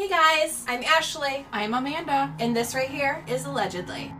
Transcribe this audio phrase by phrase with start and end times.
[0.00, 2.32] Hey guys, I'm Ashley, I'm Amanda.
[2.38, 4.14] and this right here is Allegedly.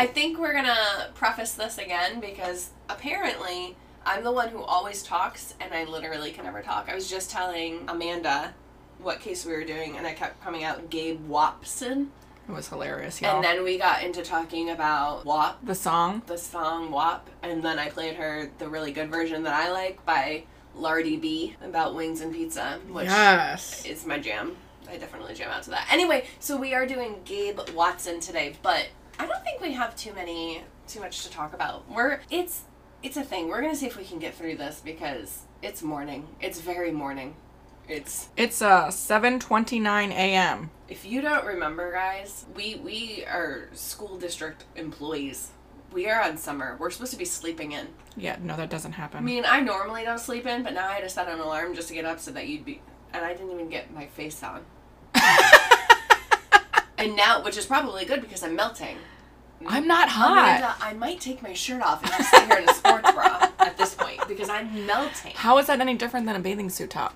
[0.00, 3.76] I think we're gonna preface this again because apparently
[4.06, 6.88] I'm the one who always talks and I literally can never talk.
[6.88, 8.54] I was just telling Amanda
[9.02, 12.12] what case we were doing and I kept coming out Gabe Watson.
[12.48, 13.36] It was hilarious, y'all.
[13.36, 16.22] And then we got into talking about WAP, the song.
[16.24, 20.02] the song WAP, and then I played her the really good version that I like
[20.06, 23.84] by Lardi B about wings and pizza, which yes.
[23.84, 24.56] is my jam.
[24.88, 25.88] I definitely jam out to that.
[25.92, 28.88] Anyway, so we are doing Gabe Watson today, but
[29.20, 31.88] I don't think we have too many too much to talk about.
[31.90, 32.62] We're it's
[33.02, 33.48] it's a thing.
[33.48, 36.28] We're gonna see if we can get through this because it's morning.
[36.40, 37.36] It's very morning.
[37.86, 40.70] It's It's uh 7:29 a.m.
[40.88, 45.50] if you don't remember, guys, we we are school district employees.
[45.92, 46.76] We are on summer.
[46.80, 47.88] We're supposed to be sleeping in.
[48.16, 49.18] Yeah, no, that doesn't happen.
[49.18, 51.74] I mean, I normally don't sleep in, but now I had to set an alarm
[51.74, 52.80] just to get up so that you'd be.
[53.12, 54.64] And I didn't even get my face on.
[57.00, 58.96] and now, which is probably good because I'm melting.
[59.66, 60.32] I'm not hot.
[60.38, 63.48] Amanda, I might take my shirt off and just sit here in a sports bra
[63.58, 65.32] at this point because I'm melting.
[65.34, 67.14] How is that any different than a bathing suit top?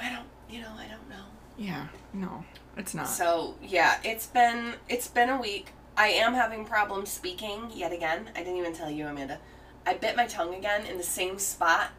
[0.00, 1.24] I don't, you know, I don't know.
[1.58, 2.44] Yeah, no,
[2.76, 3.08] it's not.
[3.08, 5.72] So yeah, it's been it's been a week.
[5.96, 8.30] I am having problems speaking yet again.
[8.34, 9.38] I didn't even tell you, Amanda.
[9.86, 11.90] I bit my tongue again in the same spot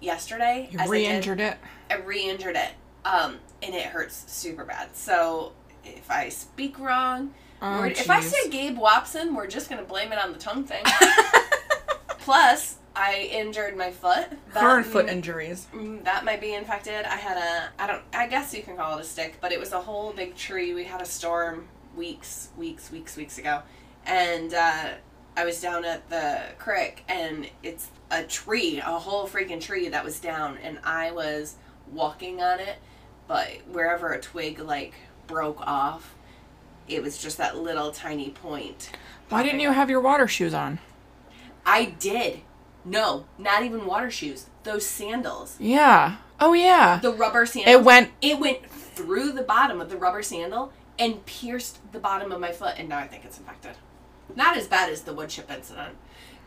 [0.00, 0.68] yesterday.
[0.70, 1.58] you as I did- re-injured it.
[1.90, 2.70] I re-injured it,
[3.04, 4.94] um, and it hurts super bad.
[4.96, 5.52] So
[5.84, 10.12] if I speak wrong, Oh, we're- if I say Gabe Watson, we're just gonna blame
[10.12, 10.84] it on the tongue thing.
[12.18, 14.26] Plus, I injured my foot.
[14.52, 15.66] That- foot injuries.
[16.04, 17.04] That might be infected.
[17.04, 19.60] I had a, I don't, I guess you can call it a stick, but it
[19.60, 20.74] was a whole big tree.
[20.74, 23.62] We had a storm weeks, weeks, weeks, weeks ago,
[24.06, 24.88] and uh,
[25.36, 30.04] I was down at the creek, and it's a tree, a whole freaking tree that
[30.04, 31.56] was down, and I was
[31.92, 32.76] walking on it,
[33.28, 34.94] but wherever a twig like
[35.26, 36.14] broke off,
[36.88, 38.90] it was just that little tiny point.
[39.28, 40.78] Why didn't you have your water shoes on?
[41.64, 42.40] I did.
[42.84, 44.46] No, not even water shoes.
[44.64, 45.56] Those sandals.
[45.58, 46.16] Yeah.
[46.40, 46.98] Oh yeah.
[47.00, 47.74] The rubber sandals.
[47.74, 48.10] It went.
[48.20, 52.52] It went through the bottom of the rubber sandal and pierced the bottom of my
[52.52, 53.72] foot, and now I think it's infected.
[54.36, 55.96] Not as bad as the wood chip incident.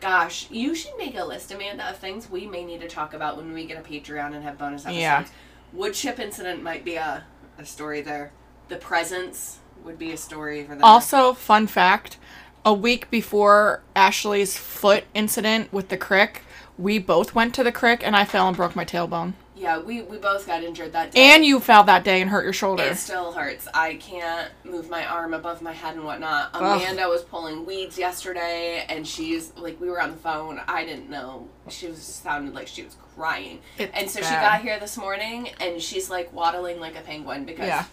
[0.00, 3.36] Gosh, you should make a list, Amanda, of things we may need to talk about
[3.36, 5.00] when we get a Patreon and have bonus episodes.
[5.00, 5.26] Yeah.
[5.72, 7.24] Wood chip incident might be a,
[7.58, 8.32] a story there.
[8.68, 10.84] The presents would be a story for that.
[10.84, 12.18] Also, fun fact:
[12.64, 16.42] a week before Ashley's foot incident with the crick,
[16.76, 19.32] we both went to the crick, and I fell and broke my tailbone.
[19.56, 21.20] yeah, we, we both got injured that day.
[21.34, 22.84] And you fell that day and hurt your shoulder.
[22.84, 23.66] It still hurts.
[23.74, 26.50] I can't move my arm above my head and whatnot.
[26.54, 26.80] Ugh.
[26.80, 30.60] Amanda was pulling weeds yesterday, and she's like, we were on the phone.
[30.68, 31.48] I didn't know.
[31.68, 35.48] She was sounded like she was crying, It's and so she got here this morning,
[35.60, 37.84] and she's like waddling like a penguin because Yeah.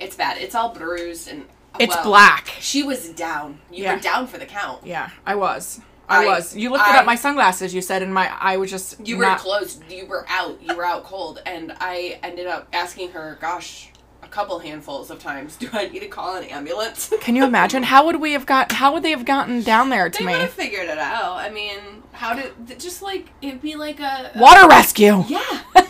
[0.00, 0.38] It's bad.
[0.38, 1.44] It's all bruised and
[1.78, 2.48] It's well, black.
[2.58, 3.60] She was down.
[3.70, 3.94] You Yeah.
[3.94, 4.84] were down for the count.
[4.84, 5.80] Yeah, I was.
[6.08, 6.56] I, I- was.
[6.56, 7.72] You lifted I- up my sunglasses.
[7.72, 9.82] You said, and my I was just You were not- closed.
[9.88, 10.58] You were out.
[10.62, 13.88] You were out cold, and I ended up asking her, "Gosh."
[14.22, 15.56] A couple handfuls of times.
[15.62, 17.10] Do I need to call an ambulance?
[17.20, 17.82] Can you imagine?
[17.82, 18.70] How would we have got?
[18.70, 20.32] How would they have gotten down there to They me?
[20.32, 21.36] would have figured it out.
[21.38, 21.78] I mean,
[22.12, 25.24] how did just like it'd be like a Water rescue.
[25.26, 25.40] yeah.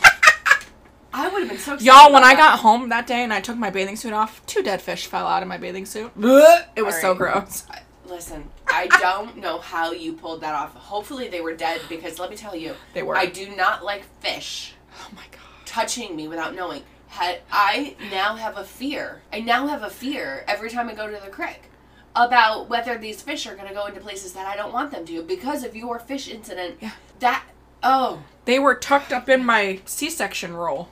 [1.13, 2.51] I would have been so excited Y'all, when about I that.
[2.53, 5.27] got home that day and I took my bathing suit off, two dead fish fell
[5.27, 6.13] out of my bathing suit.
[6.77, 7.65] It was so gross.
[7.71, 10.75] I- Listen, I don't know how you pulled that off.
[10.75, 13.17] Hopefully they were dead because let me tell you, They were.
[13.17, 15.41] I do not like fish Oh my god.
[15.65, 16.83] touching me without knowing.
[17.07, 19.23] Had I now have a fear.
[19.33, 21.71] I now have a fear every time I go to the creek
[22.17, 25.07] about whether these fish are going to go into places that I don't want them
[25.07, 26.79] to because of your fish incident.
[26.81, 26.91] Yeah.
[27.21, 27.45] That
[27.85, 30.89] oh, They were tucked up in my C-section roll.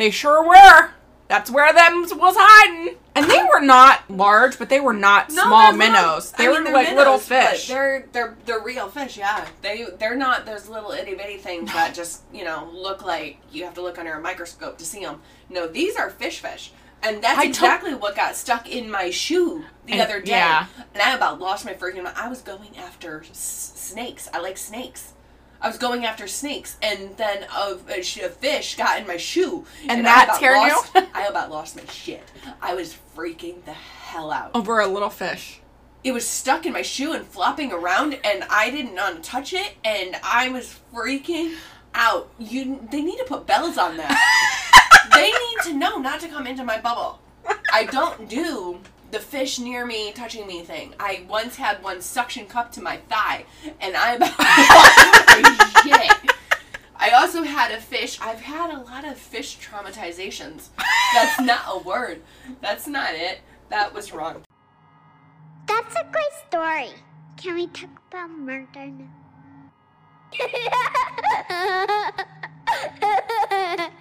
[0.00, 0.90] They sure were.
[1.28, 2.96] That's where them was hiding.
[3.14, 6.32] And they were not large, but they were not No, small they're little- minnows.
[6.32, 7.68] They I were mean, they're like little minnows, but fish.
[7.68, 9.16] They're they're they're real fish.
[9.16, 13.38] Yeah, they they're not those little itty bitty things that just you know look like
[13.52, 15.20] you have to look under a microscope to see them.
[15.48, 16.72] No, these are fish fish.
[17.02, 20.32] And that's I took- exactly what got stuck in my shoe the And- other day.
[20.32, 20.66] yeah.
[20.94, 22.16] And I about lost my freaking mind.
[22.16, 24.28] I was going after s- snakes.
[24.34, 25.12] I like snakes.
[25.62, 29.18] I was going after snakes, and then a, a, uh, a fish got in my
[29.18, 31.06] shoe, And I that teared you?
[31.14, 32.22] I about lost my shit.
[32.62, 34.52] I was freaking the hell out.
[34.54, 35.60] Over a little fish.
[36.02, 39.20] it was stuck in my shoe and flopping around and I didn't know how to
[39.20, 41.56] touch it and I was freaking
[41.94, 42.30] out.
[42.38, 45.10] You they need to put bells on that.
[45.14, 47.20] they need to know not to come into my bubble.
[47.72, 48.80] I don't do
[49.10, 50.94] the fish near me touching me thing.
[51.00, 53.44] I once had one suction cup to my thigh
[53.80, 54.38] and I about lost
[55.82, 56.32] my shit.
[56.96, 58.20] I also had a fish.
[58.20, 60.68] I've had a lot of fish traumatizations.
[61.14, 62.22] That's not a word.
[62.60, 63.40] That's not it.
[63.70, 64.42] That was wrong.
[65.66, 66.90] That's a great story.
[67.36, 69.08] Can we talk about murder now?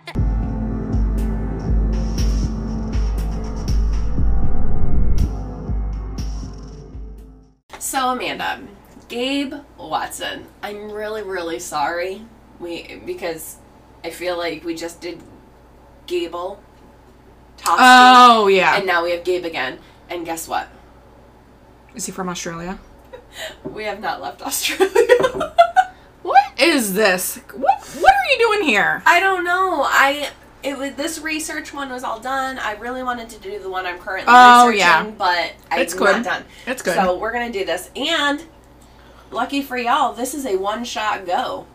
[7.80, 8.62] So Amanda,
[9.08, 12.22] Gabe Watson, I'm really really sorry.
[12.60, 13.58] We because
[14.04, 15.22] I feel like we just did
[16.08, 16.62] Gable,
[17.58, 18.76] Tostee, Oh yeah.
[18.78, 19.80] and now we have Gabe again.
[20.10, 20.68] And guess what?
[21.96, 22.80] Is he from Australia?
[23.64, 24.92] We have not left Australia.
[26.22, 27.38] What is this?
[27.56, 29.02] What What are you doing here?
[29.06, 29.84] I don't know.
[29.88, 30.30] I
[30.64, 32.60] it was this research one was all done.
[32.60, 35.12] I really wanted to do the one I'm currently Oh, researching, yeah.
[35.18, 36.24] but I'm It's not good.
[36.24, 36.44] done.
[36.68, 36.96] It's good.
[36.96, 38.44] So we're gonna do this, and
[39.32, 41.66] lucky for y'all, this is a one shot go.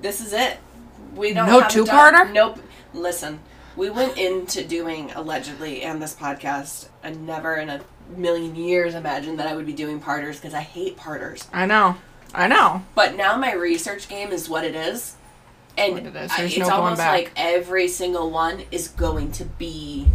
[0.00, 0.58] This is it.
[1.14, 2.32] We don't No two-parter?
[2.32, 2.58] Nope.
[2.92, 3.38] Listen,
[3.76, 6.88] we went into doing allegedly and this podcast.
[7.02, 7.80] I never in a
[8.16, 11.46] million years imagined that I would be doing parters because I hate parters.
[11.52, 11.96] I know.
[12.34, 12.82] I know.
[12.94, 15.14] But now my research game is what it is.
[15.76, 16.30] And What it is.
[16.36, 20.06] I- it's no going almost like every single one is going to be.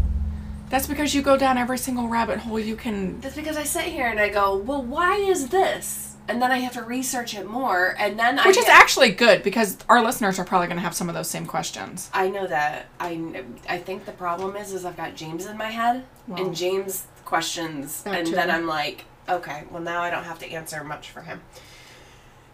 [0.69, 3.19] That's because you go down every single rabbit hole you can.
[3.21, 6.05] That's because I sit here and I go, well, why is this?
[6.27, 9.09] And then I have to research it more, and then I Which is get- actually
[9.09, 12.11] good because our listeners are probably going to have some of those same questions.
[12.13, 12.85] I know that.
[12.99, 16.05] I I think the problem is is I've got James in my head,
[16.37, 18.35] and James questions, that and too.
[18.35, 21.41] then I'm like, okay, well now I don't have to answer much for him.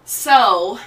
[0.06, 0.80] So,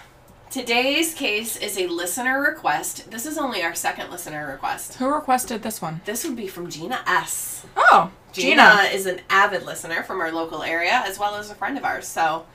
[0.51, 3.11] today's case is a listener request.
[3.11, 4.95] This is only our second listener request.
[4.95, 6.01] Who requested this one?
[6.05, 7.67] This would be from Gina S.
[7.77, 8.83] Oh, Gina, Gina.
[8.93, 12.07] is an avid listener from our local area as well as a friend of ours.
[12.07, 12.47] So,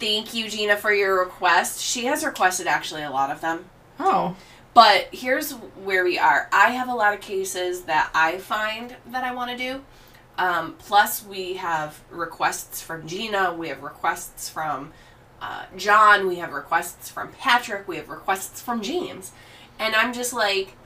[0.00, 1.80] thank you, Gina, for your request.
[1.80, 3.66] She has requested actually a lot of them.
[4.00, 4.36] Oh,
[4.72, 6.48] But here's where we are.
[6.52, 9.82] I have a lot of cases that I find that I want to do.
[10.36, 13.54] Um, plus, we have requests from Gina.
[13.54, 14.92] We have requests from
[15.44, 16.26] uh, John.
[16.26, 17.86] We have requests from Patrick.
[17.86, 19.32] We have requests from James.
[19.78, 20.76] And I'm just like,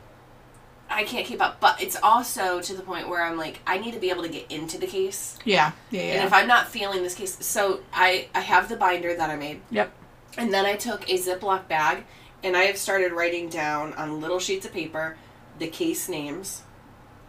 [0.91, 1.61] I can't keep up.
[1.61, 4.29] But it's also to the point where I'm like, I need to be able to
[4.29, 5.39] get into the case.
[5.45, 6.13] yeah, yeah, yeah.
[6.15, 9.37] And if I'm not feeling this case, so I I have the binder that I
[9.37, 9.61] made.
[9.71, 9.93] yep.
[10.37, 12.05] And then I took a Ziploc bag
[12.45, 15.17] and I have started writing down on little sheets of paper
[15.59, 16.63] the case names.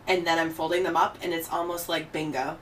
[0.07, 2.57] And then I'm folding them up and it's almost like bingo.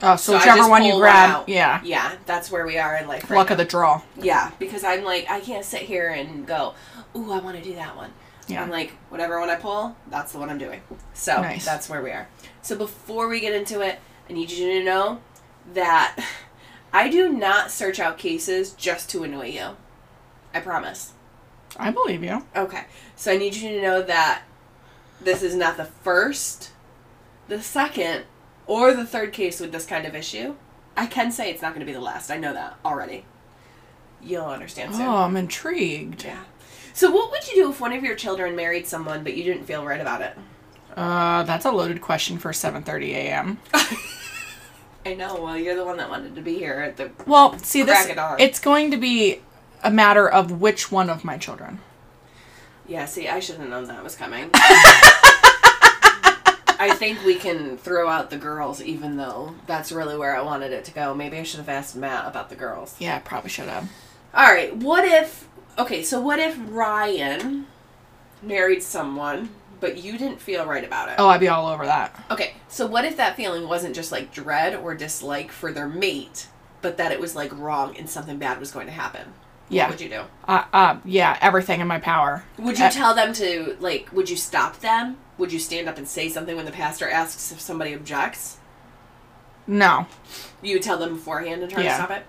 [0.00, 1.80] Oh, so, So whichever one you one grab, yeah.
[1.84, 3.28] Yeah, that's where we are in life.
[3.28, 3.54] Right Luck now.
[3.54, 4.02] of the draw.
[4.16, 6.74] Yeah, because I'm like, I can't sit here and go,
[7.16, 8.12] ooh, I want to do that one.
[8.46, 8.62] Yeah.
[8.62, 10.80] I'm like, whatever one I pull, that's the one I'm doing.
[11.14, 11.64] So Nice.
[11.64, 12.28] that's where we are.
[12.62, 13.98] So before we get into it,
[14.28, 15.20] I need you to know
[15.74, 16.16] that
[16.92, 19.76] I do not search out cases just to annoy you.
[20.54, 21.12] I promise.
[21.76, 22.44] I believe you.
[22.56, 22.84] Okay.
[23.16, 24.42] So I need you to know that
[25.20, 26.70] this is not the first,
[27.48, 28.24] the second,
[28.68, 30.54] or the third case with this kind of issue.
[30.96, 32.30] I can say it's not going to be the last.
[32.30, 33.24] I know that already.
[34.22, 35.06] You'll understand soon.
[35.06, 36.24] Oh, I'm intrigued.
[36.24, 36.44] Yeah.
[36.92, 39.64] So what would you do if one of your children married someone but you didn't
[39.64, 40.36] feel right about it?
[40.96, 43.58] Uh, that's a loaded question for 7:30 a.m.
[45.06, 45.40] I know.
[45.40, 47.12] Well, you're the one that wanted to be here at the.
[47.26, 48.08] Well, see this
[48.38, 49.40] it's going to be
[49.84, 51.78] a matter of which one of my children.
[52.88, 53.06] Yeah.
[53.06, 54.50] See, I should have known that was coming.
[56.78, 60.72] I think we can throw out the girls, even though that's really where I wanted
[60.72, 61.14] it to go.
[61.14, 62.96] Maybe I should have asked Matt about the girls.
[62.98, 63.90] Yeah, I probably should have.
[64.34, 64.74] All right.
[64.76, 65.48] What if?
[65.78, 66.02] Okay.
[66.02, 67.66] So what if Ryan
[68.42, 71.16] married someone but you didn't feel right about it?
[71.18, 72.24] Oh, I'd be all over that.
[72.30, 76.48] Okay, so what if that feeling wasn't just like dread or dislike for their mate,
[76.82, 79.32] but that it was like wrong and something bad was going to happen?
[79.68, 79.84] Yeah.
[79.84, 80.22] What would you do?
[80.46, 82.44] Uh, uh, yeah, everything in my power.
[82.58, 84.08] Would you Uh, tell them to like?
[84.12, 85.18] Would you stop them?
[85.36, 88.56] Would you stand up and say something when the pastor asks if somebody objects?
[89.66, 90.06] No.
[90.62, 91.90] You would tell them beforehand and try Yeah.
[91.90, 92.26] to stop it.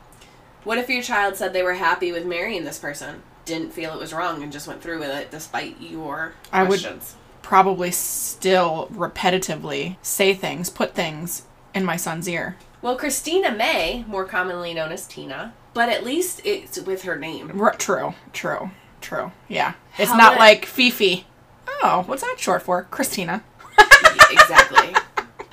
[0.65, 4.00] What if your child said they were happy with marrying this person, didn't feel it
[4.00, 6.86] was wrong, and just went through with it despite your I would-
[7.41, 11.43] Probably still repetitively say things, put things
[11.74, 12.58] in my son's ear.
[12.81, 17.59] Well, Christina Mae, more commonly known as Tina, but at least it's with her name.
[17.59, 18.71] R- true, true,
[19.01, 19.31] true.
[19.48, 19.74] Yeah.
[19.98, 21.25] It's How not would- like Fifi.
[21.81, 22.83] Oh, what's that short for?
[22.83, 23.43] Christina.
[24.31, 24.95] Exactly.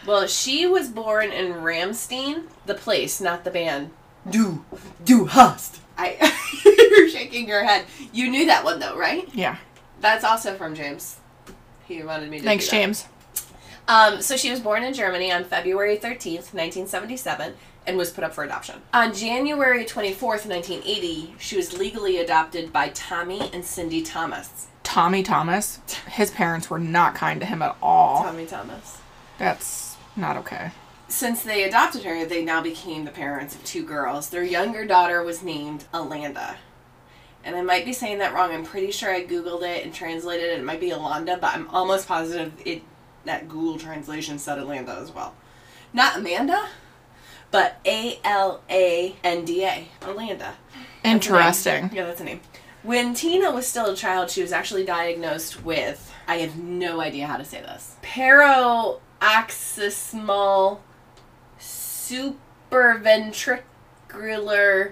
[0.06, 3.90] Well, she was born in Ramstein, the place, not the band.
[4.30, 4.64] Du,
[5.04, 5.80] du hast.
[5.98, 6.32] I,
[6.64, 7.86] you're shaking your head.
[8.12, 9.28] You knew that one though, right?
[9.34, 9.56] Yeah.
[10.00, 11.16] That's also from James.
[11.88, 12.44] He wanted me to.
[12.44, 12.76] Thanks, do that.
[12.82, 13.06] James.
[13.88, 17.54] Um, so she was born in Germany on February 13th, 1977,
[17.86, 18.82] and was put up for adoption.
[18.92, 24.66] On January 24th, 1980, she was legally adopted by Tommy and Cindy Thomas.
[24.82, 28.22] Tommy Thomas, his parents were not kind to him at all.
[28.22, 28.98] Tommy Thomas.
[29.38, 30.72] That's not okay.
[31.08, 34.30] Since they adopted her, they now became the parents of two girls.
[34.30, 36.56] Their younger daughter was named Alanda.
[37.44, 38.50] And I might be saying that wrong.
[38.50, 40.58] I'm pretty sure I googled it and translated it.
[40.58, 42.82] It might be Alanda, but I'm almost positive it
[43.26, 45.34] that Google translation said Alanda as well.
[45.92, 46.68] Not Amanda,
[47.50, 49.88] but A L A N D A.
[50.00, 50.54] Alanda.
[51.04, 51.90] Interesting.
[51.92, 52.40] Yeah, that's a name.
[52.82, 57.26] When Tina was still a child, she was actually diagnosed with, I have no idea
[57.26, 60.80] how to say this, paroxysmal
[61.58, 63.62] supraventricular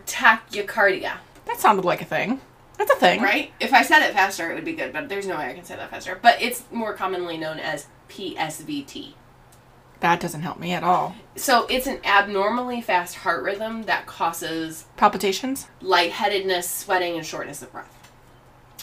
[0.07, 1.19] tachycardia.
[1.47, 2.41] That sounded like a thing.
[2.79, 3.23] That's a thing.
[3.23, 3.53] Right?
[3.61, 5.65] If I said it faster, it would be good, but there's no way I can
[5.65, 6.19] say that faster.
[6.21, 9.13] But it's more commonly known as PSVT.
[10.01, 11.15] That doesn't help me at all.
[11.37, 15.67] So it's an abnormally fast heart rhythm that causes Palpitations?
[15.81, 17.91] lightheadedness, sweating, and shortness of breath.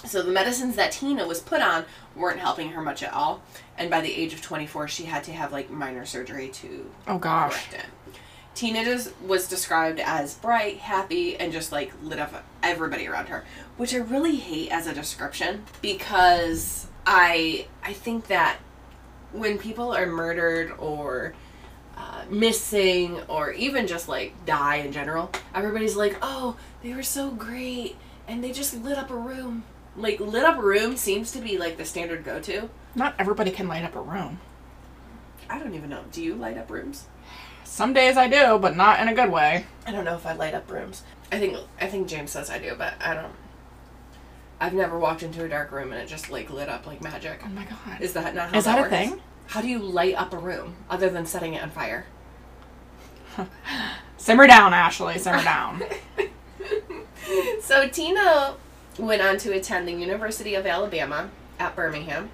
[0.03, 1.85] So the medicines that Tina was put on
[2.15, 3.43] weren't helping her much at all.
[3.77, 7.19] And by the age of 24, she had to have like minor surgery to Oh
[7.19, 7.51] gosh.
[7.51, 8.15] correct it.
[8.55, 13.45] Tina just was described as bright, happy, and just like lit up everybody around her,
[13.77, 18.57] which I really hate as a description because I I think that
[19.33, 21.33] when people are murdered or
[21.97, 27.31] uh, missing or even just like die in general, everybody's like, oh, they were so
[27.31, 27.95] great
[28.27, 29.63] and they just lit up a room.
[29.95, 32.69] Like lit up a room seems to be like the standard go to.
[32.95, 34.39] Not everybody can light up a room.
[35.49, 36.03] I don't even know.
[36.11, 37.07] Do you light up rooms?
[37.63, 39.65] Some days I do, but not in a good way.
[39.85, 41.03] I don't know if I light up rooms.
[41.31, 43.33] I think I think James says I do, but I don't.
[44.61, 47.41] I've never walked into a dark room and it just like lit up like magic.
[47.43, 47.99] Oh my god.
[47.99, 48.93] Is that not how Is that a works?
[48.93, 49.21] thing?
[49.47, 52.05] How do you light up a room other than setting it on fire?
[54.17, 55.17] Simmer down, Ashley.
[55.17, 55.83] Simmer down.
[57.61, 58.55] So Tina
[58.99, 62.29] went on to attend the University of Alabama at Birmingham,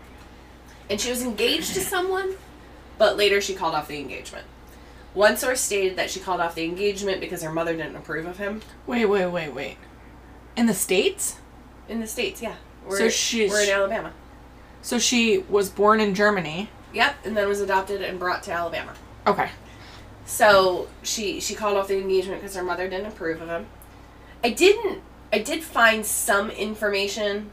[0.90, 2.36] and she was engaged to someone,
[2.98, 4.46] but later she called off the engagement.
[5.14, 8.38] One source stated that she called off the engagement because her mother didn't approve of
[8.38, 8.62] him.
[8.88, 9.78] wait, wait, wait, wait.
[10.56, 11.38] In the States?
[11.90, 12.56] In the states, yeah.
[12.88, 14.14] We're, So she's- we're in Alabama.
[14.82, 16.70] So she was born in Germany.
[16.94, 18.94] Yep, and then was adopted and brought to Alabama.
[19.26, 19.50] Okay.
[20.26, 23.66] So she she called off the engagement because her mother didn't approve of him.
[24.44, 25.02] I didn't.
[25.32, 27.50] I did find some information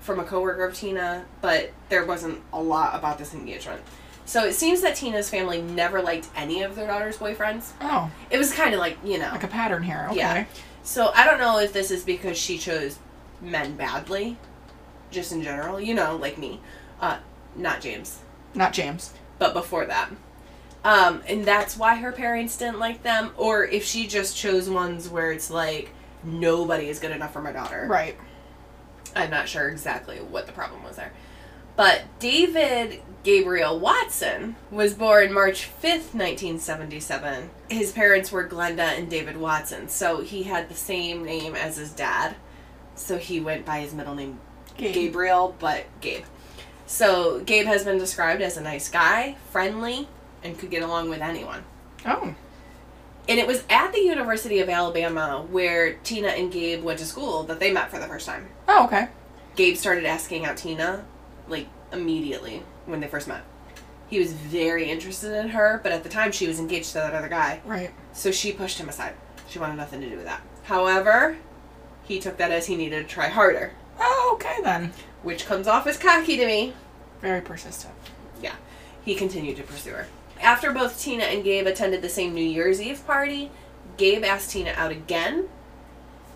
[0.00, 3.82] from a coworker of Tina, but there wasn't a lot about this engagement.
[4.24, 7.72] So it seems that Tina's family never liked any of their daughter's boyfriends.
[7.80, 9.28] Oh, It was kind of like you know.
[9.32, 10.06] like a pattern here.
[10.10, 10.18] Okay.
[10.18, 10.44] Yeah.
[10.82, 12.98] So I don't know if this is because she chose
[13.40, 14.36] men badly,
[15.10, 15.80] just in general.
[15.80, 16.60] You know, like me.
[17.00, 17.18] Uh,
[17.56, 18.20] not James
[18.54, 19.12] Not James.
[19.38, 20.10] but before that.
[20.84, 25.08] Um, and that's why her parents didn't like them, or if she just chose ones
[25.08, 25.90] where it's like
[26.24, 27.86] nobody is good enough for my daughter.
[27.88, 28.16] Right.
[29.14, 31.12] I'm not sure exactly what the problem was there.
[31.76, 37.50] But David Gabriel Watson was born March 5th, 1977.
[37.68, 41.90] His parents were Glenda and David Watson, so he had the same name as his
[41.92, 42.36] dad.
[43.00, 44.38] So he went by his middle name
[44.76, 44.94] Gabe.
[44.94, 46.24] Gabriel, but Gabe.
[46.86, 50.06] So Gabe has been described as a nice guy, friendly,
[50.44, 51.64] and could get along with anyone.
[52.04, 52.34] Oh.
[53.28, 57.42] And it was at the University of Alabama where Tina and Gabe went to school
[57.44, 58.48] that they met for the first time.
[58.68, 59.08] Oh, okay.
[59.56, 61.04] Gabe started asking out Tina,
[61.48, 63.42] like, immediately when they first met.
[64.08, 67.14] He was very interested in her, but at the time she was engaged to that
[67.14, 67.60] other guy.
[67.64, 67.90] Right.
[68.12, 69.14] So she pushed him aside.
[69.48, 70.42] She wanted nothing to do with that.
[70.64, 71.36] However,
[72.10, 74.92] he took that as he needed to try harder, Oh, okay then.
[75.22, 76.72] which comes off as cocky to me.
[77.20, 77.94] Very persistent.
[78.42, 78.54] Yeah,
[79.04, 80.06] he continued to pursue her.
[80.40, 83.50] After both Tina and Gabe attended the same New Year's Eve party,
[83.96, 85.48] Gabe asked Tina out again.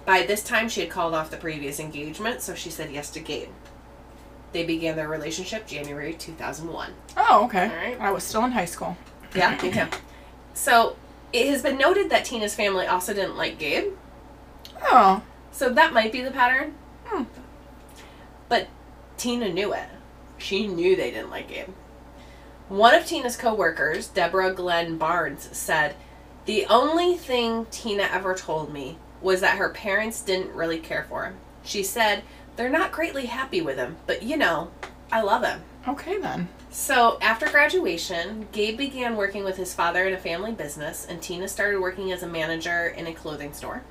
[0.04, 3.20] By this time, she had called off the previous engagement, so she said yes to
[3.20, 3.48] Gabe.
[4.52, 6.92] They began their relationship January 2001.
[7.16, 7.64] Oh, okay.
[7.68, 8.00] Alright.
[8.00, 8.96] I was still in high school.
[9.34, 9.86] Yeah, me too.
[10.52, 10.96] So,
[11.32, 13.92] it has been noted that Tina's family also didn't like Gabe,
[14.82, 15.22] Oh.
[15.54, 16.74] So that might be the pattern.
[17.06, 17.24] Hmm.
[18.48, 18.68] But
[19.16, 19.88] Tina knew it.
[20.36, 21.68] She knew they didn't like Gabe.
[22.68, 25.94] One of Tina's coworkers, Deborah Glenn Barnes, said,
[26.44, 31.24] The only thing Tina ever told me was that her parents didn't really care for
[31.24, 31.36] him.
[31.62, 32.24] She said,
[32.56, 34.70] They're not greatly happy with him, but you know,
[35.12, 35.62] I love him.
[35.86, 36.48] Okay then.
[36.70, 41.46] So, after graduation, Gabe began working with his father in a family business, and Tina
[41.46, 43.82] started working as a manager in a clothing store.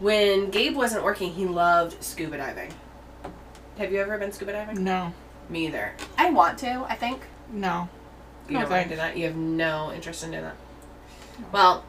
[0.00, 2.72] When Gabe wasn't working, he loved scuba diving.
[3.78, 4.82] Have you ever been scuba diving?
[4.84, 5.12] No.
[5.48, 5.92] Me either.
[6.18, 7.20] I want to, I think.
[7.52, 7.88] No.
[8.48, 9.16] You No don't want to do that?
[9.16, 10.56] You have no interest in doing that?
[11.52, 11.84] Well,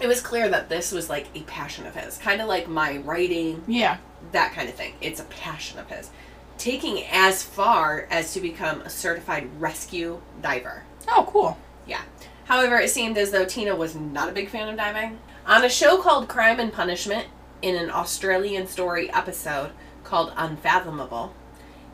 [0.00, 2.18] it was clear that this was like a passion of his.
[2.18, 3.98] Kind of like my writing, Yeah.
[4.32, 4.94] that kind of thing.
[5.00, 6.10] It's a passion of his.
[6.58, 10.84] Taking as far as to become a certified rescue diver.
[11.08, 11.58] Oh, cool.
[11.86, 12.02] Yeah.
[12.44, 15.18] However, it seemed as though Tina was not a big fan of diving.
[15.46, 17.26] On a show called Crime and Punishment,
[17.60, 19.70] in an Australian story episode
[20.04, 21.34] called Unfathomable,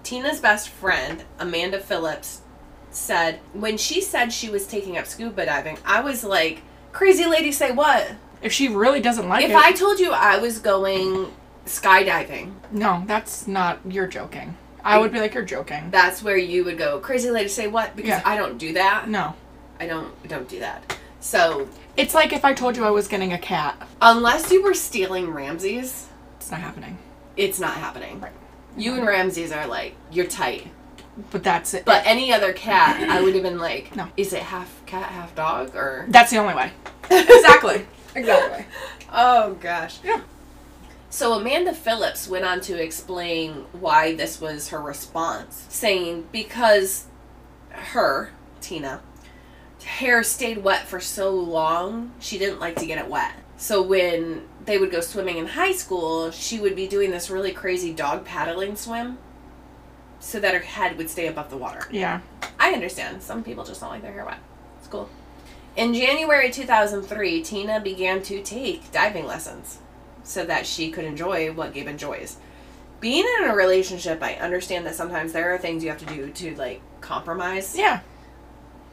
[0.02, 2.42] Tina's best friend, Amanda Phillips,
[2.90, 6.62] said, When she said she was taking up scuba diving, I was like,
[6.92, 8.12] Crazy lady, say what?
[8.40, 9.50] If she really doesn't like it.
[9.50, 11.32] If it, I told you I was going
[11.66, 13.80] skydiving, no, that's not.
[13.86, 14.56] You're joking.
[14.84, 15.90] I would be like, you're joking.
[15.90, 17.94] that's where you would go, Crazy lady, say what?
[17.96, 18.22] Because Yeah.
[18.24, 19.08] I don't do that.
[19.08, 19.34] No.
[19.80, 20.96] I don't don't do that.
[21.28, 23.86] So It's like if I told you I was getting a cat.
[24.00, 26.06] unless you were stealing Ramses,
[26.38, 26.96] It's not happening.
[27.36, 28.18] it's not happening.
[28.20, 28.32] Right.
[28.78, 30.68] You and Ramses are like you're tight.
[31.30, 31.84] But that's it.
[31.84, 34.08] But any other cat, I would have been like, No.
[34.16, 36.06] is it half cat, half dog, or?
[36.08, 36.70] that's the only way.
[37.10, 37.84] Exactly.
[38.14, 38.64] Exactly.
[39.12, 39.98] Oh gosh.
[40.02, 40.22] Yeah.
[41.10, 47.04] So Amanda Phillips went on to explain why this was her response, saying because
[47.70, 48.30] her
[48.62, 49.00] Tina
[49.84, 53.34] hair stayed wet for so long, she didn't like to get it wet.
[53.56, 57.52] So when they would go swimming in high school, she would be doing this really
[57.52, 59.18] crazy dog paddling swim
[60.20, 61.86] so that her head would stay above the water.
[61.90, 62.20] Yeah.
[62.58, 63.22] I understand.
[63.22, 64.38] Some people just don't like their hair wet.
[64.78, 65.08] It's cool.
[65.76, 69.78] In January 2003, Tina began to take diving lessons
[70.24, 72.36] so that she could enjoy what Gabe enjoys.
[73.00, 76.30] Being in a relationship, I understand that sometimes there are things you have to do
[76.30, 77.76] to like compromise.
[77.76, 78.00] Yeah.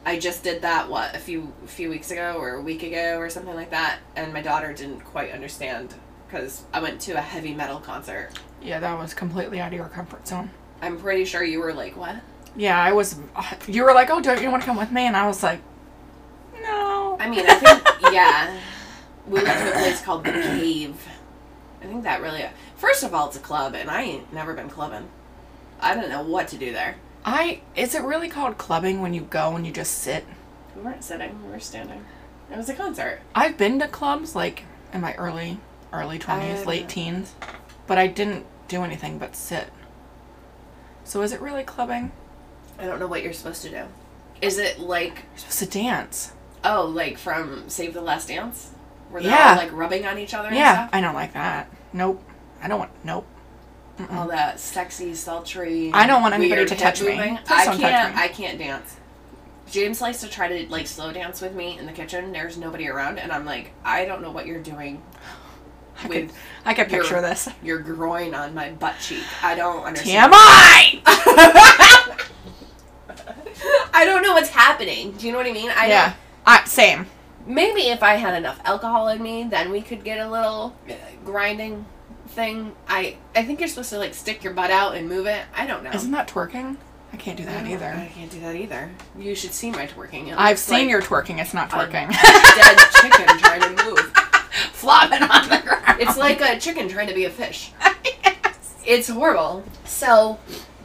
[0.06, 3.18] I just did that what a few a few weeks ago or a week ago
[3.18, 5.94] or something like that, and my daughter didn't quite understand
[6.26, 8.30] because I went to a heavy metal concert.
[8.62, 10.50] Yeah, that was completely out of your comfort zone.
[10.80, 12.14] I'm pretty sure you were like, "What?"
[12.54, 13.16] Yeah, I was.
[13.34, 15.42] Uh, you were like, "Oh, don't you want to come with me?" And I was
[15.42, 15.60] like,
[16.62, 18.60] "No." I mean, I think yeah,
[19.26, 21.04] we went to a place called the Cave.
[21.82, 22.44] I think that really.
[22.76, 25.08] First of all, it's a club, and I ain't never been clubbing.
[25.80, 26.94] I don't know what to do there.
[27.26, 30.24] I is it really called clubbing when you go and you just sit?
[30.76, 32.04] We weren't sitting; we were standing.
[32.50, 33.20] It was a concert.
[33.34, 34.62] I've been to clubs like
[34.92, 35.58] in my early
[35.92, 37.34] early twenties, late teens,
[37.86, 39.70] but I didn't do anything but sit.
[41.04, 42.12] So is it really clubbing?
[42.78, 43.82] I don't know what you're supposed to do.
[44.40, 46.32] Is it like You're supposed to dance.
[46.62, 48.70] oh, like from Save the Last Dance,
[49.10, 49.50] where they're Yeah.
[49.52, 50.48] all like rubbing on each other?
[50.48, 50.90] and Yeah, stuff?
[50.92, 51.70] I don't like that.
[51.92, 52.22] Nope.
[52.62, 52.90] I don't want.
[53.04, 53.26] Nope.
[54.10, 55.90] All that sexy, sultry.
[55.92, 57.14] I don't want anybody to touch me.
[57.16, 57.80] Please I can't.
[57.80, 58.22] touch me.
[58.22, 58.96] I can't dance.
[59.70, 62.32] James likes to try to like slow dance with me in the kitchen.
[62.32, 65.02] There's nobody around, and I'm like, I don't know what you're doing
[66.02, 66.36] I with could.
[66.64, 67.48] I could your- picture this.
[67.62, 69.24] your groin on my butt cheek.
[69.42, 70.32] I don't understand.
[70.32, 71.02] TMI.
[73.92, 75.12] I don't know what's happening.
[75.12, 75.70] Do you know what I mean?
[75.74, 76.14] I yeah.
[76.46, 77.06] I, same.
[77.46, 80.94] Maybe if I had enough alcohol in me, then we could get a little uh,
[81.24, 81.86] grinding
[82.36, 82.76] thing.
[82.86, 85.42] I I think you're supposed to like stick your butt out and move it.
[85.56, 85.90] I don't know.
[85.90, 86.76] Isn't that twerking?
[87.12, 87.86] I can't do that either.
[87.86, 88.90] I can't do that either.
[89.18, 90.28] You should see my twerking.
[90.28, 91.40] It I've seen like your twerking.
[91.40, 92.10] It's not a twerking.
[92.10, 93.98] dead chicken trying to move.
[94.72, 96.00] Flopping on the ground.
[96.00, 97.72] It's like a chicken trying to be a fish.
[98.88, 99.64] It's horrible.
[99.84, 100.38] So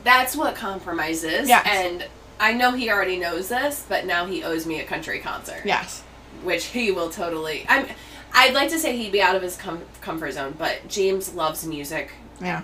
[0.04, 1.48] that's what compromise is.
[1.48, 1.68] Yes.
[1.70, 2.08] And
[2.40, 5.62] I know he already knows this, but now he owes me a country concert.
[5.66, 6.02] yes.
[6.42, 7.64] Which he will totally.
[7.70, 7.86] I'm.
[8.34, 11.66] I'd like to say he'd be out of his com- comfort zone, but James loves
[11.66, 12.62] music Yeah.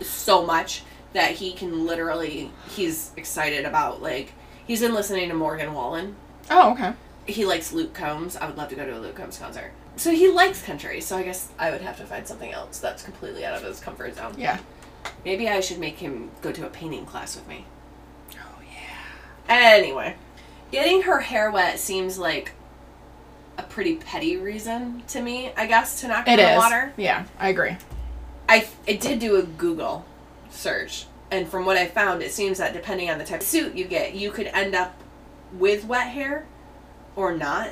[0.00, 2.50] so much that he can literally.
[2.68, 4.32] He's excited about like
[4.66, 6.16] he's been listening to Morgan Wallen.
[6.50, 6.92] Oh, okay.
[7.26, 8.36] He likes Luke Combs.
[8.36, 9.72] I would love to go to a Luke Combs concert.
[9.96, 11.00] So he likes country.
[11.00, 13.80] So I guess I would have to find something else that's completely out of his
[13.80, 14.34] comfort zone.
[14.36, 14.58] Yeah.
[15.24, 17.64] Maybe I should make him go to a painting class with me.
[18.34, 19.54] Oh yeah.
[19.54, 20.16] Anyway,
[20.70, 22.52] getting her hair wet seems like
[23.58, 26.54] a pretty petty reason to me, I guess, to not It get in is.
[26.54, 26.92] the water.
[26.96, 27.76] Yeah, I agree.
[28.48, 30.04] I, I did do a Google
[30.50, 33.74] search, and from what I found, it seems that depending on the type of suit
[33.74, 34.94] you get, you could end up
[35.52, 36.46] with wet hair
[37.16, 37.70] or not.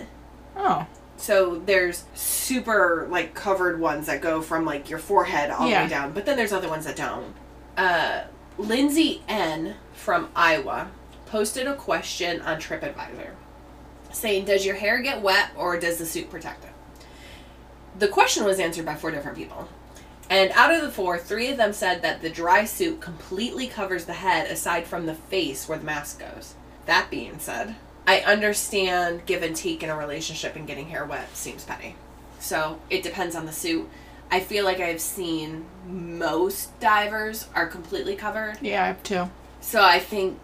[0.56, 0.86] Oh.
[1.16, 5.88] So there's super like covered ones that go from like your forehead all the way
[5.88, 7.34] down, but then there's other ones that don't.
[7.76, 8.24] Uh,
[8.58, 10.90] Lindsay N from Iowa
[11.26, 13.30] posted a question on TripAdvisor
[14.14, 16.70] saying, "Does your hair get wet or does the suit protect it?"
[17.98, 19.68] The question was answered by four different people.
[20.30, 24.06] And out of the four, three of them said that the dry suit completely covers
[24.06, 26.54] the head aside from the face where the mask goes.
[26.86, 31.36] That being said, I understand give and take in a relationship and getting hair wet
[31.36, 31.96] seems petty.
[32.40, 33.88] So it depends on the suit.
[34.30, 38.58] I feel like I've seen most divers are completely covered.
[38.60, 39.30] Yeah, I have two.
[39.60, 40.38] So I think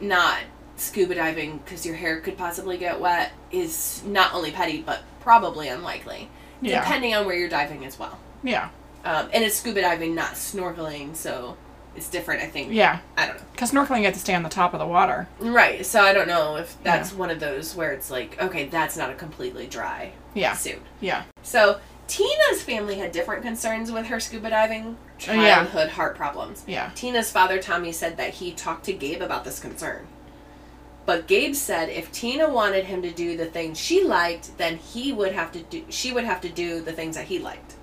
[0.00, 0.38] not
[0.80, 5.68] scuba diving because your hair could possibly get wet is not only petty but probably
[5.68, 6.28] unlikely,
[6.60, 6.80] Yeah.
[6.80, 8.18] depending on where you're diving as well.
[8.42, 8.68] Yeah.
[9.04, 11.56] Um, and it's scuba diving, not snorkeling, so
[11.96, 12.42] it's different.
[12.42, 12.72] I think.
[12.72, 13.00] Yeah.
[13.16, 13.42] I don't know.
[13.52, 15.28] Because snorkeling, you have to stay on the top of the water.
[15.40, 15.84] Right.
[15.84, 19.10] So I don't know if that's one of those where it's like, okay, that's not
[19.10, 20.54] a completely dry Yeah.
[20.54, 20.80] suit.
[21.00, 21.24] Yeah.
[21.42, 25.56] So Tina's family had different concerns with her scuba diving yeah.
[25.56, 26.64] childhood heart problems.
[26.66, 26.90] Yeah.
[26.94, 30.06] Tina's father, Tommy, said that he talked to Gabe about this concern.
[31.08, 35.10] But Gabe said if Tina wanted him to do the things she liked, then he
[35.10, 37.76] would have to do she would have to do the things that he liked.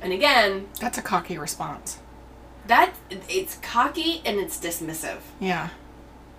[0.00, 1.98] And again, That's a cocky response.
[2.68, 2.94] that
[3.28, 5.18] it's cocky and it's dismissive.
[5.40, 5.70] Yeah.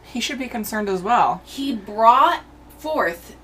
[0.03, 1.41] He should be concerned as well.
[1.43, 2.43] He brought
[2.77, 3.35] forth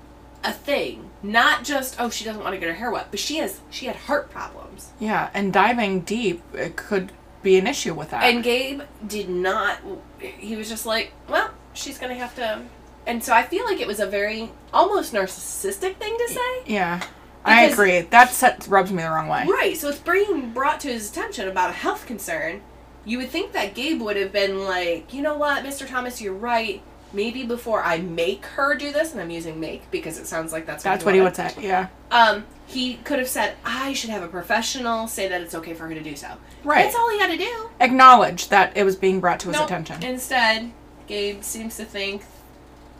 [0.42, 3.36] a thing, not just oh she doesn't want to get her hair wet, but she
[3.36, 4.92] has she had heart problems.
[4.98, 5.28] Yeah.
[5.34, 8.24] And diving deep it could be an issue with that.
[8.24, 9.80] And Gabe did not.
[10.18, 12.62] He was just like, well, she's gonna have to.
[13.06, 16.62] And so I feel like it was a very almost narcissistic thing to say.
[16.72, 17.02] yeah.
[17.46, 18.00] I agree.
[18.00, 19.44] That set rubs me the wrong way.
[19.46, 19.76] Right.
[19.76, 22.62] So it's being brought to his attention about a health concern.
[23.04, 25.86] You would think that Gabe would have been like, you know what, Mr.
[25.86, 26.80] Thomas, you're right.
[27.12, 30.64] Maybe before I make her do this, and I'm using make because it sounds like
[30.64, 31.52] that's what That's what he would say.
[31.60, 31.88] Yeah.
[32.10, 35.86] Um, he could have said, I should have a professional say that it's okay for
[35.86, 36.28] her to do so.
[36.64, 36.84] Right.
[36.84, 37.68] That's all he had to do.
[37.78, 39.66] Acknowledge that it was being brought to his Nope.
[39.66, 40.02] attention.
[40.02, 40.72] Instead,
[41.06, 42.22] Gabe seems to think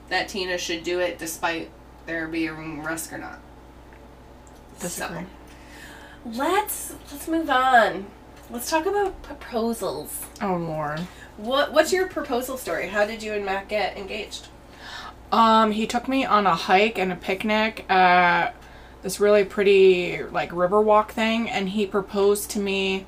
[0.09, 1.71] that Tina should do it despite
[2.07, 3.39] there being risk or not.
[4.81, 5.21] Disagree.
[5.21, 5.27] So,
[6.39, 8.07] let's let's move on.
[8.51, 10.27] Let's talk about proposals.
[10.43, 11.01] Oh lord.
[11.37, 12.89] What what's your proposal story?
[12.89, 14.49] How did you and Matt get engaged?
[15.33, 18.55] Um, he took me on a hike and a picnic at
[19.03, 23.07] this really pretty like river walk thing, and he proposed to me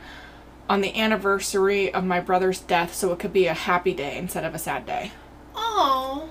[0.68, 4.44] on the anniversary of my brother's death, so it could be a happy day instead
[4.44, 5.12] of a sad day.
[5.54, 6.28] Oh,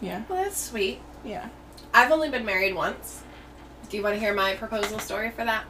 [0.00, 0.22] Yeah.
[0.28, 1.00] well that's sweet.
[1.24, 1.48] Yeah.
[1.94, 3.22] I've only been married once.
[3.90, 5.64] Do you want to hear my proposal story for that?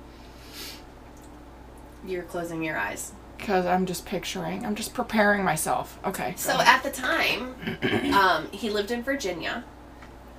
[2.07, 3.13] You're closing your eyes.
[3.39, 5.99] Because I'm just picturing, I'm just preparing myself.
[6.05, 6.35] Okay.
[6.37, 6.69] So ahead.
[6.69, 7.55] at the time,
[8.15, 9.65] um, he lived in Virginia,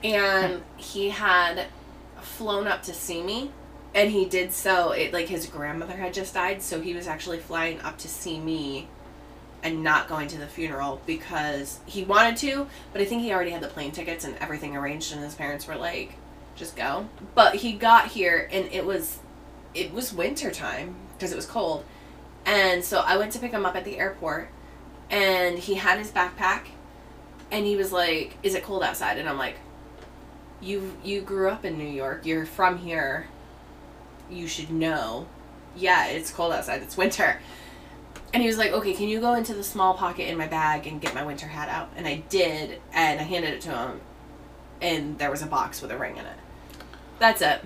[0.03, 1.65] and he had
[2.21, 3.51] flown up to see me,
[3.95, 4.91] and he did so.
[4.91, 8.39] It like his grandmother had just died, so he was actually flying up to see
[8.39, 8.87] me,
[9.63, 13.51] and not going to the funeral because he wanted to, but I think he already
[13.51, 16.15] had the plane tickets and everything arranged, and his parents were like,
[16.55, 19.19] "Just go." But he got here, and it was,
[19.73, 21.85] it was winter time because it was cold.
[22.45, 24.49] And so I went to pick him up at the airport,
[25.09, 26.65] and he had his backpack,
[27.51, 29.55] and he was like, "Is it cold outside?" And I'm like,
[30.59, 32.25] "You you grew up in New York.
[32.25, 33.27] You're from here.
[34.29, 35.27] You should know.
[35.75, 36.81] Yeah, it's cold outside.
[36.81, 37.39] It's winter."
[38.33, 40.87] And he was like, "Okay, can you go into the small pocket in my bag
[40.87, 44.01] and get my winter hat out?" And I did, and I handed it to him,
[44.81, 46.37] and there was a box with a ring in it.
[47.19, 47.61] That's it.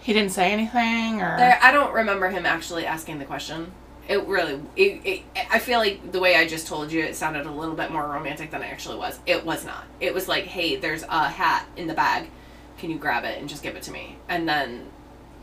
[0.00, 3.72] he didn't say anything, or There, I don't remember him actually asking the question.
[4.08, 7.46] It really, it, it, I feel like the way I just told you, it sounded
[7.46, 9.18] a little bit more romantic than it actually was.
[9.26, 9.84] It was not.
[10.00, 12.30] It was like, hey, there's a hat in the bag.
[12.78, 14.16] Can you grab it and just give it to me?
[14.28, 14.86] And then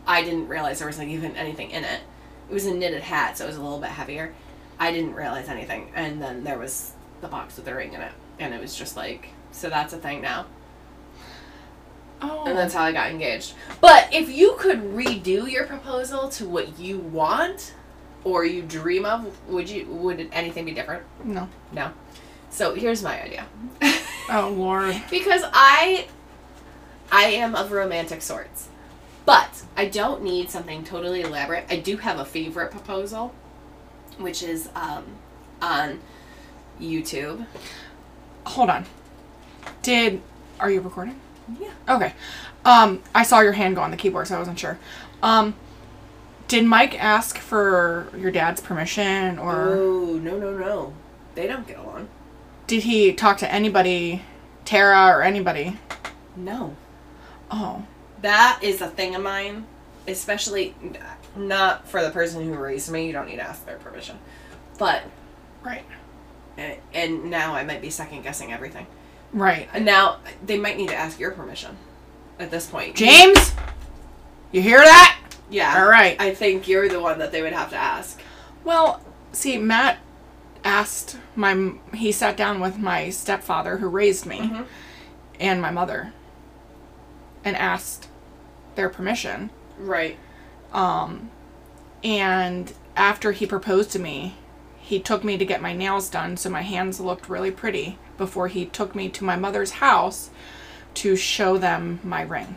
[0.07, 2.01] I didn't realize there was like even anything in it.
[2.49, 4.33] It was a knitted hat, so it was a little bit heavier.
[4.79, 5.91] I didn't realize anything.
[5.95, 6.91] And then there was
[7.21, 8.11] the box with the ring in it.
[8.39, 10.45] And it was just like, so that's a thing now.
[12.21, 12.79] oh, And that's oh.
[12.79, 13.53] how I got engaged.
[13.81, 17.73] But if you could redo your proposal to what you want
[18.23, 21.03] or you dream of, would you would anything be different?
[21.23, 21.47] no.
[21.71, 21.91] No.
[22.49, 23.45] So here's my idea.
[24.29, 24.95] Oh lord.
[25.09, 26.07] because I
[27.11, 28.69] I am of romantic sorts.
[29.25, 31.65] But I don't need something totally elaborate.
[31.69, 33.33] I do have a favorite proposal,
[34.17, 35.03] which is um,
[35.61, 35.99] on
[36.79, 37.45] YouTube.
[38.45, 38.85] Hold on.
[39.81, 40.21] Did
[40.59, 41.19] are you recording?
[41.59, 41.71] Yeah.
[41.89, 42.13] Okay.
[42.63, 44.77] Um, I saw your hand go on the keyboard, so I wasn't sure.
[45.21, 45.55] Um,
[46.47, 50.93] did Mike ask for your dad's permission, or Oh no no no!
[51.33, 52.07] They don't get along.
[52.67, 54.21] did he talk to anybody,
[54.65, 55.77] Tara or anybody?
[56.35, 56.75] No.
[57.49, 57.85] Oh,
[58.25, 59.67] That is a thing of mine,
[60.07, 60.73] especially
[61.35, 63.05] not for the person who raised me.
[63.05, 64.17] You don't need to ask their permission.
[64.79, 65.03] But
[65.63, 65.83] right,
[66.57, 68.87] and- and now I might be second guessing everything.
[69.31, 69.69] right.
[69.73, 71.77] And now they might need to ask your permission
[72.39, 72.95] at this point.
[72.95, 73.53] James,
[74.51, 75.19] you hear that?
[75.51, 75.77] Yeah.
[75.83, 76.19] All right.
[76.19, 78.19] I think you're the one that they would have to ask.
[78.63, 79.01] Well,
[79.33, 79.99] see, Matt
[80.63, 81.73] asked my.
[81.93, 84.63] He sat down with my stepfather who raised me Mm-hmm.
[85.39, 86.13] and my mother
[87.43, 88.07] and asked
[88.75, 89.49] their permission.
[89.77, 90.17] Right.
[90.71, 91.31] Um,
[92.03, 94.35] and after he proposed to me,
[94.77, 98.47] he took me to get my nails done so my hands looked really pretty before
[98.47, 100.29] he took me to my mother's house
[100.95, 102.55] to show them my ring.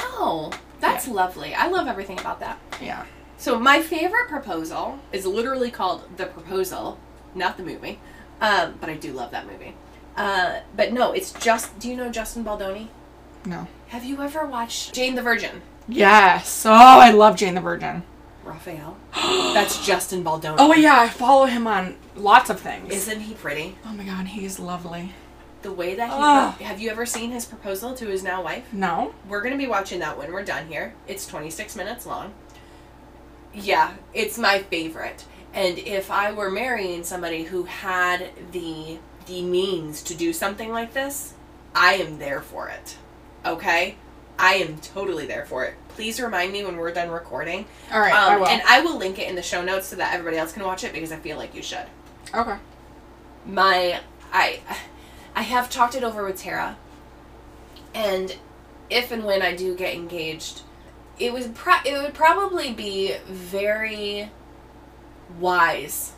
[0.00, 1.54] Oh, that's lovely.
[1.54, 2.58] I love everything about that.
[2.80, 3.06] Yeah.
[3.36, 6.98] So my favorite proposal is literally called The Proposal,
[7.34, 8.00] not the movie.
[8.40, 9.74] Um, but I do love that movie.
[10.16, 11.78] Uh, but no, it's just.
[11.78, 12.88] Do you know Justin Baldoni?
[13.44, 13.66] No.
[13.88, 15.62] Have you ever watched Jane the Virgin?
[15.88, 16.66] Yes.
[16.66, 18.02] Oh, I love Jane the Virgin.
[18.44, 18.96] Raphael.
[19.14, 20.56] That's Justin Baldoni.
[20.58, 22.92] Oh yeah, I follow him on lots of things.
[22.92, 23.76] Isn't he pretty?
[23.86, 25.12] oh my god, he's lovely.
[25.62, 26.16] The way that he.
[26.16, 26.54] Ugh.
[26.60, 28.70] have you ever seen his proposal to his now wife?
[28.72, 29.14] No.
[29.26, 30.94] We're gonna be watching that when we're done here.
[31.06, 32.34] It's 26 minutes long.
[33.54, 35.24] Yeah, it's my favorite.
[35.54, 40.92] And if I were marrying somebody who had the the means to do something like
[40.92, 41.34] this,
[41.74, 42.96] I am there for it.
[43.48, 43.96] Okay?
[44.38, 45.74] I am totally there for it.
[45.88, 47.66] Please remind me when we're done recording.
[47.92, 48.46] All right, I Um, will.
[48.48, 50.84] and I will link it in the show notes so that everybody else can watch
[50.84, 51.86] it because I feel like you should.
[52.34, 52.56] okay.
[53.46, 54.00] my
[54.32, 54.60] I
[55.34, 56.76] I have talked it over with Tara,
[57.94, 58.36] and
[58.90, 60.62] if and when I do get engaged,
[61.18, 64.30] it was pro- it would probably be very
[65.40, 66.12] wise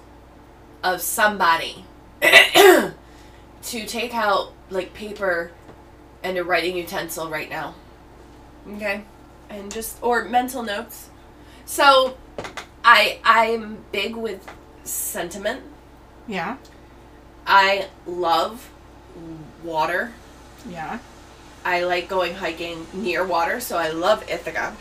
[0.83, 1.85] of somebody
[2.23, 2.93] to
[3.63, 5.53] take out like paper
[6.23, 7.75] and a writing utensil right now.
[8.77, 9.03] Okay?
[9.49, 11.09] And just or mental notes.
[11.65, 12.17] So
[12.85, 14.49] I I'm big with
[14.85, 15.63] sentiment.
[16.27, 16.57] Yeah.
[17.47, 18.71] I love
[19.65, 20.13] water.
[20.69, 20.99] Yeah.
[21.65, 24.77] I like going hiking near water, so I love Ithaca.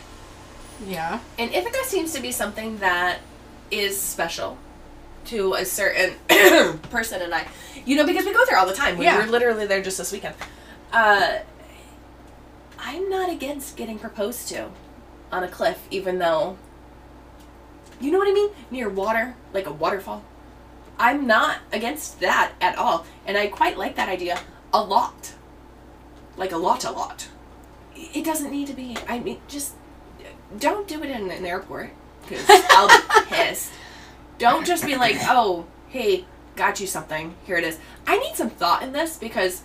[0.86, 1.20] Yeah.
[1.38, 3.18] And Ithaca seems to be something that
[3.70, 4.56] is special
[5.26, 6.14] to a certain
[6.90, 7.46] person and I.
[7.84, 8.96] You know, because we go there all the time.
[8.98, 9.18] We Yeah.
[9.24, 10.34] were literally there just this weekend.
[10.92, 11.38] Uh,
[12.78, 14.70] I'm not against getting proposed to
[15.30, 16.56] on a cliff, even though.
[18.00, 18.50] You know what I mean?
[18.70, 20.24] Near water, like a waterfall.
[20.98, 23.06] I'm not against that at all.
[23.26, 24.38] And I quite like that idea
[24.72, 25.34] a lot.
[26.36, 27.28] Like a lot, a lot.
[27.94, 28.96] It doesn't need to be.
[29.08, 29.74] I mean, just
[30.58, 31.90] don't do it in an airport
[32.22, 33.72] because I'll be pissed.
[34.38, 36.24] Don't just be like, oh, hey,
[36.56, 37.34] got you something.
[37.44, 37.78] Here it is.
[38.06, 39.62] I need some thought in this because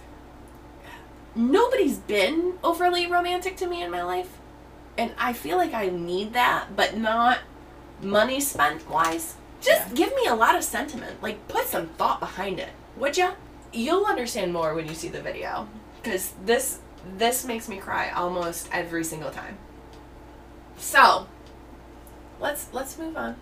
[1.36, 4.38] nobody's been overly romantic to me in my life.
[4.98, 7.40] And I feel like I need that, but not
[8.02, 9.36] money spent wise.
[9.62, 9.94] Just Yeah.
[9.96, 11.22] give me a lot of sentiment.
[11.22, 13.32] Like, put some thought behind it, would ya?
[13.74, 15.68] You'll understand more when you see the video.
[16.02, 16.80] Because this
[17.18, 19.58] this makes me cry almost every single time.
[20.78, 21.28] So,
[22.40, 23.36] let's let's move on.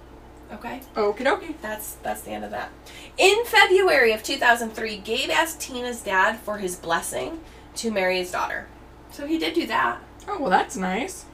[0.52, 0.82] Okay?
[0.96, 1.56] Okie dokie.
[1.62, 2.70] That's that's the end of that.
[3.18, 7.40] In February of 2003, Gabe asked Tina's dad for his blessing
[7.76, 8.68] to marry his daughter.
[9.12, 10.00] So he did do that.
[10.28, 11.26] Oh well, that's nice.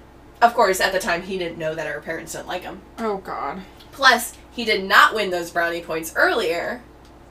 [0.42, 2.82] Of course, at the time he didn't know that her parents didn't like him.
[2.98, 3.62] Oh God.
[3.92, 6.82] Plus, he did not win those brownie points earlier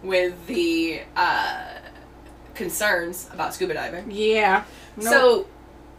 [0.03, 1.65] with the uh,
[2.55, 4.11] concerns about scuba diving.
[4.11, 4.65] Yeah.
[4.97, 5.11] No.
[5.11, 5.47] So,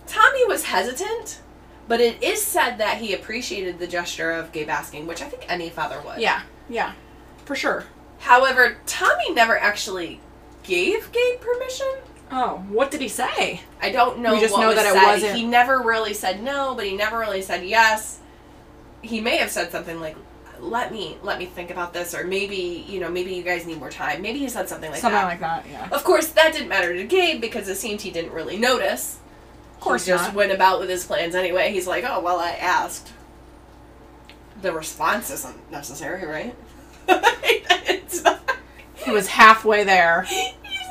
[0.06, 1.42] Tommy was hesitant,
[1.88, 5.46] but it is said that he appreciated the gesture of Gabe asking, which I think
[5.48, 6.20] any father would.
[6.20, 6.42] Yeah.
[6.70, 6.94] Yeah.
[7.46, 7.86] For sure.
[8.20, 10.20] However, Tommy never actually
[10.64, 11.88] gave Gabe permission.
[12.32, 13.62] Oh, what did he say?
[13.82, 14.34] I don't know.
[14.36, 17.18] We just what know that it wasn't- He never really said no, but he never
[17.18, 18.20] really said yes.
[19.02, 20.16] He may have said something like,
[20.60, 23.80] "Let me let me think about this," or maybe you know, maybe you guys need
[23.80, 24.22] more time.
[24.22, 25.26] Maybe he said something like Something that.
[25.26, 25.66] like that.
[25.72, 25.88] Yeah.
[25.92, 29.18] Of course, that didn't matter to Gabe because it seemed he didn't really notice.
[29.76, 30.34] Of course he just not.
[30.36, 31.72] went about with his plans anyway.
[31.72, 33.14] He's like, "Oh well, I asked."
[34.62, 36.54] The response isn't necessary, right?
[37.08, 38.42] it's not.
[38.96, 40.28] He was halfway there.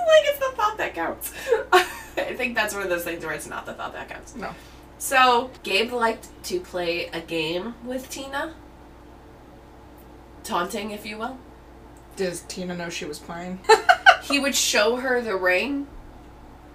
[0.08, 1.32] Like, it's the thought that counts.
[1.72, 4.34] I think that's one of those things where it's not the thought that counts.
[4.34, 4.54] No.
[4.98, 8.54] So, Gabe liked to play a game with Tina.
[10.42, 11.38] Taunting, if you will.
[12.16, 13.60] Does Tina know she was playing?
[14.24, 15.86] He would show her the ring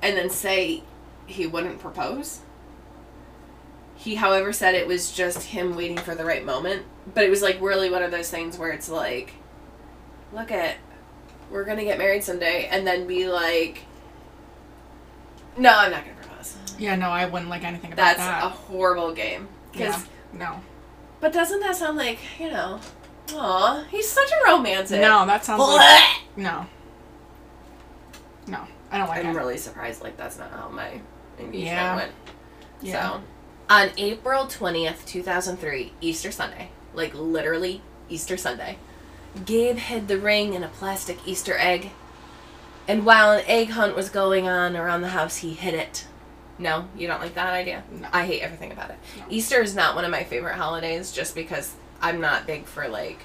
[0.01, 0.83] and then say
[1.27, 2.39] he wouldn't propose.
[3.95, 6.85] He, however, said it was just him waiting for the right moment.
[7.13, 9.33] But it was like really one of those things where it's like,
[10.33, 10.77] look at,
[11.53, 13.83] we're gonna get married someday, and then be like,
[15.57, 16.57] no, I'm not gonna propose.
[16.79, 16.95] yeah.
[16.95, 18.41] No, I wouldn't like anything about That's that.
[18.41, 19.47] That's a horrible game.
[19.71, 20.01] 'Cause- yeah.
[20.33, 20.61] No.
[21.21, 22.79] But doesn't that sound like, you know,
[23.35, 24.99] aw, he's such a romantic.
[24.99, 26.03] No, that sounds like
[26.35, 26.65] no.
[28.47, 28.59] No,
[28.91, 30.99] I don't like I'm really surprised like that's not how my
[31.39, 31.95] engagement Yeah.
[31.95, 32.11] went.
[32.81, 33.11] Yeah.
[33.11, 33.21] So
[33.69, 38.77] On April 20th, 2003, Easter Sunday, like literally Easter Sunday,
[39.45, 41.91] Gabe hid the ring in a plastic Easter egg.
[42.87, 46.05] And while an egg hunt was going on around the house, he hid it.
[46.59, 47.83] No, you don't like that idea?
[47.91, 48.07] No.
[48.13, 48.97] I hate everything about it.
[49.17, 49.23] No.
[49.29, 53.19] Easter is not one of my favorite holidays just because I'm not big for like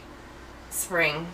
[0.70, 1.26] spring.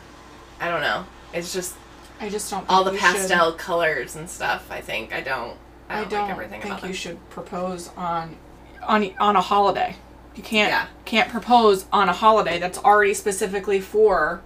[0.60, 1.04] I don't know.
[1.32, 1.74] It's just
[2.20, 2.68] I just don't.
[2.68, 4.70] all the you should- pastel colors and stuff.
[4.70, 5.56] I think I don't.
[5.88, 6.96] I I don't, don't like everything think about you them.
[6.96, 8.36] should propose on
[8.82, 9.96] on on a holiday.
[10.34, 10.86] You can't Yeah.
[11.04, 14.42] can't propose on a holiday that's already specifically for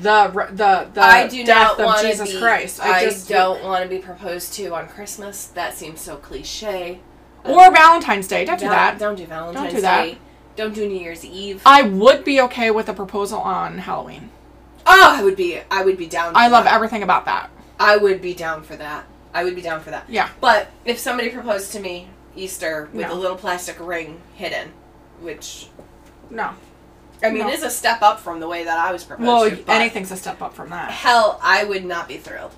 [0.00, 2.80] the the the I do death not of Jesus be, Christ.
[2.80, 5.46] I, just don't want to be proposed to on Christmas.
[5.46, 7.00] That seems so cliche.
[7.44, 8.44] or um, Valentine's Day.
[8.44, 8.98] Don't do that.
[8.98, 10.04] Don't do Valentine's do that.
[10.04, 10.18] Day.
[10.56, 11.62] Don't do New Year's Eve.
[11.66, 14.30] I would be okay with a proposal on Halloween.
[14.86, 15.60] oh, I would be.
[15.70, 16.28] I would be down.
[16.30, 16.38] For that.
[16.40, 16.74] I love that.
[16.74, 17.50] everything about that.
[17.78, 19.04] I would be down for that.
[19.32, 20.08] I would be down for that.
[20.08, 20.28] Yeah.
[20.40, 23.12] But if somebody proposed to me Easter with No.
[23.12, 24.72] a little plastic ring hidden,
[25.20, 25.68] which
[26.30, 26.50] No.
[27.24, 27.50] I mean No.
[27.52, 29.70] is a step up from the way that I was proposed Well, to.
[29.70, 30.90] anything's a step up from that.
[30.90, 32.52] Hell, I would not be thrilled.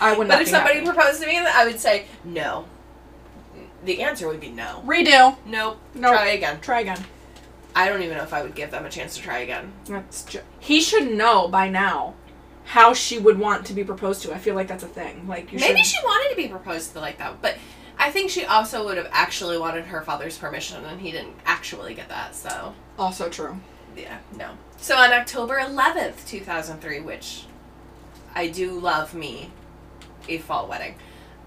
[0.00, 0.34] I would not.
[0.36, 0.86] But if somebody happy.
[0.86, 2.66] proposed to me, I would say no.
[3.84, 4.82] The answer would be no.
[4.86, 5.78] redo, Nope.
[5.94, 6.12] Nope.
[6.12, 6.60] Try again.
[6.60, 7.04] try again.
[7.76, 9.72] I don't even know if I would give them a chance to try again.
[9.86, 12.14] That's ju- he should know by now
[12.64, 14.34] how she would want to be proposed to.
[14.34, 15.28] I feel like that's a thing.
[15.28, 17.56] Like you Maybe should, she wanted to be proposed to like that, but
[17.98, 21.94] I think she also would have actually wanted her father's permission, and he didn't actually
[21.94, 22.34] get that.
[22.34, 23.58] So also true.
[23.96, 24.50] yeah, no.
[24.76, 27.44] So on October eleventh, two thousand three, which
[28.34, 29.50] I do love me
[30.28, 30.94] a fall wedding,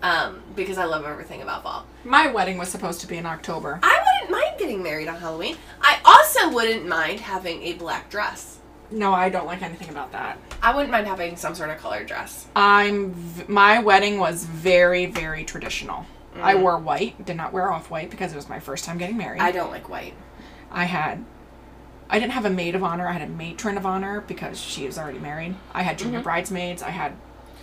[0.01, 1.85] um, because I love everything about fall.
[2.03, 3.79] My wedding was supposed to be in October.
[3.81, 5.55] I wouldn't mind getting married on Halloween.
[5.81, 8.57] I also wouldn't mind having a black dress.
[8.89, 10.37] No, I don't like anything about that.
[10.61, 12.47] I wouldn't mind having some sort of colored dress.
[12.57, 16.05] I'm v- my wedding was very very traditional.
[16.39, 16.61] I Mm.
[16.61, 19.41] wore white, did not wear off white because it was my first time getting married.
[19.41, 20.13] I don't like white.
[20.71, 21.25] I had
[22.09, 23.07] I didn't have a maid of honor.
[23.07, 25.55] I had a matron of honor because she was already married.
[25.73, 26.83] I had junior bridesmaids.
[26.83, 27.13] I had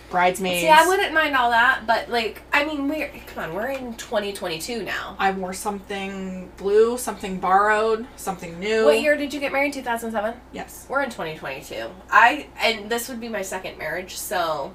[0.09, 0.63] bridesmaids.
[0.63, 0.73] Mm-hmm.
[0.75, 3.93] See, I wouldn't mind all that, but like, I mean, we're come on, we're in
[3.93, 5.15] 2022 now.
[5.19, 8.85] I wore something blue, something borrowed, something new.
[8.85, 9.73] What year did you get married?
[9.73, 10.33] 2007.
[10.51, 10.87] Yes.
[10.89, 11.91] We're in 2022.
[12.09, 14.73] I and this would be my second marriage, so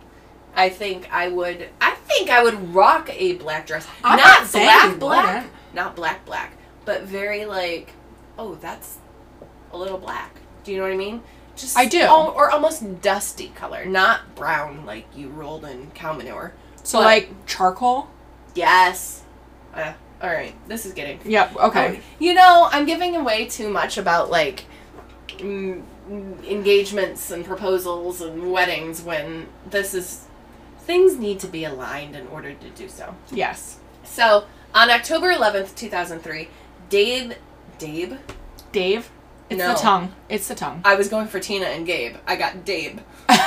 [0.56, 1.68] I think I would.
[1.80, 5.52] I think I would rock a black dress, I'm not, not black, black, wouldn't.
[5.74, 7.90] not black, black, but very like,
[8.38, 8.98] oh, that's
[9.72, 10.36] a little black.
[10.62, 11.22] Do you know what I mean?
[11.56, 12.00] Just I do.
[12.00, 16.52] al- or almost dusty color, not brown like you rolled in cow manure.
[16.82, 18.08] So But- like charcoal.
[18.54, 19.22] Yes.
[19.74, 20.54] Uh, all right.
[20.68, 21.20] This is getting.
[21.24, 21.56] Yep.
[21.56, 22.00] Okay.
[22.20, 24.64] You know, I'm giving away too much about like
[25.28, 25.82] mm,
[26.44, 30.23] engagements and proposals and weddings when this is
[30.86, 33.14] things need to be aligned in order to do so.
[33.32, 33.78] Yes.
[34.04, 36.48] So on October 11th, 2003,
[36.88, 37.36] Dave,
[37.78, 38.18] Dave.
[38.72, 39.10] Dave.
[39.50, 39.74] It's No.
[39.74, 40.12] the tongue.
[40.28, 40.80] It's the tongue.
[40.84, 42.16] I was going for Tina and Gabe.
[42.26, 43.00] I got Dave.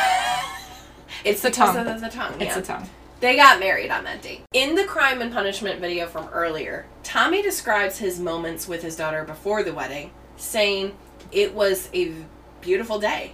[1.23, 1.76] It's the tongue.
[1.76, 2.34] of the tongue.
[2.34, 2.60] It's yeah.
[2.60, 2.89] the tongue.
[3.19, 4.43] They got married on that date.
[4.54, 9.23] In the crime and punishment video from earlier, Tommy describes his moments with his daughter
[9.23, 10.95] before the wedding, saying
[11.32, 12.13] it was a
[12.62, 13.34] beautiful day.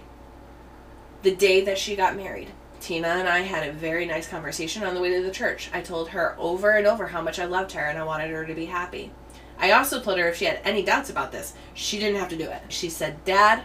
[1.22, 2.50] The day that she got married.
[2.84, 5.70] Tina and I had a very nice conversation on the way to the church.
[5.72, 8.44] I told her over and over how much I loved her and I wanted her
[8.44, 9.10] to be happy.
[9.58, 12.36] I also told her if she had any doubts about this, she didn't have to
[12.36, 12.60] do it.
[12.68, 13.62] She said, Dad,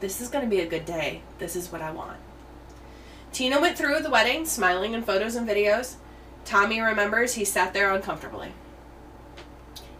[0.00, 1.22] this is going to be a good day.
[1.38, 2.18] This is what I want.
[3.32, 5.94] Tina went through the wedding, smiling in photos and videos.
[6.44, 8.52] Tommy remembers he sat there uncomfortably.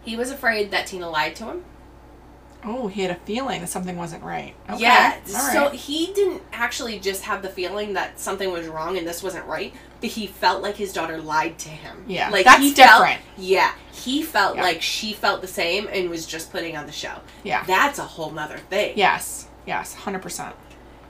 [0.03, 1.65] He was afraid that Tina lied to him.
[2.63, 4.53] Oh, he had a feeling that something wasn't right.
[4.69, 4.81] Okay.
[4.81, 9.07] Yeah, All so he didn't actually just have the feeling that something was wrong and
[9.07, 12.03] this wasn't right, but he felt like his daughter lied to him.
[12.05, 13.21] Yeah, like that's he felt- different.
[13.37, 14.63] yeah, he felt Yeah.
[14.63, 17.21] like she felt the same and was just putting on the show.
[17.43, 17.63] Yeah.
[17.63, 18.93] That's a whole nother thing.
[18.97, 19.47] Yes.
[19.65, 19.93] Yes.
[19.93, 20.53] Hundred percent.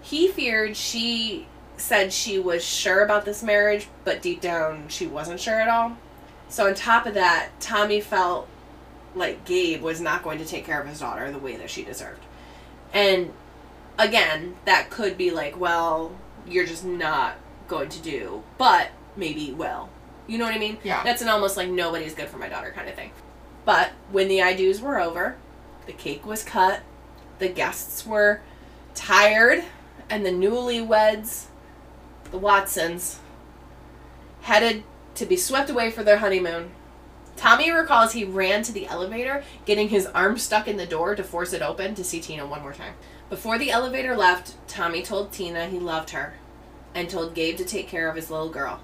[0.01, 5.39] He feared she said she was sure about this marriage, but deep down she wasn't
[5.39, 5.97] sure at all.
[6.47, 8.47] So on top of that, Tommy felt
[9.19, 11.83] like Gabe was not going to take care of his daughter the way that she
[11.83, 12.23] deserved.
[12.93, 13.31] And
[13.99, 16.15] again, that could be like, well,
[16.47, 17.35] you're just not
[17.67, 19.89] going to do, but maybe will.
[20.25, 20.77] You know what I mean?
[20.83, 21.03] Yeah.
[21.03, 23.11] That's an almost like nobody's good for my daughter kind of thing.
[23.65, 25.37] But when the I do's were over,
[25.85, 26.81] the cake was cut,
[27.39, 28.41] the guests were
[28.95, 29.63] tired,
[30.09, 31.45] and the newlyweds,
[32.31, 33.19] the Watsons,
[34.41, 34.83] headed
[35.15, 36.71] to be swept away for their honeymoon.
[37.39, 41.23] Tommy recalls he ran to the elevator, getting his arm stuck in the door to
[41.23, 42.95] force it open to see Tina one more time.
[43.29, 46.33] Before the elevator left, Tommy told Tina he loved her
[46.93, 48.81] and told Gabe to take care of his little girl.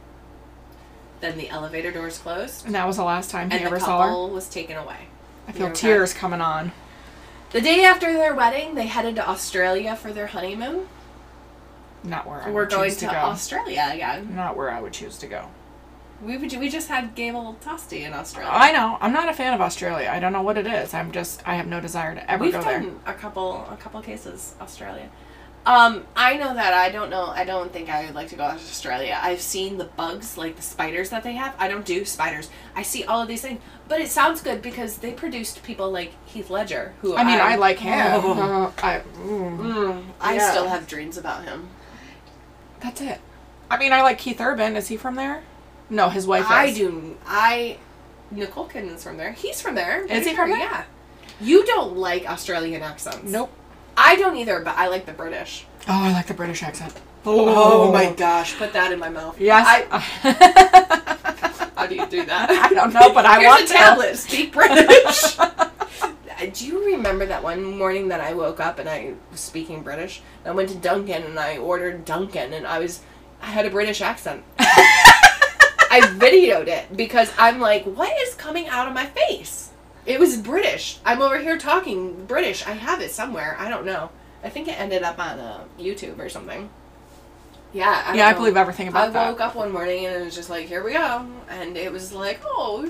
[1.20, 3.80] Then the elevator doors closed And that was the last time he and the ever
[3.82, 4.08] saw her.
[4.08, 5.10] couple was taken away.
[5.50, 6.72] I feel tears coming on.
[7.52, 10.88] The day after their wedding, they headed to Australia for their honeymoon.
[12.06, 13.18] Not where I We're would going choose to to go.
[13.18, 14.34] Australia again.
[14.34, 15.50] Not where I would choose to go.
[16.26, 18.50] We would- we just had Gable Tostee in Australia.
[18.52, 18.98] I know.
[19.02, 20.10] I'm not a fan of Australia.
[20.12, 20.94] I don't know what it is.
[20.94, 21.42] I'm just.
[21.46, 23.14] I have no desire to ever We've go done there.
[23.14, 25.08] a couple a couple cases Australia.
[25.68, 27.26] Um, I know that I don't know.
[27.28, 29.18] I don't think I would like to go to Australia.
[29.20, 31.56] I've seen the bugs, like the spiders that they have.
[31.58, 32.50] I don't do spiders.
[32.76, 36.12] I see all of these things, but it sounds good because they produced people like
[36.28, 37.94] Heath Ledger, who I mean, I, I like him.
[38.24, 38.72] Oh.
[38.84, 39.02] I.
[39.18, 40.52] mm, Mm, I Yeah.
[40.52, 41.70] still have dreams about him.
[42.80, 43.20] that's it.
[43.72, 44.76] I mean, I like Keith Urban.
[44.76, 45.42] Is he from there?
[45.90, 46.78] No, his wife is I is.
[46.78, 47.18] do.
[47.26, 47.78] I
[48.32, 49.34] Nicole Kidman's from there.
[49.34, 50.06] He's from there.
[50.06, 50.60] Is he from there?
[50.60, 50.84] Yeah.
[51.40, 53.30] You don't like Australian accents.
[53.32, 53.52] Nope.
[53.98, 55.66] I don't either, but I like the British.
[55.88, 56.94] Oh, I like the British accent.
[57.26, 58.56] Oh, oh my gosh!
[58.58, 59.40] Put that in my mouth.
[59.40, 59.66] Yes.
[59.68, 60.00] I,
[61.76, 62.50] how do you do that?
[62.50, 63.74] I don't know, but I Here's want a to.
[63.74, 64.18] tablet.
[64.18, 65.38] Speak British.
[66.54, 70.22] do you remember that one morning that I woke up and I was speaking British?
[70.44, 73.02] I went to Dunkin' and I ordered Dunkin' and I was,
[73.42, 74.44] I had a British accent.
[75.96, 79.72] I videoed it because I'm like, what is coming out of my face?
[80.06, 81.00] It was British.
[81.06, 82.66] I'm over here talking British.
[82.68, 83.56] I have it somewhere.
[83.60, 84.10] I don't know.
[84.44, 86.70] I think it ended up on uh, YouTube or something.
[87.74, 88.04] Yeah.
[88.06, 89.28] I Yeah, I believe everything I about that.
[89.28, 91.28] I woke up one morning and it was just like, here we go.
[91.50, 92.90] And it was like, oh,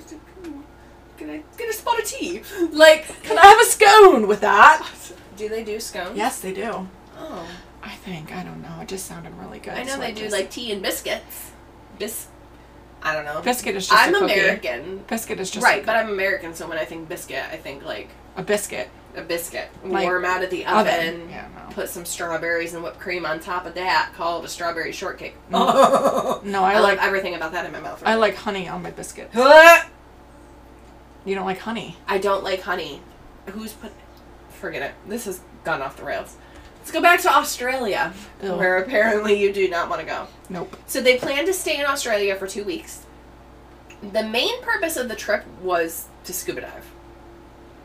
[1.18, 2.41] can I get a spot of tea.
[2.72, 4.86] Like, Can I have a scone with that?
[5.38, 6.18] do they do scones?
[6.18, 6.88] Yes, they do.
[7.18, 7.47] Oh.
[7.82, 8.34] I think.
[8.34, 8.80] I don't know.
[8.82, 9.74] It just sounded really good.
[9.74, 11.51] I know so they do just- like tea and biscuits.
[11.99, 12.28] Bis.
[13.06, 13.41] I don't know.
[13.41, 14.26] biscuit is just I'm a.
[14.26, 15.03] American.
[15.08, 15.95] Biscuit is just a Right, but.
[15.95, 18.89] I'm American, so when I think biscuit, I think like a biscuit.
[19.16, 19.70] a biscuit.
[19.84, 20.88] Like Warm out of the oven.
[20.88, 21.30] oven.
[21.30, 21.74] Yeah, no.
[21.74, 25.36] Put some strawberries and whipped cream on top of that, called a strawberry shortcake.
[25.49, 26.41] No, I,
[26.74, 28.01] I, like like everything about that in my mouth.
[28.06, 29.30] I like honey on my biscuit.
[29.36, 29.86] I
[31.26, 31.97] You don't like honey?
[32.08, 33.01] I don't like honey.
[33.47, 33.91] Who's put?
[34.49, 34.93] Forget it.
[35.08, 36.38] This has gone off the rails.
[36.86, 38.14] Let's go back to Australia,
[38.44, 38.54] Ew.
[38.58, 40.28] where apparently you do not want to go.
[40.50, 40.78] Nope.
[40.86, 43.04] So they planned to stay in Australia for two weeks.
[44.14, 46.86] The main purpose of the trip was to scuba dive.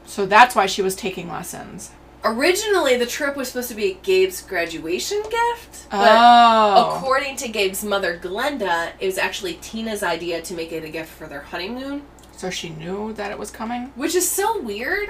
[0.05, 1.93] So that's why she was taking lessons.
[2.25, 6.95] Originally, the trip was supposed to be Gabe's graduation gift, but Oh.
[6.99, 11.11] according to Gabe's mother, Glenda, it was actually Tina's idea to make it a gift
[11.11, 12.03] for their honeymoon,
[12.37, 13.93] so she knew that it was coming?
[13.97, 15.09] which is so weird.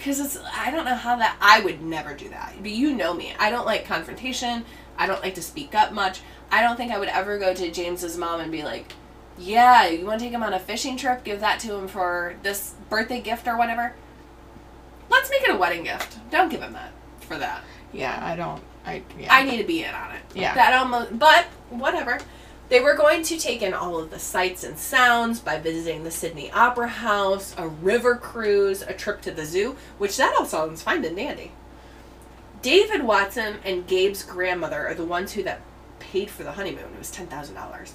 [0.00, 2.54] Cause it's I don't know how that I would never do that.
[2.60, 3.34] But you know me.
[3.38, 4.64] I don't like confrontation.
[4.96, 6.20] I don't like to speak up much.
[6.50, 8.92] I don't think I would ever go to James's mom and be like,
[9.36, 11.24] "Yeah, you want to take him on a fishing trip?
[11.24, 13.94] Give that to him for this birthday gift or whatever."
[15.10, 16.18] Let's make it a wedding gift.
[16.30, 17.62] Don't give him that for that.
[17.92, 18.62] Yeah, I don't.
[18.86, 19.34] I yeah.
[19.34, 20.22] I need to be in on it.
[20.34, 20.54] Yeah.
[20.54, 22.18] That almost, but whatever.
[22.68, 26.10] They were going to take in all of the sights and sounds by visiting the
[26.10, 30.82] Sydney Opera House, a river cruise, a trip to the zoo, which that all sounds
[30.82, 31.52] fine and dandy.
[32.60, 35.60] David Watson and Gabe's grandmother are the ones who that
[35.98, 36.92] paid for the honeymoon.
[36.92, 37.94] It was ten thousand dollars.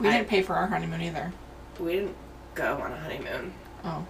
[0.00, 1.32] we I- didn't pay for our honeymoon either.
[1.78, 2.16] We didn't
[2.54, 3.52] go on a honeymoon
[3.84, 4.06] Oh.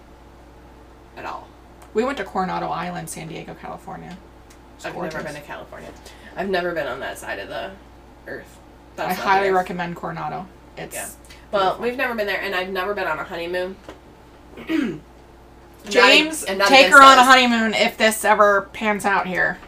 [1.17, 1.47] at all.
[1.93, 4.17] We went to Coronado Island, San Diego, California.
[4.83, 5.13] I've gorgeous.
[5.13, 5.89] never been to California.
[6.35, 7.71] I've never been on that side of the
[8.27, 8.57] earth.
[8.97, 10.47] I That's not highly recommend Coronado.
[10.77, 11.09] It's Yeah.
[11.51, 13.75] Well, we've never been there, and I've never been on a honeymoon.
[15.89, 19.59] James, Not- not take her on a honeymoon if this ever pans out here.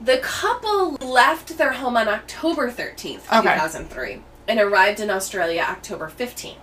[0.00, 3.54] The couple left their home on October 13th, Okay.
[3.54, 6.56] 2003, and arrived in Australia October 15th.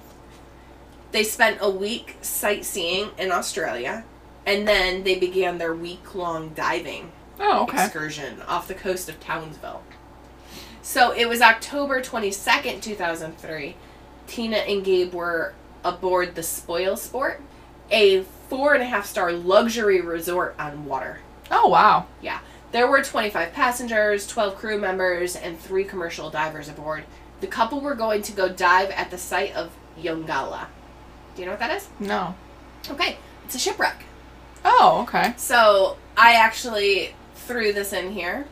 [1.12, 4.04] They spent a week sightseeing in Australia,
[4.46, 7.84] and then they began their week long diving Oh, okay.
[7.84, 9.84] excursion off the coast of Townsville.
[10.84, 13.76] So it was October 22nd, 2003.
[14.28, 15.54] Tina and Gabe were
[15.84, 17.40] aboard the Spoilsport,
[17.90, 21.22] a four and a half star luxury resort on water.
[21.50, 22.08] Oh, wow.
[22.22, 22.40] Yeah.
[22.74, 27.06] There were 25 passengers, 12 crew members, and three commercial divers aboard.
[27.40, 30.68] The couple were going to go dive at the site of Yongala.
[31.36, 31.88] Do you know what that is?
[32.00, 32.36] No.
[32.90, 34.04] Okay, it's a shipwreck.
[34.66, 35.34] Oh, okay.
[35.38, 38.48] So I actually threw this in here,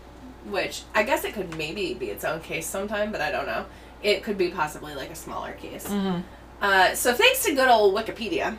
[0.46, 3.66] which I guess it could maybe be its own case sometime, but I don't know.
[4.02, 5.88] It could be possibly like a smaller case.
[5.88, 6.22] Mm-hmm.
[6.62, 8.58] Uh, so thanks to good old Wikipedia,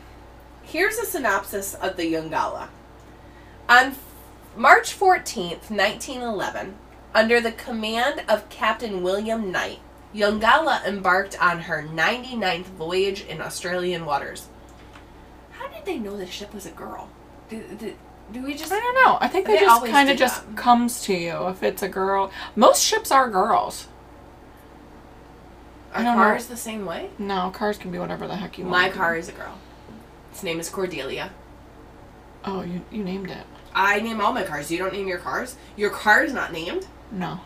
[0.63, 2.67] here's a synopsis of the Yongala.
[3.69, 3.95] On
[4.55, 6.75] March 14th, 1911,
[7.13, 9.79] under the command of Captain William Knight,
[10.13, 14.47] Yongala embarked on her 99th voyage in Australian waters.
[15.51, 17.09] How did they know the ship was a girl?
[17.49, 17.95] Do, do,
[18.31, 18.71] do we just...
[18.71, 19.17] I don't know.
[19.21, 20.55] I think they, They just kind of just that.
[20.57, 22.31] comes to you if it's a girl.
[22.55, 23.87] Most ships are girls.
[25.93, 26.23] Are I don't know.
[26.23, 27.09] cars the same way?
[27.19, 28.95] No, cars can be whatever the heck you My want.
[28.95, 29.57] My car is a girl.
[30.31, 31.31] Its name is Cordelia.
[32.45, 33.45] Oh, you, you named it.
[33.75, 34.71] I name all my cars.
[34.71, 35.55] You don't name your cars?
[35.75, 36.87] Your car is not named?
[37.11, 37.41] No.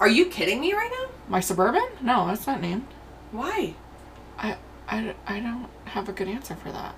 [0.00, 1.08] Are you kidding me right now?
[1.28, 1.86] My Suburban?
[2.00, 2.86] No, that's not named.
[3.32, 3.74] Why?
[4.38, 4.56] I,
[4.88, 6.94] I, I don't have a good answer for that.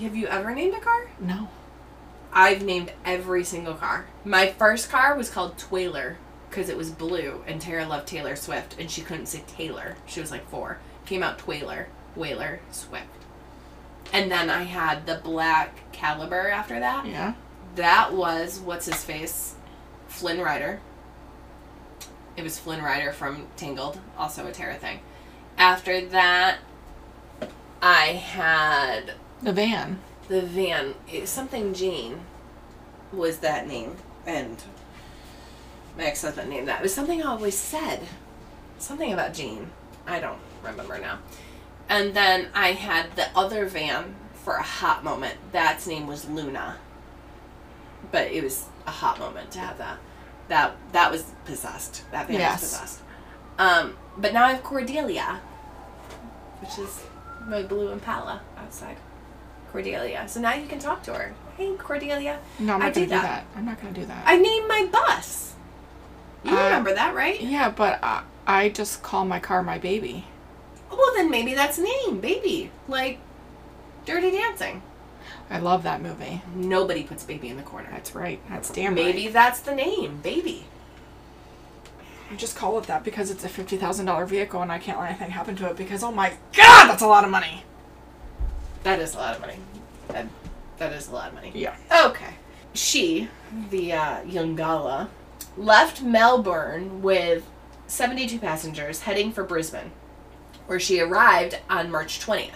[0.00, 1.08] Have you ever named a car?
[1.20, 1.48] No.
[2.34, 4.06] I've named every single car.
[4.24, 6.16] My first car was called Twaler
[6.50, 9.96] because it was blue, and Tara loved Taylor Swift, and she couldn't say Taylor.
[10.06, 10.78] She was like four.
[11.06, 13.06] Came out Twaler, Whaler, Swift.
[14.12, 17.06] And then I had the black Caliber after that.
[17.06, 17.34] Yeah.
[17.76, 19.54] That was what's his face,
[20.08, 20.80] Flynn Rider.
[22.36, 25.00] It was Flynn Rider from Tangled, also a Tara thing.
[25.56, 26.58] After that,
[27.80, 30.00] I had The van.
[30.28, 32.20] The van it- something Jean
[33.12, 33.96] was that name
[34.26, 34.62] and
[35.96, 38.00] my ex-husband named that it was something I always said.
[38.78, 39.70] Something about Jean
[40.06, 41.18] I don't remember now.
[41.88, 45.36] And then I had the other van for a hot moment.
[45.52, 46.76] That's name was Luna.
[48.10, 49.98] But it was a hot moment to have that.
[50.48, 52.04] That that was possessed.
[52.10, 52.60] That van Yes.
[52.62, 53.00] was possessed.
[53.58, 55.40] Um but now I have Cordelia
[56.60, 57.02] which is
[57.46, 58.96] my blue Impala outside
[59.74, 60.28] Cordelia.
[60.28, 61.34] So now you can talk to her.
[61.56, 62.38] Hey, Cordelia.
[62.60, 63.22] No, I'm not do gonna do that.
[63.22, 63.58] that.
[63.58, 64.22] I'm not gonna do that.
[64.24, 65.54] I named my bus.
[66.44, 67.40] You Uh, remember that, right?
[67.40, 70.26] yeah, but I, I just call my car my baby.
[70.92, 72.70] Well, then maybe that's name, baby.
[72.86, 73.18] Like
[74.06, 74.82] Dirty Dancing.
[75.50, 76.42] I love that movie.
[76.54, 77.88] Nobody puts baby in the corner.
[77.90, 78.38] That's right.
[78.48, 79.32] That's damn Maybe right.
[79.32, 80.66] that's the name, baby.
[82.30, 85.00] I just call it that because it's a fifty thousand dollar vehicle and I can't
[85.00, 87.64] let anything happen to it because oh my god, that's a lot of money.
[88.84, 89.56] That is a lot of money.
[90.08, 90.26] That,
[90.78, 91.50] that is a lot of money.
[91.54, 91.74] Yeah.
[92.04, 92.34] Okay.
[92.74, 93.28] She,
[93.70, 95.08] the uh, Yongala,
[95.56, 97.48] left Melbourne with
[97.86, 99.90] 72 passengers heading for Brisbane,
[100.66, 102.50] where she arrived on March 20th.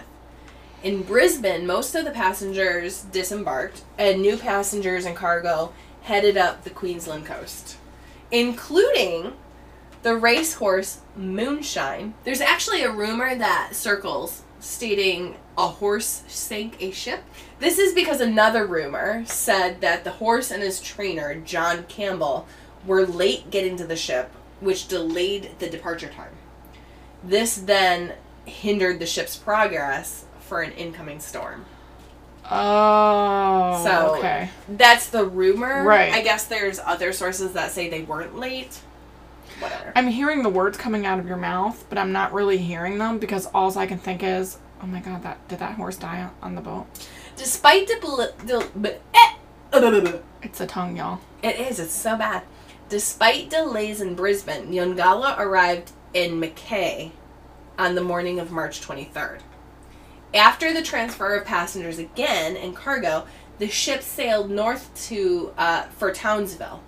[0.83, 5.73] In Brisbane, most of the passengers disembarked, and new passengers and cargo
[6.03, 7.77] headed up the Queensland coast,
[8.31, 9.33] including
[10.03, 12.13] the racehorse Moonshine.
[12.23, 17.23] There's actually a rumor that circles stating a horse sank a ship.
[17.59, 22.47] This is because another rumor said that the horse and his trainer, John Campbell,
[22.85, 26.31] were late getting to the ship, which delayed the departure time.
[27.23, 28.13] This then
[28.45, 31.65] hindered the ship's progress for an incoming storm.
[32.49, 33.81] Oh.
[33.83, 34.49] So okay.
[34.67, 35.83] that's the rumor.
[35.83, 36.11] Right.
[36.11, 38.79] I guess there's other sources that say they weren't late.
[39.59, 39.91] Whatever.
[39.95, 43.19] I'm hearing the words coming out of your mouth, but I'm not really hearing them
[43.19, 46.31] because all I can think is, oh my god, that did that horse die on-
[46.41, 46.87] on the boat?
[47.35, 49.33] Despite the, the, but, eh,
[49.73, 50.19] uh, blah, blah, blah.
[50.41, 51.19] It's a tongue, y'all.
[51.43, 51.79] It is.
[51.79, 52.43] It's so bad.
[52.89, 57.11] Despite delays in Brisbane, Yongala arrived in Mackay
[57.77, 59.39] on the morning of March 23rd.
[60.33, 63.25] After the transfer of passengers again and cargo,
[63.57, 66.81] the ship sailed north to uh, for Townsville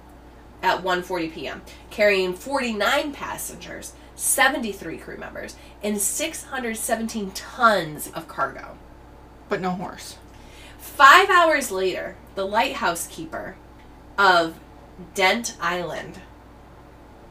[0.61, 8.77] at 1:40 p.m., carrying 49 passengers, 73 crew members, and 617 tons of cargo.
[9.49, 10.17] But no horse.
[10.77, 13.55] Five hours later, the lighthouse keeper
[14.17, 14.59] of
[15.13, 16.19] Dent Island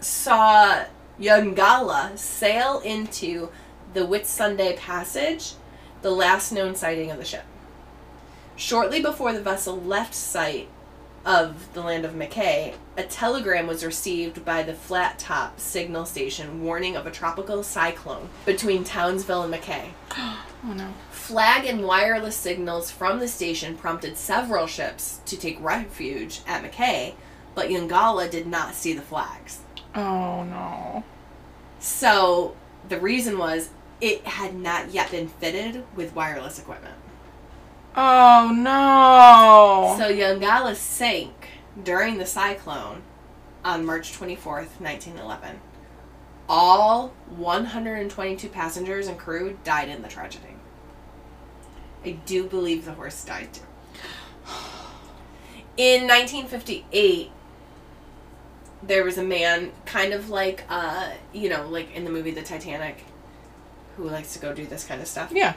[0.01, 0.85] saw
[1.21, 3.51] Yongala sail into
[3.93, 5.55] the Whitsunday Passage,
[6.03, 7.45] the last known sighting of the ship.
[8.57, 10.69] Shortly before the vessel left sight
[11.25, 16.63] of the land of Mackay, a telegram was received by the flat top signal station
[16.63, 19.91] warning of a tropical cyclone between Townsville and Mackay.
[20.63, 20.93] Oh no.
[21.11, 27.15] Flag and wireless signals from the station prompted several ships to take refuge at Mackay,
[27.55, 29.61] but Yongala did not see the flags.
[29.95, 31.03] Oh no.
[31.79, 32.55] So
[32.91, 33.71] the reason was
[34.03, 36.95] it had not yet been fitted with wireless equipment.
[37.97, 39.97] Oh no.
[39.99, 41.49] So Yongala sank
[41.83, 43.03] during the cyclone
[43.65, 45.61] on March 24th, 1911.
[46.49, 50.57] All 122 passengers and crew died in the tragedy.
[52.05, 53.63] I do believe the horse died too.
[55.77, 57.31] In 1958,
[58.83, 62.43] there was a man, kind of like, uh, you know, like in the movie The
[62.43, 63.05] Titanic,
[63.97, 65.31] who likes to go do this kind of stuff.
[65.33, 65.55] yeah.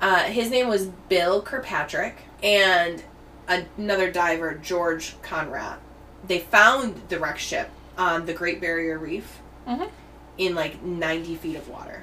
[0.00, 3.02] Uh, his name was Bill Kirkpatrick, and
[3.48, 5.78] another diver, George Conrad.
[6.26, 9.88] They found the wrecked ship on the Great Barrier Reef Mhm.
[10.36, 12.02] in like 90 feet of water.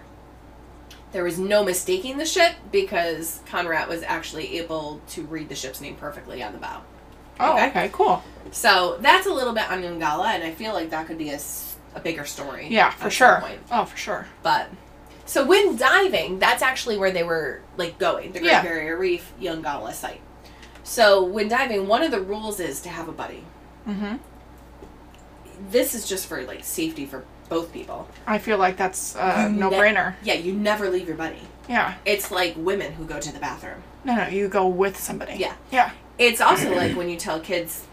[1.11, 5.79] There was no mistaking the ship because Conrad was actually able to read the ship's
[5.79, 6.81] name perfectly on the bow.
[7.39, 7.67] Oh, Okay.
[7.67, 7.89] okay.
[7.93, 8.23] Cool.
[8.51, 11.99] So that's a little bit on Yongala, and I feel like that could be a
[11.99, 12.67] bigger story.
[12.71, 13.43] Yeah, for sure.
[13.71, 14.25] Oh, for sure.
[14.41, 14.69] But
[15.26, 18.63] So when diving, that's actually where they were like going, the Great Yeah.
[18.63, 20.21] Barrier Reef, Yongala site.
[20.84, 23.43] So when diving, one of the rules is to have a buddy.
[23.88, 24.15] Mm-hmm.
[25.69, 28.07] This is just for like safety for both people.
[28.28, 30.15] I feel like that's a You no ne- brainer.
[30.24, 31.39] Yeah, you never leave your buddy.
[31.69, 31.95] Yeah.
[32.05, 33.82] It's like women who go to the bathroom.
[34.03, 35.36] No, no, you go with somebody.
[35.36, 35.55] Yeah.
[35.71, 35.91] Yeah.
[36.17, 37.86] It's also like when you tell kids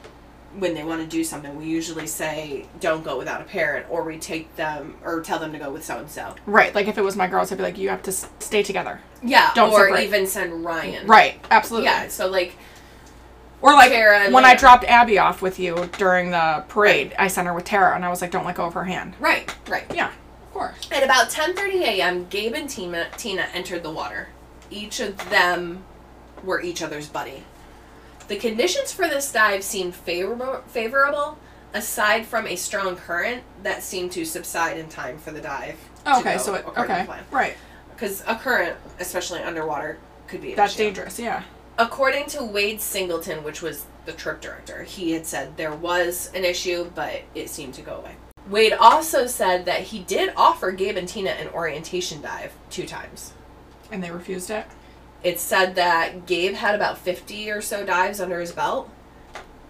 [0.58, 4.02] when they want to do something, we usually say don't go without a parent, or
[4.02, 6.34] we take them or tell them to go with so and so.
[6.46, 6.74] Right.
[6.74, 9.00] Like if it was my girls, I'd be like, you have to s- stay together.
[9.22, 10.04] Yeah, Don't or separate.
[10.04, 11.06] even send Ryan.
[11.06, 11.38] Right.
[11.50, 11.86] Absolutely.
[11.86, 12.08] Yeah.
[12.08, 12.56] So like
[13.62, 17.46] Or like Tara when I dropped Abby off with you during the parade, I sent
[17.46, 19.14] her with Tara, and I was like, don't let go of her hand.
[19.20, 19.84] right, right.
[19.94, 20.08] Yeah.
[20.08, 20.88] Of course.
[20.90, 24.28] At about 10:30 a.m., Gabe and Tina, Tina entered the water.
[24.70, 25.84] Each of them
[26.42, 27.44] were each other's buddy.
[28.30, 31.36] The conditions for this dive seemed favorable, favorable,
[31.74, 35.76] aside from a strong current that seemed to subside in time for the dive.
[36.06, 36.38] Okay.
[36.38, 36.64] So it.
[36.78, 37.08] Okay.
[37.32, 37.56] Right.
[37.92, 40.84] Because a current, especially underwater, could be an That's issue.
[40.84, 41.18] dangerous.
[41.18, 41.42] Yeah.
[41.76, 46.44] According to Wade Singleton, which was the trip director, he had said there was an
[46.44, 48.14] issue, but it seemed to go away.
[48.48, 53.32] Wade also said that he did offer Gabe and Tina an orientation dive two times.
[53.90, 54.66] And they refused it.
[55.22, 58.90] It said that Gabe had about 50 or so dives under his belt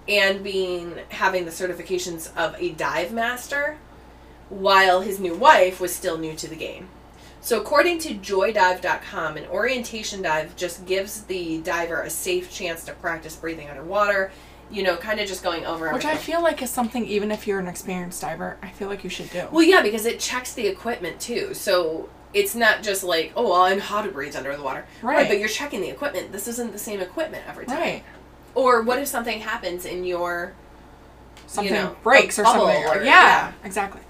[0.09, 3.78] and being having the certifications of a dive master
[4.48, 6.88] while his new wife was still new to the game.
[7.40, 12.92] So according to joydive.com, an orientation dive just gives the diver a safe chance to
[12.92, 14.30] practice breathing underwater,
[14.70, 16.05] you know, kind of just going over Which.
[16.05, 19.11] I feel like is something, even if you're an experienced diver, I feel like you
[19.11, 19.48] should do.
[19.51, 21.55] Well, yeah, because it checks the equipment too.
[21.55, 24.84] So it's not just like, oh, well, I know how to breathe under the water.
[25.02, 25.28] Right.
[25.28, 26.32] But you're checking the equipment.
[26.32, 27.78] This isn't the same equipment every time.
[27.78, 28.04] right.
[28.54, 30.54] Or what if something happens in your.
[31.46, 32.84] Something know, breaks or something.
[32.84, 33.52] or- yeah, yeah.
[33.64, 34.00] Exactly.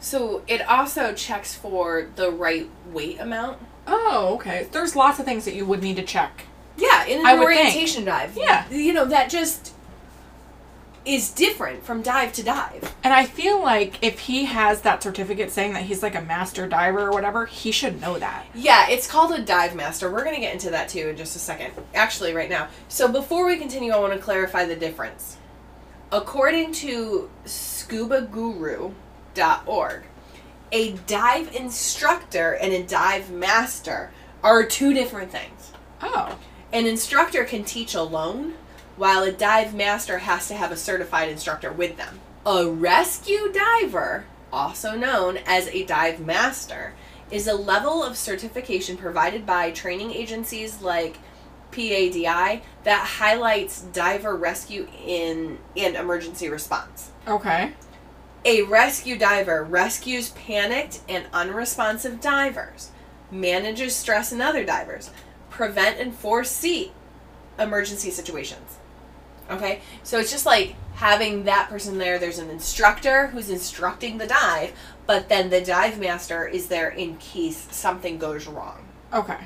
[0.00, 3.58] So it also checks for the right weight amount.
[3.86, 4.68] Oh, okay.
[4.70, 6.44] There's lots of things that you would need to check.
[6.76, 8.36] Yeah, in an I orientation dive.
[8.36, 8.68] Yeah.
[8.70, 9.72] You know, that just
[11.08, 12.94] is different from dive to dive.
[13.02, 16.68] And I feel like if he has that certificate saying that he's like a master
[16.68, 18.44] diver or whatever, he should know that.
[18.54, 20.10] Yeah, it's called a dive master.
[20.10, 21.72] We're going to get into that too in just a second.
[21.94, 22.68] Actually, right now.
[22.88, 25.38] So before we continue, I want to clarify the difference.
[26.12, 30.02] According to scubaguru.org,
[30.70, 34.10] a dive instructor and a dive master
[34.42, 35.72] are two different things.
[36.02, 36.38] Oh.
[36.70, 38.52] An instructor can teach alone,
[38.98, 42.18] while a dive master has to have a certified instructor with them.
[42.44, 46.94] A rescue diver, also known as a dive master,
[47.30, 51.18] is a level of certification provided by training agencies like
[51.70, 57.10] PADI that highlights diver rescue in and emergency response.
[57.26, 57.72] Okay.
[58.44, 62.90] A rescue diver rescues panicked and unresponsive divers,
[63.30, 65.10] manages stress in other divers,
[65.50, 66.92] prevent and foresee
[67.58, 68.77] emergency situations.
[69.50, 69.80] Okay?
[70.02, 72.18] So it's just like having that person there.
[72.18, 74.72] There's an instructor who's instructing the dive,
[75.06, 78.86] but then the dive master is there in case something goes wrong.
[79.12, 79.38] Okay.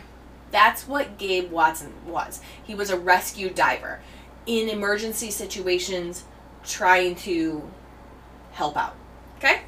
[0.50, 2.40] That's what Gabe Watson was.
[2.62, 4.00] He was a rescue diver
[4.46, 6.24] in emergency situations
[6.64, 7.70] trying to
[8.52, 8.94] help out.
[9.38, 9.62] Okay?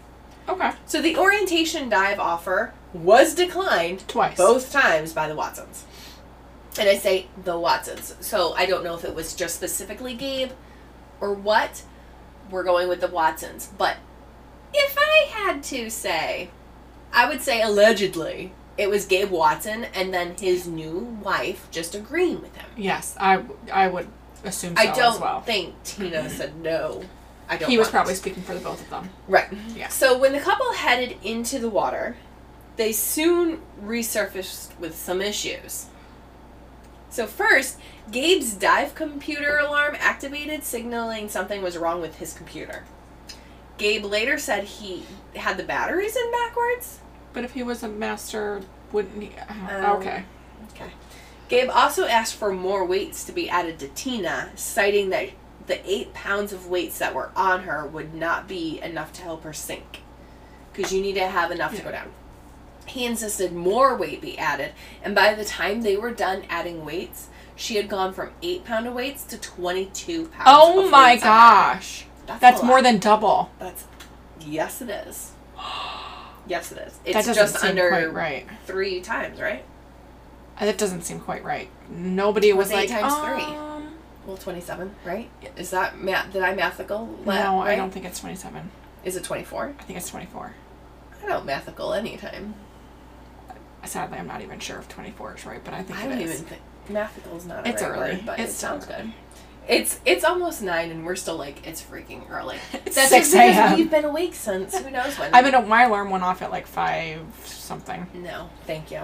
[0.49, 0.73] Okay.
[0.87, 4.37] So the orientation dive offer was declined Twice.
[4.37, 5.85] both times by the Watsons.
[6.79, 8.17] And I say the Watsons.
[8.21, 10.51] So I don't know if it was just specifically Gabe
[11.21, 11.83] or what.
[12.51, 13.71] We're going with the Watsons.
[13.79, 13.97] But
[14.73, 16.51] if I had to say,
[17.13, 22.43] I would say allegedly it was Gabe Watson and then his new wife just agreeing
[22.43, 22.67] with him.
[22.77, 24.09] Yes, I I would
[24.45, 25.41] assume so I don't as well.
[25.43, 26.29] think Tina mm-hmm.
[26.29, 27.05] said no.
[27.49, 28.17] I don't He was probably it.
[28.17, 29.11] speaking for the both of them.
[29.29, 29.49] Right.
[29.77, 29.89] Yeah.
[29.89, 32.17] So when the couple headed into the water,
[32.77, 35.87] they soon resurfaced with some issues.
[37.15, 37.79] So first,
[38.11, 42.83] Gabe's dive computer alarm activated, signaling something was wrong with his computer.
[43.79, 45.05] Gabe later said he
[45.37, 46.99] had the batteries in backwards.
[47.33, 49.31] But if he was a master, wouldn't he?
[49.39, 50.25] uh, Um, okay.
[50.73, 50.91] Okay.
[51.49, 55.29] Gabe also asked for more weights to be added to Tina, citing that
[55.69, 59.45] the eight pounds of weights that were on her would not be enough to help
[59.45, 60.01] her sink.
[60.73, 62.11] Because you need to have enough to go down.
[62.87, 64.73] He insisted more weight be added,
[65.03, 68.87] and by the time they were done adding weights, she had gone from eight pound
[68.87, 70.45] of weights to 22 pounds.
[70.47, 71.35] Oh of my weights on her.
[71.75, 72.05] gosh.
[72.27, 72.83] That's, That's more lot.
[72.85, 73.51] than double.
[73.59, 73.85] That's.
[74.41, 75.33] Yes, it is.
[76.47, 76.93] Yes, it is.
[76.99, 78.47] that It's doesn't just seem under quite right.
[78.67, 79.65] three times, right?
[80.61, 81.71] Uh, That doesn't seem quite right.
[81.89, 83.57] Nobody was like times three?
[83.57, 83.95] um,
[84.27, 85.31] Well, 27, right?
[85.57, 86.35] Is that math?
[86.35, 87.25] Did I mathical?
[87.25, 88.71] No, I don't think it's twenty-seven.
[89.05, 89.75] Is it 24?
[89.79, 90.53] I think it's twenty-four.
[91.23, 92.55] I don't mathical anytime.
[93.85, 96.19] Sadly, I'm not even sure if 24 is right, but I think I it don't
[96.21, 96.35] is.
[96.35, 97.67] even think mathical's not.
[97.67, 98.11] A It's right early.
[98.17, 99.13] word, but It's it sounds good.
[99.67, 102.59] It's it's almost nine, and we're still like it's freaking early.
[102.87, 103.79] It's That's 6 just because a.m..
[103.79, 105.31] We've been awake since who knows when.
[105.35, 105.69] I've been.
[105.69, 108.07] My alarm went off at like five something.
[108.15, 109.03] No, thank you.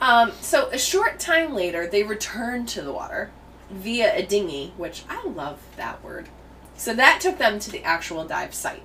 [0.00, 3.30] Um, so a short time later, they returned to the water
[3.70, 6.28] via a dinghy, which I love that word.
[6.76, 8.82] So that took them to the actual dive site.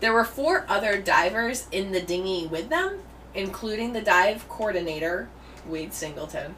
[0.00, 3.00] There were four other divers in the dinghy with them,
[3.34, 5.28] including the dive coordinator,
[5.66, 6.54] Wade Singleton,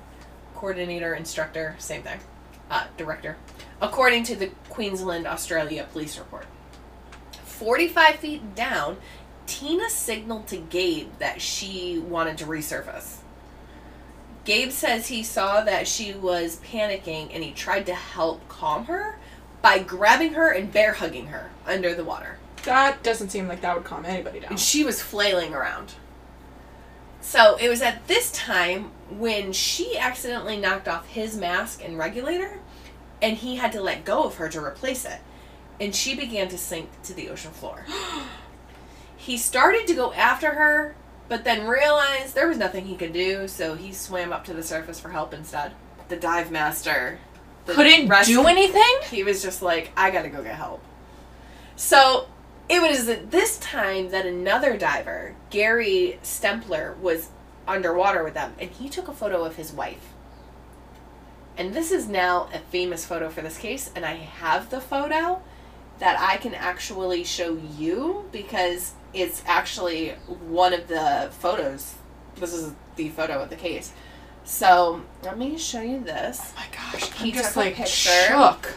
[0.54, 2.20] coordinator, instructor, same thing,
[2.70, 3.36] uh, director,
[3.80, 6.46] according to the Queensland, Australia police report.
[7.44, 8.98] 45 feet down,
[9.46, 13.18] Tina signaled to Gabe that she wanted to resurface.
[14.44, 19.18] Gabe says he saw that she was panicking and he tried to help calm her
[19.60, 22.38] by grabbing her and bear hugging her under the water.
[22.64, 24.50] That doesn't seem like that would calm anybody down.
[24.50, 25.94] And she was flailing around.
[27.26, 32.60] So it was at this time when she accidentally knocked off his mask and regulator,
[33.20, 35.18] and he had to let go of her to replace it.
[35.80, 37.84] And she began to sink to the ocean floor.
[39.16, 40.94] he started to go after her,
[41.28, 44.62] but then realized there was nothing he could do, so he swam up to the
[44.62, 45.72] surface for help instead.
[46.06, 47.18] The dive master
[47.64, 48.98] the Couldn't rescue- do anything.
[49.10, 50.80] he was just like, I gotta go get help.
[51.74, 52.28] So
[52.68, 57.28] it was at this time that another diver, Gary Stempler, was
[57.68, 60.12] underwater with them, and he took a photo of his wife.
[61.56, 65.42] And this is now a famous photo for this case, and I have the photo
[65.98, 71.94] that I can actually show you because it's actually one of the photos.
[72.36, 73.92] This is the photo of the case.
[74.44, 76.40] So let me show you this.
[76.42, 78.10] Oh my gosh, He I'm just like picture.
[78.28, 78.74] shook.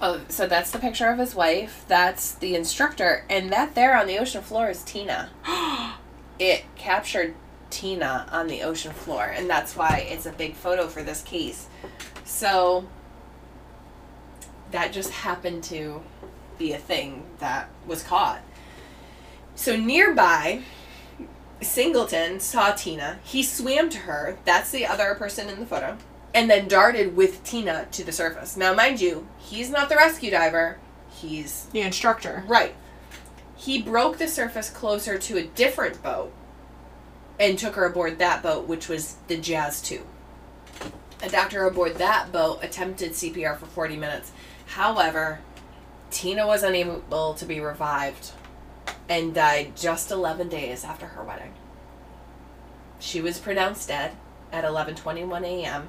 [0.00, 1.84] Oh, so that's the picture of his wife.
[1.88, 5.30] That's the instructor, and that there on the ocean floor is Tina.
[6.38, 7.34] it captured
[7.70, 11.66] Tina on the ocean floor, and that's why it's a big photo for this case.
[12.24, 12.86] So
[14.70, 16.02] that just happened to
[16.58, 18.42] be a thing that was caught.
[19.54, 20.62] So nearby,
[21.62, 23.18] Singleton saw Tina.
[23.24, 24.38] He swam to her.
[24.44, 25.96] That's the other person in the photo.
[26.36, 28.58] And then darted with Tina to the surface.
[28.58, 30.76] Now, mind you, he's not the rescue diver.
[31.08, 32.44] He's The instructor.
[32.46, 32.74] Right.
[33.56, 36.30] He broke the surface closer to a different boat
[37.40, 40.02] and took her aboard that boat, which was the Jazz 2.
[41.22, 44.30] A doctor aboard that boat attempted CPR for 40 minutes.
[44.66, 45.40] However,
[46.10, 48.32] Tina was unable to be revived
[49.08, 51.54] and died just 11 days after her wedding.
[52.98, 54.12] She was pronounced dead
[54.52, 55.88] at 11:21 a.m.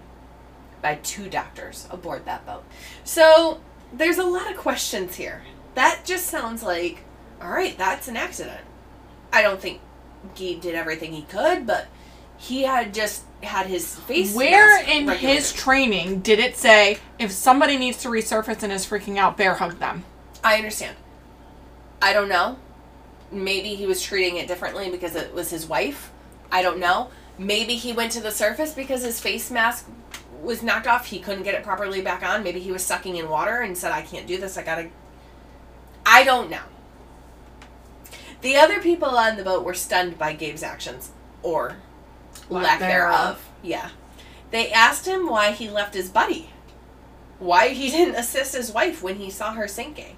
[0.81, 2.63] by two doctors aboard that boat.
[3.03, 3.59] So,
[3.93, 5.43] there's a lot of questions here.
[5.75, 7.03] That just sounds like,
[7.41, 8.61] all right, that's an accident.
[9.31, 9.81] I don't think
[10.35, 11.87] Gabe did everything he could, but
[12.37, 14.33] he had just had his face.
[14.33, 15.19] Where in regulated.
[15.19, 19.55] his training did it say if somebody needs to resurface and is freaking out, bear
[19.55, 20.03] hug them?
[20.43, 20.95] I understand.
[22.01, 22.57] I don't know.
[23.31, 26.11] Maybe he was treating it differently because it was his wife.
[26.51, 27.09] I don't know.
[27.37, 29.87] Maybe he went to the surface because his face mask
[30.41, 31.07] was knocked off.
[31.07, 32.43] He couldn't get it properly back on.
[32.43, 34.57] Maybe he was sucking in water and said, I can't do this.
[34.57, 34.89] I gotta.
[36.05, 36.61] I don't know.
[38.41, 41.11] The other people on the boat were stunned by Gabe's actions,
[41.41, 41.77] or
[42.49, 42.89] Lack lack, thereof.
[42.89, 43.45] thereof.
[43.63, 43.89] Yeah.
[44.51, 46.51] They asked him why he left his buddy.
[47.39, 50.15] Why he didn't assist his wife when he saw her sinking.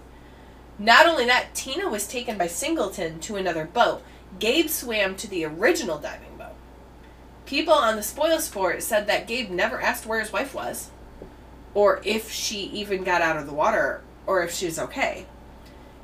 [0.77, 4.01] Not only that, Tina was taken by Singleton to another boat.
[4.39, 6.28] Gabe swam to the original diving.
[7.49, 10.91] People on the Spoilsport said that Gabe never asked where his wife was,
[11.73, 15.25] or if she even got out of the water, or if she was okay.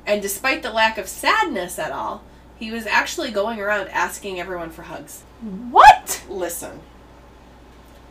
[0.04, 2.24] And despite the lack of sadness at all,
[2.56, 5.22] he was actually going around asking everyone for hugs.
[5.70, 6.24] What?
[6.28, 6.80] Listen,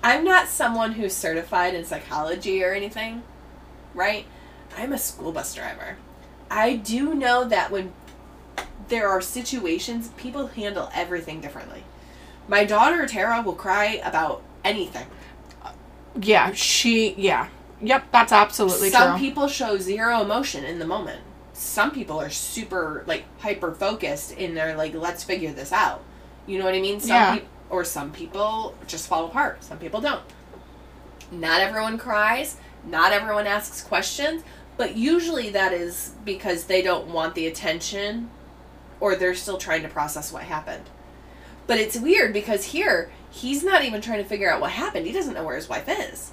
[0.01, 3.21] I'm not someone who's certified in psychology or anything,
[3.93, 4.25] right?
[4.77, 5.97] I'm a school bus driver.
[6.49, 7.91] I do know that when
[8.87, 11.83] there are situations, people handle everything differently.
[12.47, 15.07] My daughter Tara will cry about anything.
[16.21, 17.13] Yeah, she.
[17.17, 17.47] Yeah.
[17.81, 18.99] Yep, that's absolutely true.
[18.99, 19.27] Some true.
[19.27, 21.21] people show zero emotion in the moment.
[21.53, 26.03] Some people are super like hyper focused in their like let's figure this out.
[26.47, 26.99] You know what I mean?
[26.99, 27.33] Some Yeah.
[27.35, 29.63] peop- or some people just fall apart.
[29.63, 30.21] Some people don't.
[31.31, 34.43] Not everyone cries, not everyone asks questions,
[34.77, 38.29] but usually that is because they don't want the attention
[38.99, 40.83] or they're still trying to process what happened.
[41.67, 45.05] But it's weird because here he's not even trying to figure out what happened.
[45.05, 46.31] He doesn't know where his wife is.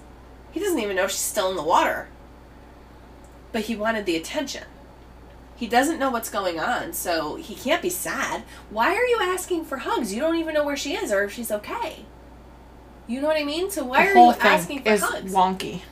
[0.52, 2.08] He doesn't even know if she's still in the water.
[3.50, 4.64] But he wanted the attention.
[5.56, 8.42] He doesn't know what's going on, so he can't be sad.
[8.70, 10.12] Why are you asking for hugs?
[10.12, 12.04] You don't even know where she is or if she's okay.
[13.06, 13.70] You know what I mean?
[13.70, 15.32] So why the are you asking for is hugs?
[15.32, 15.82] wonky.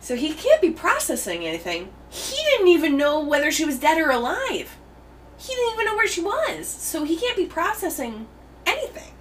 [0.00, 1.90] So he can't be processing anything.
[2.08, 4.76] He didn't even know whether she was dead or alive.
[5.38, 6.66] He didn't even know where she was.
[6.66, 8.26] So he can't be processing
[8.64, 9.12] anything.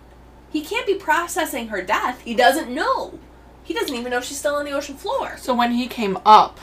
[0.50, 2.22] He can't be processing her death.
[2.22, 3.20] He doesn't know.
[3.64, 5.38] He doesn't even know she's still on the ocean floor.
[5.38, 6.60] So when he came up,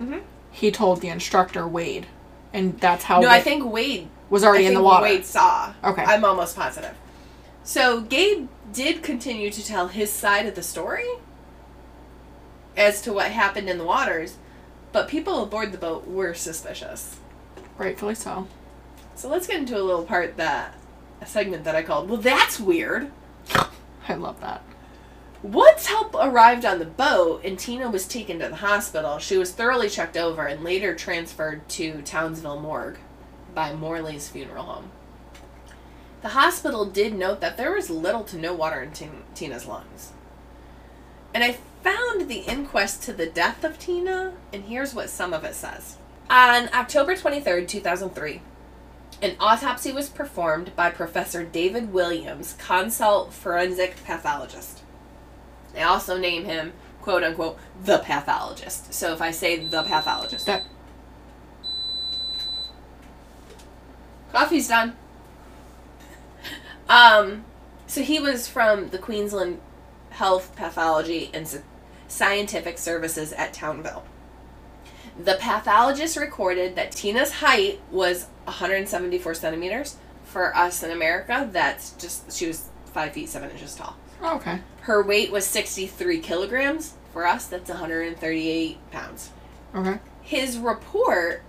[0.00, 0.22] Mhm.
[0.50, 2.06] he told the instructor Wade,
[2.52, 5.02] and that's how No, Wade I think Wade was already in the water.
[5.02, 5.72] Wade saw.
[5.82, 6.02] Okay.
[6.04, 6.94] I'm almost positive.
[7.64, 11.08] So Gabe did continue to tell his side of the story
[12.76, 14.36] as to what happened in the waters,
[14.92, 17.16] but people aboard the boat were suspicious.
[17.78, 18.46] Rightfully so.
[19.14, 20.74] So let's get into a little part that
[21.20, 23.10] a segment that I called Well that's weird.
[24.08, 24.62] I love that.
[25.42, 29.52] Once help arrived on the boat and Tina was taken to the hospital, she was
[29.52, 32.98] thoroughly checked over and later transferred to Townsville Morgue
[33.54, 34.90] by Morley's funeral home.
[36.22, 40.12] The hospital did note that there was little to no water in Tin- Tina's lungs.
[41.34, 45.44] And I found the inquest to the death of Tina, and here's what some of
[45.44, 45.98] it says.
[46.30, 48.40] On October 23rd, 2003,
[49.22, 54.82] an autopsy was performed by Professor David Williams, consult forensic pathologist.
[55.72, 58.94] They also name him, quote unquote, the pathologist.
[58.94, 60.64] So if I say the pathologist, That
[64.32, 64.96] coffee's done.
[66.86, 67.46] Um,
[67.86, 69.58] so he was from the Queensland
[70.10, 71.48] Health Pathology and
[72.08, 74.04] Scientific Services at Townsville.
[75.18, 79.96] The pathologist recorded that Tina's height was 174 centimeters.
[80.24, 83.96] For us in America, that's just, she was 5 feet 7 inches tall.
[84.22, 84.60] oh, okay.
[84.82, 86.94] Her weight was 63 kilograms.
[87.12, 89.30] For us, that's 138 pounds.
[89.74, 89.98] Okay.
[90.22, 91.42] His report,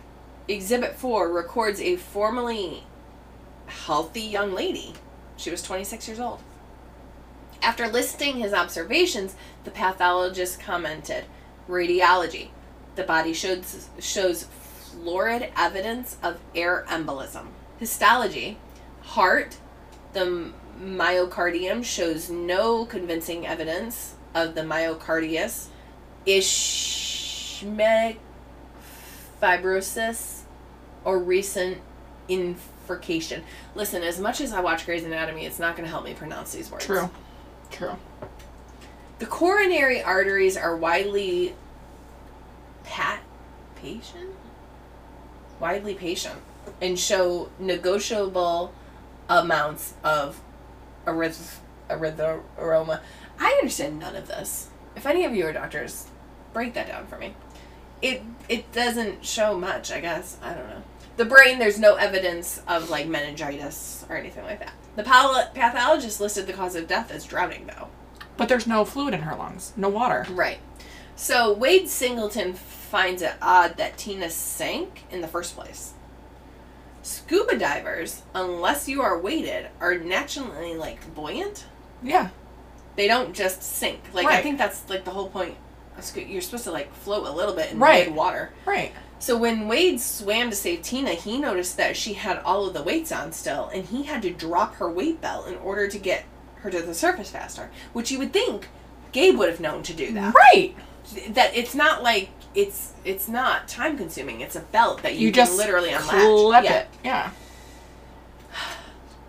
[0.47, 2.83] Exhibit 4, records a formerly
[3.67, 4.93] healthy young lady.
[5.37, 6.39] She was 26 years old.
[7.61, 11.25] After listing his observations, the pathologist commented
[11.67, 12.49] Radiology.
[12.95, 14.43] The body shows, shows
[14.95, 17.47] florid evidence of air embolism.
[17.77, 18.57] Histology.
[19.01, 19.57] Heart.
[20.13, 25.67] The myocardium shows no convincing evidence of the myocardius.
[26.25, 28.17] Ischemic
[29.41, 30.41] fibrosis
[31.03, 31.79] or recent
[32.27, 33.43] infiltration.
[33.75, 36.53] Listen, as much as I watch Grey's Anatomy, it's not going to help me pronounce
[36.53, 36.85] these words.
[36.85, 37.09] True.
[37.71, 37.97] True.
[39.19, 41.55] The coronary arteries are widely
[42.83, 43.21] pat
[43.75, 44.35] patient,
[45.60, 46.39] widely patient,
[46.82, 48.74] and show negotiable
[49.30, 50.41] amounts of
[51.06, 51.58] arith-
[51.89, 53.01] aroma.
[53.39, 54.70] I understand none of this.
[54.95, 56.08] If any of you are doctors,
[56.53, 57.36] break that down for me.
[58.01, 60.38] It it doesn't show much, I guess.
[60.41, 60.84] I don't know.
[61.18, 64.74] The brain, there's no evidence of like meningitis or anything like that.
[64.95, 67.88] The pal- pathologist listed the cause of death as drowning, though.
[68.38, 69.72] But there's no fluid in her lungs.
[69.78, 70.26] No water.
[70.30, 70.60] Right.
[71.16, 75.93] So Wade Singleton finds it odd that Tina sank in the first place.
[77.01, 81.66] Scuba divers, unless you are weighted, are naturally like buoyant.
[82.01, 82.30] Yeah.
[82.95, 83.99] They don't just sink.
[84.13, 85.55] Like I think that's like the whole point.
[86.16, 88.11] You're supposed to like float a little bit in Right.
[88.11, 88.51] water.
[88.66, 88.91] Right.
[89.20, 92.84] So when Wade swam to save Tina, he noticed that she had all of the
[92.84, 96.26] weights on still, and he had to drop her weight belt in order to get
[96.57, 97.70] her to the surface faster.
[97.93, 98.68] Which you would think
[99.13, 100.76] Gabe would have known to do that Right.
[101.30, 104.41] That it's not like it's it's not time consuming.
[104.41, 106.10] It's a belt that you, You, can just literally unlatch.
[106.10, 106.74] clip Yeah.
[106.74, 106.88] it.
[107.03, 107.32] Yeah.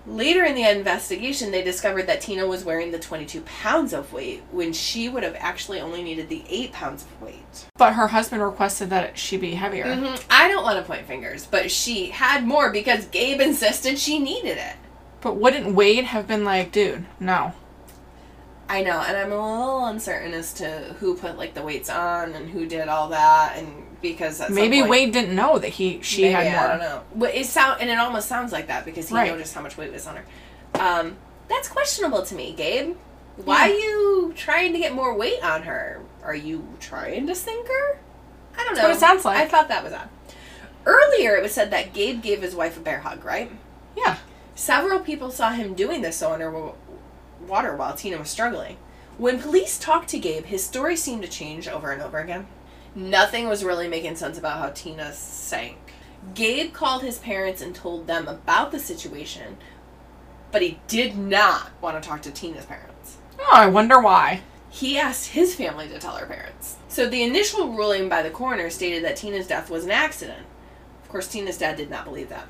[0.08, 4.40] Later in the investigation, they discovered that Tina was wearing the 22 pounds of weight
[4.52, 7.66] when she would have actually only needed the 8 pounds of weight.
[7.76, 9.92] But her husband requested that she be heavier.
[9.92, 14.20] hmm I don't want to point fingers, but she had more because Gabe insisted she
[14.20, 14.76] needed it.
[15.22, 17.52] But wouldn't Wade have been like, dude, no.
[18.68, 20.66] I know, and I'm a little uncertain as to
[20.98, 24.90] who put like the weights on and who did all that, and because Maybe point-
[24.90, 26.60] Wade didn't know that he she Maybe, had more.
[26.64, 27.02] I don't know.
[27.14, 29.30] But it sound and it almost sounds like that because he Right.
[29.30, 30.24] noticed how much weight was on her.
[30.80, 31.16] Um,
[31.48, 32.96] that's questionable to me, Gabe.
[33.36, 33.74] Why Yeah.
[33.74, 36.00] are you trying to get more weight on her?
[36.24, 37.98] Are you trying to sink her?
[38.58, 38.88] I don't That's know.
[38.88, 39.38] what it sounds like.
[39.38, 40.08] I thought that was odd.
[40.84, 43.50] Earlier, it was said that Gabe gave his wife a bear hug, right?
[43.96, 44.16] Yeah.
[44.54, 46.16] Several people saw him doing this
[47.46, 48.76] underwater while Tina was struggling.
[49.18, 52.46] When police talked to Gabe, his story seemed to change over and over again.
[52.94, 55.76] Nothing was really making sense about how Tina sank.
[56.34, 59.58] Gabe called his parents and told them about the situation,
[60.50, 63.18] but he did not want to talk to Tina's parents.
[63.38, 64.42] Oh, I wonder why.
[64.68, 66.76] He asked his family to tell her parents.
[66.88, 70.46] So the initial ruling by the coroner stated that Tina's death was an accident.
[71.02, 72.48] Of course, Tina's dad did not believe that.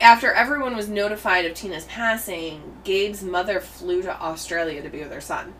[0.00, 5.12] After everyone was notified of Tina's passing, Gabe's mother flew to Australia to be with
[5.12, 5.54] her son.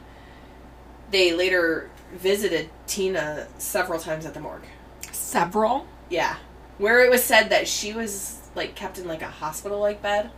[1.10, 4.66] They later visited Tina several times at the morgue.
[5.12, 5.86] Several.
[6.10, 6.36] Yeah.
[6.78, 10.30] Where it was said that she was like kept in like a hospital like bed.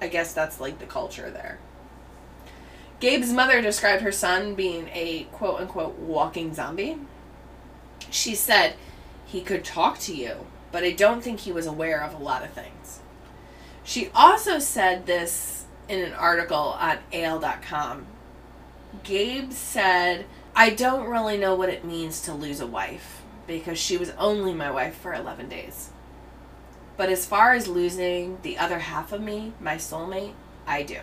[0.00, 1.58] I guess that's like the culture there.
[3.00, 6.98] Gabe's mother described her son being a quote unquote walking zombie.
[8.10, 8.76] She said
[9.26, 12.42] he could talk to you, but I don't think he was aware of a lot
[12.42, 12.98] of things.
[13.84, 18.06] She also said this in an article on AL.com.
[19.04, 23.96] Gabe said, I don't really know what it means to lose a wife because she
[23.96, 25.90] was only my wife for 11 days.
[26.96, 30.32] But as far as losing the other half of me, my soulmate,
[30.66, 30.98] I do.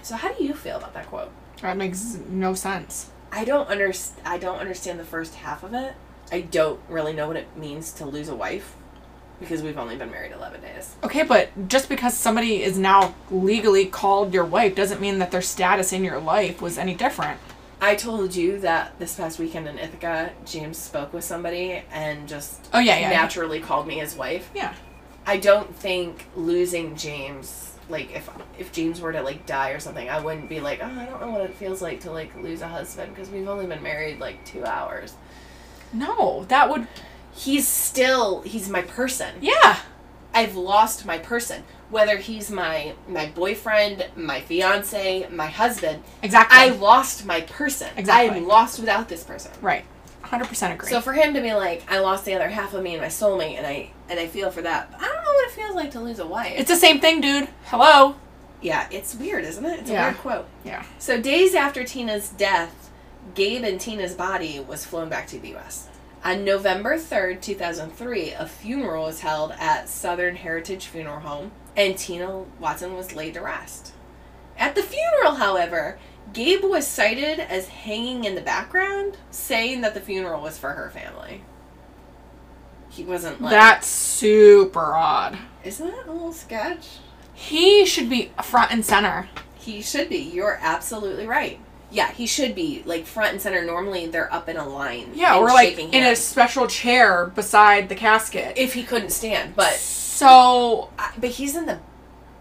[0.00, 1.32] So how do you feel about that quote?
[1.60, 3.10] That makes no sense.
[3.30, 3.92] I don't under
[4.24, 5.92] I don't understand the first half of it.
[6.30, 8.74] I don't really know what it means to lose a wife
[9.40, 10.96] because we've only been married 11 days.
[11.04, 15.42] Okay, but just because somebody is now legally called your wife doesn't mean that their
[15.42, 17.38] status in your life was any different.
[17.80, 22.68] I told you that this past weekend in Ithaca, James spoke with somebody and just
[22.72, 23.10] Oh yeah, yeah.
[23.10, 24.50] naturally called me his wife.
[24.54, 24.74] Yeah.
[25.24, 30.08] I don't think losing James, like if if James were to like die or something,
[30.08, 32.62] I wouldn't be like, oh, I don't know what it feels like to like lose
[32.62, 35.14] a husband because we've only been married like two hours.
[35.92, 36.86] No, that would
[37.34, 39.34] He's still he's my person.
[39.40, 39.78] yeah.
[40.34, 41.62] I've lost my person.
[41.90, 46.58] Whether he's my my boyfriend, my fiance, my husband, Exactly.
[46.58, 47.88] I lost my person.
[47.96, 48.36] Exactly.
[48.38, 49.52] I'm lost without this person.
[49.60, 49.84] right.
[50.24, 50.90] 100% agree.
[50.90, 53.08] So for him to be like, I lost the other half of me and my
[53.08, 54.92] soulmate, and I and I feel for that.
[54.98, 56.52] I don't know what it feels like to lose a wife.
[56.56, 57.48] it's the same thing, dude.
[57.66, 58.16] Hello.
[58.60, 59.80] yeah, it's weird, isn't it?
[59.80, 60.04] It's a Yeah.
[60.08, 60.46] weird quote.
[60.64, 60.84] Yeah.
[60.98, 62.77] So days after Tina's death,
[63.34, 65.88] Gabe and Tina's body was flown back to the U.S.
[66.24, 71.52] On November third, two thousand three, a funeral was held at Southern Heritage Funeral Home,
[71.76, 73.92] and Tina Watson was laid to rest.
[74.56, 75.98] At the funeral, however,
[76.32, 80.90] Gabe was cited as hanging in the background, saying that the funeral was for her
[80.90, 81.42] family.
[82.90, 85.38] He wasn't like That's super odd.
[85.64, 86.98] Isn't that a little sketch?
[87.32, 89.28] He should be front and center.
[89.56, 90.18] He should be.
[90.18, 91.60] You're absolutely right.
[91.90, 93.64] Yeah, he should be like front and center.
[93.64, 95.12] Normally, they're up in a line.
[95.14, 98.58] Yeah, or like in a special chair beside the casket.
[98.58, 101.78] if he couldn't stand, but so I- but he's in the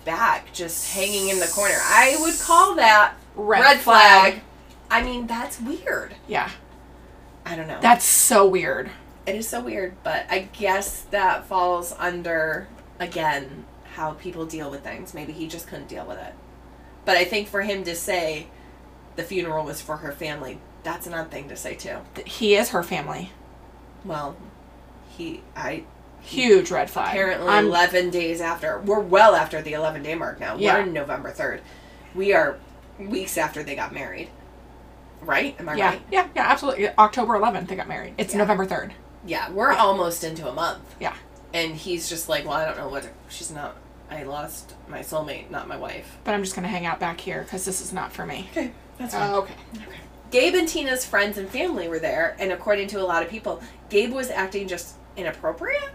[0.06, 1.76] back, just hanging in the corner.
[1.82, 4.34] I would call that red, red, flag.
[4.34, 4.44] flag.
[4.92, 6.16] I mean, that's weird.
[6.28, 6.50] Yeah,
[7.46, 7.80] I don't know.
[7.82, 8.90] that's so weird.
[9.26, 12.68] it is so weird, but I guess that falls under
[13.00, 15.14] again how people deal with things.
[15.14, 16.34] Maybe he just couldn't deal with it.
[17.06, 18.48] But I think for him to say
[19.18, 21.98] the funeral was for her family, that's an odd thing to say too.
[22.26, 23.32] He is her family.
[24.06, 24.38] Well,
[25.10, 25.84] he I
[26.22, 27.10] Huge red flag.
[27.10, 30.74] apparently I'm- 11 days after we're well after the 11 day mark now Yeah.
[30.76, 31.62] we're in november 3rd
[32.16, 32.58] we are
[33.00, 34.28] weeks after they got married
[35.22, 36.90] right am i yeah, right yeah, yeah, absolutely.
[36.98, 38.14] October 11th, they got married.
[38.18, 38.40] It's Yeah.
[38.40, 38.92] November 3rd.
[39.26, 41.14] yeah we're almost into a month Yeah.
[41.54, 43.76] and he's just like well i don't know what she's not
[44.12, 47.44] i lost my soulmate not my wife But I'm just gonna hang out back here
[47.44, 48.50] because this is not for me.
[48.52, 49.54] okay that's Uh, okay.
[49.76, 49.86] Okay.
[50.32, 53.62] gabe and tina's friends and family were there and according to a lot of people
[53.90, 55.90] gabe was acting just inappropriate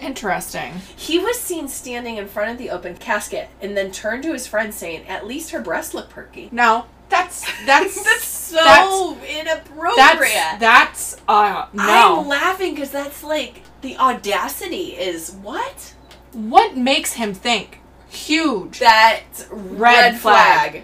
[0.00, 0.74] Interesting.
[0.96, 4.46] he was seen standing in front of the open casket and then turned to his
[4.46, 10.58] friend saying at least her breasts look perky No, that's that's that's so that's- inappropriate.
[10.58, 15.94] that's that's uh I'm laughing because that's like the audacity is what?
[16.32, 18.80] what makes him think huge?
[18.80, 19.20] That
[19.50, 20.70] Red red, flag.
[20.72, 20.82] flag.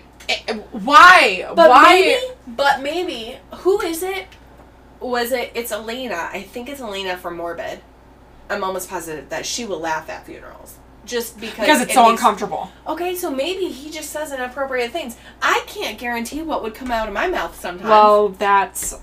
[0.49, 1.45] Eh, Why?
[1.55, 1.95] But Why?
[2.01, 4.27] maybe, but maybe, who is it?
[5.01, 5.53] Was it?
[5.55, 6.29] It's Alaina.
[6.33, 7.81] I think it's Alaina from Morbid.
[8.49, 10.77] I'm almost positive that she will laugh at funerals.
[11.07, 12.71] Just because, Because it's it so makes- uncomfortable.
[12.87, 15.17] Okay, so maybe he just says inappropriate things.
[15.41, 17.89] I can't guarantee what would come out of my mouth sometimes.
[17.89, 18.95] Well, that's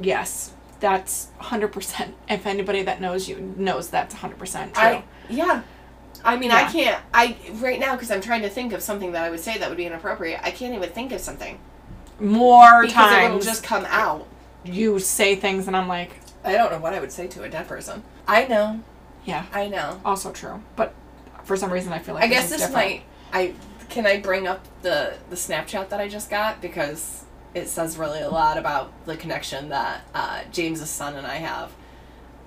[0.00, 2.14] yes, that's hundred percent.
[2.28, 4.82] If anybody that knows you knows that's hundred percent true.
[4.82, 5.62] I yeah.
[6.26, 7.00] I mean, I can't.
[7.14, 9.68] I right now because I'm trying to think of something that I would say that
[9.68, 10.40] would be inappropriate.
[10.42, 11.58] I can't even think of something
[12.20, 14.26] More because it will times just come out.
[14.64, 16.12] you say things and I'm like,
[16.44, 18.02] I don't know what I would say to a dead person.
[18.26, 18.80] I know.
[19.24, 20.00] yeah, I know.
[20.04, 20.62] also true.
[20.74, 20.94] But
[21.44, 22.74] for some reason, I feel like I guess this different.
[22.74, 23.02] might.
[23.32, 23.54] I
[23.88, 27.24] can I bring up the the Snapchat that I just got because
[27.54, 31.72] it says really a lot about the connection that uh, James's son and I have.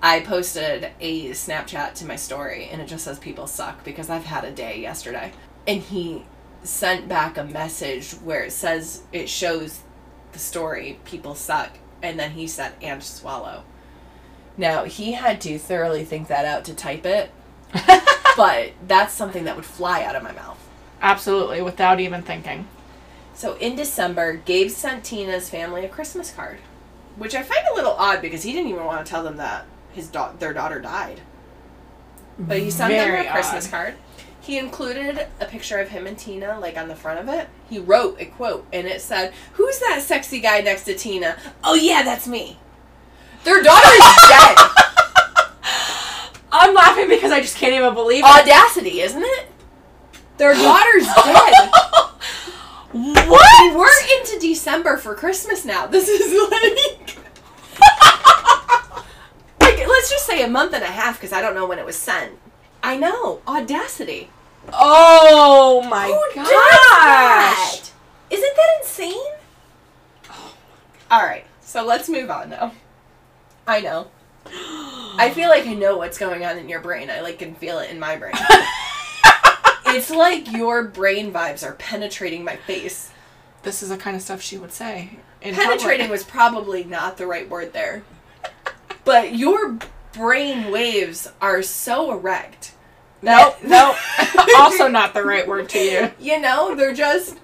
[0.02, 4.24] I posted a Snapchat to my story and it just says people suck because I've
[4.24, 5.32] had a day yesterday.
[5.66, 6.24] And he
[6.62, 9.80] sent back a message where it says it shows
[10.32, 13.64] the story people suck and then he said and swallow.
[14.56, 17.30] Now, he had to thoroughly think that out to type it,
[18.36, 20.58] but that's something that would fly out of my mouth.
[21.00, 22.68] Absolutely, without even thinking.
[23.32, 26.58] So in December, Gabe sent Tina's family a Christmas card,
[27.16, 29.66] which I find a little odd because he didn't even want to tell them that
[29.92, 31.20] his da- their daughter died.
[32.38, 33.70] But he sent Very them a Christmas odd.
[33.70, 33.94] card.
[34.40, 37.48] He included a picture of him and Tina, like on the front of it.
[37.68, 41.36] He wrote a quote, and it said, "Who's that sexy guy next to Tina?
[41.62, 42.58] Oh yeah, that's me.
[43.44, 44.56] Their daughter is dead.
[46.52, 48.28] I'm laughing because I just can't even believe it.
[48.30, 49.46] Audacity, isn't it?
[50.38, 51.68] Their daughter's dead.
[53.28, 53.76] what?
[53.76, 55.86] We're into December for Christmas now.
[55.86, 57.16] This is like.
[59.80, 61.84] like, let's just say a month and a half because I don't know when it
[61.86, 62.38] was sent.
[62.82, 63.40] I know.
[63.46, 64.30] Audacity.
[64.72, 66.46] Oh my Who gosh!
[66.48, 67.90] that?
[68.30, 69.14] Isn't that insane?
[70.28, 70.54] Oh
[71.10, 72.72] All right, so let's move on now.
[73.66, 74.08] I know.
[74.46, 77.10] I feel like I know what's going on in your brain.
[77.10, 78.34] I like can feel it in my brain.
[79.86, 83.12] it's like your brain vibes are penetrating my face.
[83.62, 85.18] This is the kind of stuff she would say.
[85.42, 86.10] In Penetrating public.
[86.10, 88.02] was probably not the right word there.
[89.10, 89.76] But your
[90.12, 92.74] brain waves are so erect.
[93.22, 93.96] Nope, nope.
[94.56, 96.10] also not the right word to you.
[96.20, 97.36] You know, they're just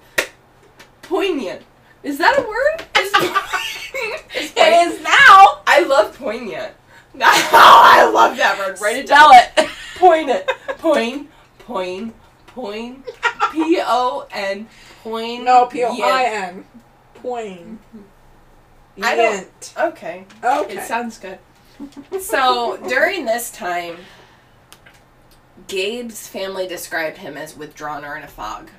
[1.01, 1.63] poignant.
[2.03, 2.87] Is that a word?
[2.97, 3.11] Is-
[4.59, 5.61] It is now.
[5.67, 6.73] I love poignant.
[7.15, 8.79] oh, I love that word.
[8.79, 9.31] Write it down.
[9.33, 9.69] It.
[9.97, 10.45] Poignant.
[10.77, 11.27] Poin.
[11.59, 12.13] Poin.
[12.47, 13.03] Poin.
[13.51, 14.67] P O N.
[15.03, 15.43] Poin.
[15.43, 16.65] No, P O I N.
[17.15, 17.79] Poin.
[19.01, 20.25] I don't- Okay.
[20.43, 20.77] Okay.
[20.77, 21.39] It sounds good.
[22.19, 23.97] So during this time,
[25.67, 28.69] Gabe's family described him as withdrawn or in a fog,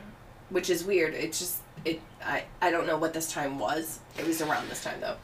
[0.51, 1.15] which is weird.
[1.15, 2.01] It's just it.
[2.25, 4.01] I I don't know what this time was.
[4.19, 5.17] It was around this time though.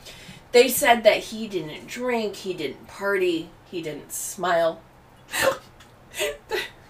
[0.53, 4.81] They said that he didn't drink, he didn't party, he didn't smile.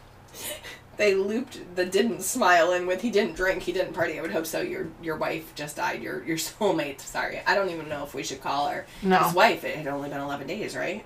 [0.97, 4.19] they looped the didn't smile in with he didn't drink, he didn't party.
[4.19, 4.61] I would hope so.
[4.61, 6.03] Your your wife just died.
[6.03, 7.01] Your your soulmate.
[7.01, 9.19] Sorry, I don't even know if we should call her No.
[9.19, 9.65] his wife.
[9.65, 11.05] It had only been eleven days, right?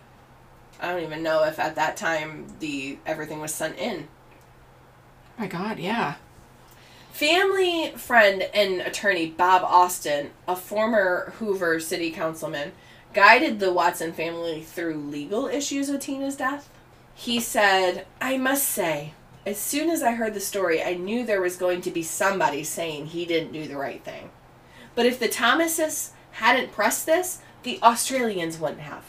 [0.80, 4.08] I don't even know if at that time the everything was sent in.
[5.38, 6.14] my God, yeah.
[7.12, 12.70] Family friend and attorney Bob Austin, a former Hoover city councilman,
[13.12, 16.68] guided the Watson family through legal issues with Tina's death.
[17.14, 19.14] He said, I must say,
[19.48, 22.62] as soon as I heard the story, I knew there was going to be somebody
[22.64, 24.30] saying he didn't do the right thing.
[24.94, 29.04] But if the Thomases hadn't pressed this, the Australians wouldn't have.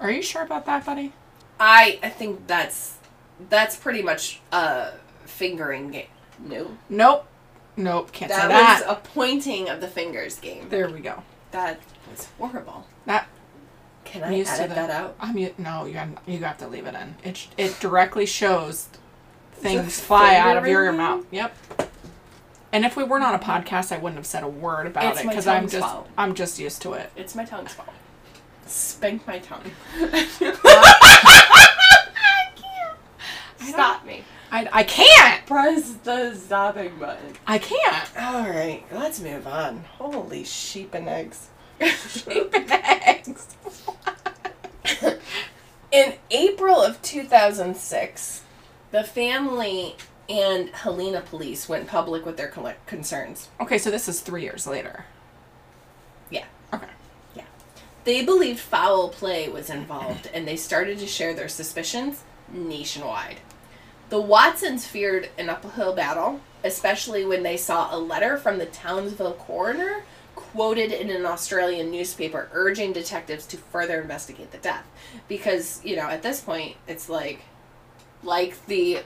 [0.00, 1.12] Are you sure about that, buddy?
[1.60, 2.96] I I think that's
[3.48, 4.92] that's pretty much a
[5.24, 6.06] fingering game.
[6.38, 6.76] No.
[6.88, 7.26] Nope.
[7.76, 8.12] Nope.
[8.12, 8.86] Can't say That that.
[8.86, 10.68] was a pointing of the fingers game.
[10.68, 11.22] there we go.
[11.52, 11.80] That
[12.10, 12.86] was horrible.
[13.06, 13.28] That
[14.04, 14.88] Can I'm I used to edit that.
[14.88, 15.16] that out?
[15.20, 15.84] I'm no.
[15.86, 17.14] You have, you have to leave it in.
[17.24, 18.88] It it directly shows
[19.56, 20.96] things a fly out of finger your ring?
[20.98, 21.26] mouth.
[21.30, 21.56] Yep.
[22.72, 23.50] And if we weren't on a mm-hmm.
[23.50, 26.08] podcast, I wouldn't have said a word about It's it because I'm just fault.
[26.18, 27.10] I'm just used to it.
[27.16, 27.88] It's my tongue's fault.
[28.66, 29.70] Spank my tongue.
[33.58, 34.24] Stop me.
[34.50, 35.46] I, I can't.
[35.46, 37.34] Press the stopping button.
[37.46, 38.08] I can't.
[38.18, 39.84] All right, let's move on.
[39.98, 41.48] Holy sheep and eggs.
[41.80, 43.56] Sheep and eggs.
[45.92, 48.42] In April of 2006,
[48.90, 49.96] the family
[50.28, 53.48] and Helena police went public with their colle- concerns.
[53.60, 55.04] okay, so this is three years later.
[56.30, 56.44] Yeah.
[56.74, 56.88] Okay.
[57.34, 57.44] Yeah.
[58.04, 63.38] They believed foul play was involved and they started to share their suspicions nationwide.
[64.08, 69.34] The Watsons feared an uphill battle, especially when they saw a letter from the Townsville
[69.34, 70.04] coroner
[70.36, 74.84] quoted in an Australian newspaper urging detectives to further investigate the death.
[75.28, 77.42] Because, you know, at this point, it's like
[78.22, 79.02] like the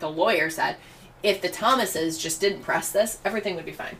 [0.00, 0.76] the lawyer said,
[1.22, 3.96] if the Thomases just didn't press this, everything would be fine.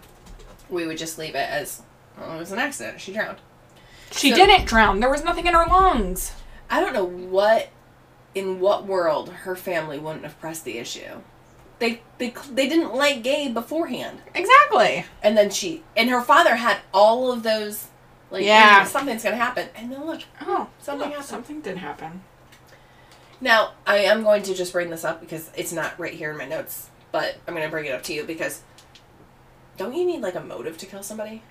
[0.68, 1.82] We would just leave it as
[2.18, 3.00] well, it was an accident.
[3.00, 3.38] She drowned.
[4.12, 5.00] She So- didn't drown.
[5.00, 6.32] There was nothing in her lungs.
[6.70, 7.68] I don't know what
[8.34, 11.22] in what world her family wouldn't have pressed the issue.
[11.78, 15.04] They they they didn't like Gabe beforehand, Exactly.
[15.22, 17.88] and then she and her father had all of those
[18.30, 18.84] like Yeah.
[18.84, 21.24] something's gonna happen, and then look Oh, Something look, happened.
[21.26, 22.22] Something did happen.
[23.40, 26.38] Now I am going to just bring this up because it's not right here in
[26.38, 28.62] my notes, but I'm gonna bring it up to you because
[29.76, 31.42] don't you need like a motive to kill somebody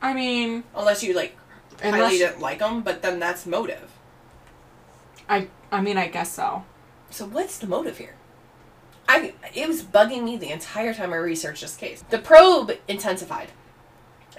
[0.00, 1.36] I mean, unless you like
[1.82, 3.90] unless highly didn't like them, but then that's motive.
[5.28, 6.64] I I mean, I guess so.
[7.10, 8.14] So what's the motive here?
[9.08, 12.04] I it was bugging me the entire time I researched this case.
[12.10, 13.48] The probe intensified.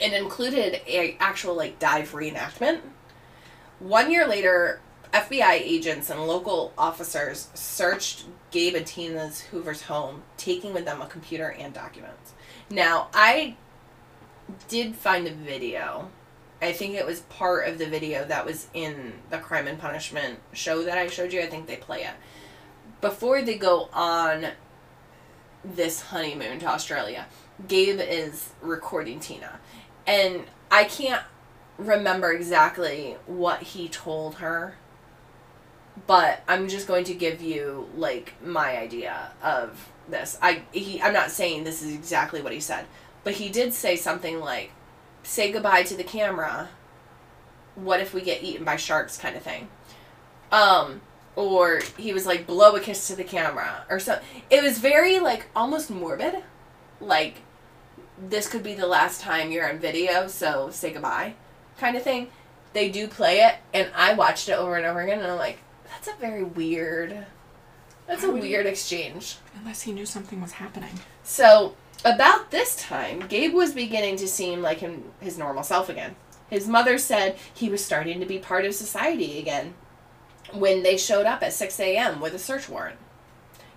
[0.02, 2.82] It included a actual like dive reenactment.
[3.80, 4.82] One year later,
[5.14, 11.07] FBI agents and local officers searched Gabe and Tina's Hoover's home, taking with them a
[11.07, 12.34] computer and documents.
[12.69, 13.56] Now, I
[14.68, 16.11] did find a video.
[16.61, 20.40] I think it was part of the video that was in the Crime and Punishment
[20.53, 21.41] show that I showed you.
[21.41, 22.14] I think they play it.
[23.02, 24.48] Before they go on
[25.64, 27.27] this honeymoon to Australia,
[27.68, 29.60] Gabe is recording Tina.
[30.06, 31.23] And I can't
[31.77, 34.76] remember exactly what he told her
[36.08, 40.38] but I'm just going to give you like my idea of this.
[40.42, 42.86] I he I'm not saying this is exactly what he said,
[43.24, 44.72] but he did say something like
[45.24, 46.70] say goodbye to the camera.
[47.76, 49.70] What if we get eaten by sharks kind of thing.
[50.52, 51.02] Um
[51.36, 54.20] or he was like blow a kiss to the camera or so
[54.50, 56.36] it was very like almost morbid
[57.00, 57.36] like
[58.28, 61.34] this could be the last time you're on video so say goodbye
[61.78, 62.28] kind of thing
[62.74, 65.60] they do play it and i watched it over and over again and i'm like
[65.90, 67.26] that's a very weird.
[68.07, 69.38] That's a would he- weird exchange.
[69.60, 70.99] Unless he knew something was happening.
[71.24, 76.16] So about this time, Gabe was beginning to seem like him, his normal self again.
[76.49, 79.76] His mother said he was starting to be part of society again
[80.52, 82.20] when they showed up at 6 a.m.
[82.20, 82.98] with a search warrant.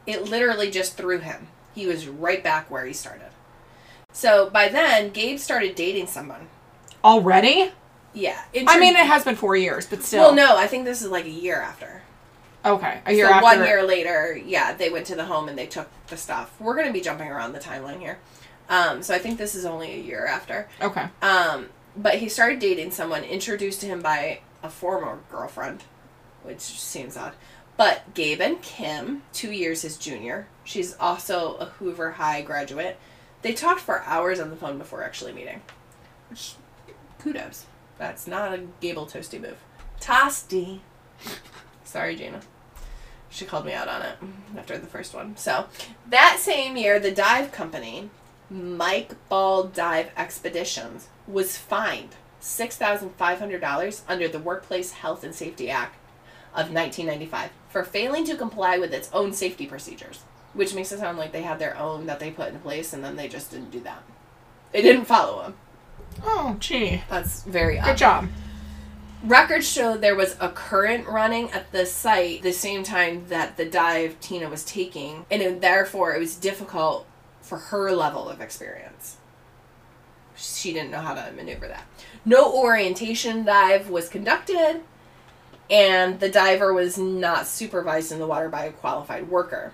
[0.07, 1.49] It literally just threw him.
[1.75, 3.31] He was right back where he started.
[4.13, 6.49] So by then, Gabe started dating someone.
[7.05, 7.73] Already?
[8.15, 8.41] Yeah.
[8.67, 10.23] I mean, it has been four years, but still.
[10.23, 12.03] Well, no, I think this is like a year after.
[12.65, 13.45] Okay, a year so after.
[13.45, 16.55] one year later, yeah, they went to the home and they took the stuff.
[16.61, 18.19] We're gonna be jumping around the timeline here,
[18.69, 20.69] um, so I think this is only a year after.
[20.81, 21.07] Okay.
[21.23, 25.83] Um, but he started dating someone introduced to him by a former girlfriend,
[26.45, 27.33] which seems odd.
[27.77, 32.97] But Gabe and Kim, two years his junior, she's also a Hoover High graduate.
[33.43, 35.63] They talked for hours on the phone before actually meeting.
[36.31, 36.55] Which,
[37.19, 37.67] kudos.
[37.99, 39.59] That's not a Gable Tostee move.
[40.01, 40.81] Tostee.
[41.85, 42.41] Sorry, Gina.
[43.31, 44.17] She called me out on it
[44.57, 45.37] after the first one.
[45.37, 45.67] So,
[46.09, 48.11] that same year, the dive company,
[48.51, 55.97] Mike Ball Dive Expeditions, was fined $6,500 under the Workplace Health and Safety Act
[56.53, 61.17] of 1995 for failing to comply with its own safety procedures, which makes it sound
[61.17, 63.71] like they had their own that they put in place and then they just didn't
[63.71, 64.03] do that.
[64.73, 65.55] They didn't follow them.
[66.25, 67.03] Oh, gee.
[67.09, 67.87] That's very odd.
[67.87, 68.29] Good job.
[69.25, 73.65] Records show there was a current running at the site the same time that the
[73.65, 77.07] dive Tina was taking, and it, therefore it was difficult
[77.41, 79.19] for her level of experience.
[80.35, 81.85] She didn't know how to maneuver that.
[82.25, 84.81] No orientation dive was conducted,
[85.71, 89.73] and the diver was not supervised in the water by a qualified worker.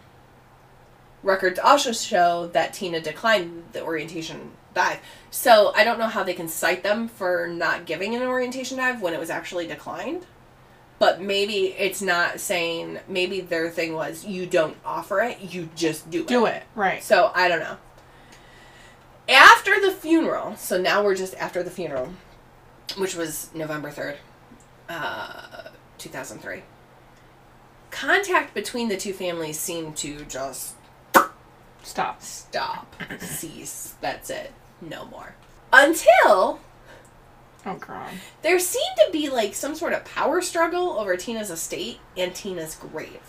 [1.23, 4.99] Records also show that Tina declined the orientation dive.
[5.31, 9.03] So I don't know how they can cite them for not giving an orientation dive
[9.03, 10.25] when it was actually declined.
[10.99, 16.11] But maybe it's not saying, maybe their thing was you don't offer it, you just
[16.11, 16.27] do it.
[16.27, 16.63] Do it.
[16.75, 17.03] Right.
[17.03, 17.77] So I don't know.
[19.29, 22.15] After the funeral, so now we're just after the funeral,
[22.97, 24.17] which was November 3rd,
[24.89, 25.69] uh,
[25.99, 26.63] 2003.
[27.91, 30.75] Contact between the two families seemed to just
[31.83, 32.23] Stop.
[32.23, 33.95] stop, cease.
[34.01, 34.53] That's it.
[34.81, 35.35] No more.
[35.73, 36.61] Until
[37.67, 38.11] Oh, God.
[38.43, 42.75] there seemed to be like some sort of power struggle over Tina's estate and Tina's
[42.77, 43.21] grave.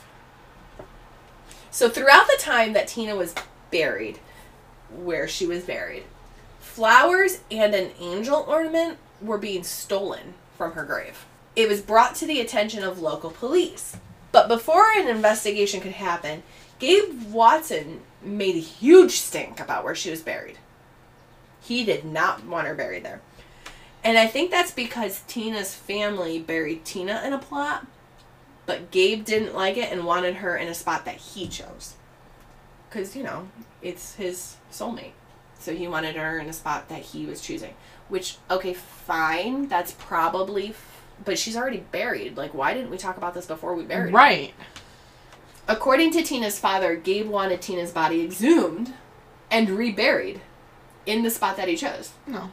[1.71, 3.35] So throughout the time that Tina was
[3.71, 4.19] buried,
[4.91, 6.03] where she was buried,
[6.59, 11.25] flowers and an angel ornament were being stolen from her grave.
[11.55, 13.97] It was brought to the attention of local police.
[14.31, 16.43] But before an investigation could happen,
[16.77, 20.57] Gabe Watson made a huge stink about where she was buried.
[21.69, 23.21] He did not want her buried there.
[24.03, 27.85] And I think that's because Tina's family buried Tina in a plot,
[28.65, 31.93] but Gabe didn't like it and wanted her in a spot that he chose.
[32.89, 33.49] Because, you know,
[33.83, 35.11] it's his soulmate.
[35.59, 37.75] So he wanted her in a spot that he was choosing.
[38.07, 39.67] Which, okay, fine.
[39.67, 40.69] That's probably.
[40.69, 42.35] F- but she's already buried.
[42.35, 44.17] Like, why didn't we talk about this before we buried her?
[44.17, 44.55] Right.
[45.67, 48.93] According to Tina's father, Gabe wanted Tina's body exhumed
[49.51, 50.41] and reburied
[51.09, 52.11] in the spot that he chose.
[52.27, 52.51] No.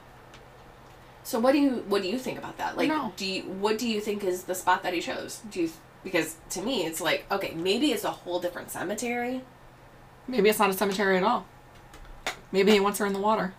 [1.22, 2.76] So what do you what do you think about that?
[2.76, 3.12] Like, No.
[3.16, 5.40] do you what do you think is the spot that he chose?
[5.50, 5.70] Do you
[6.04, 9.42] because to me it's like okay maybe it's a whole different cemetery.
[10.28, 11.46] Maybe it's not a cemetery at all.
[12.52, 13.54] Maybe he wants her in the water.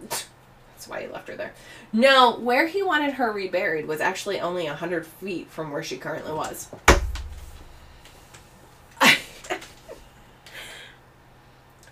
[0.00, 1.52] That's why he left her there.
[1.92, 5.96] No, where he wanted her reburied was actually only a hundred feet from where she
[5.96, 6.68] currently was.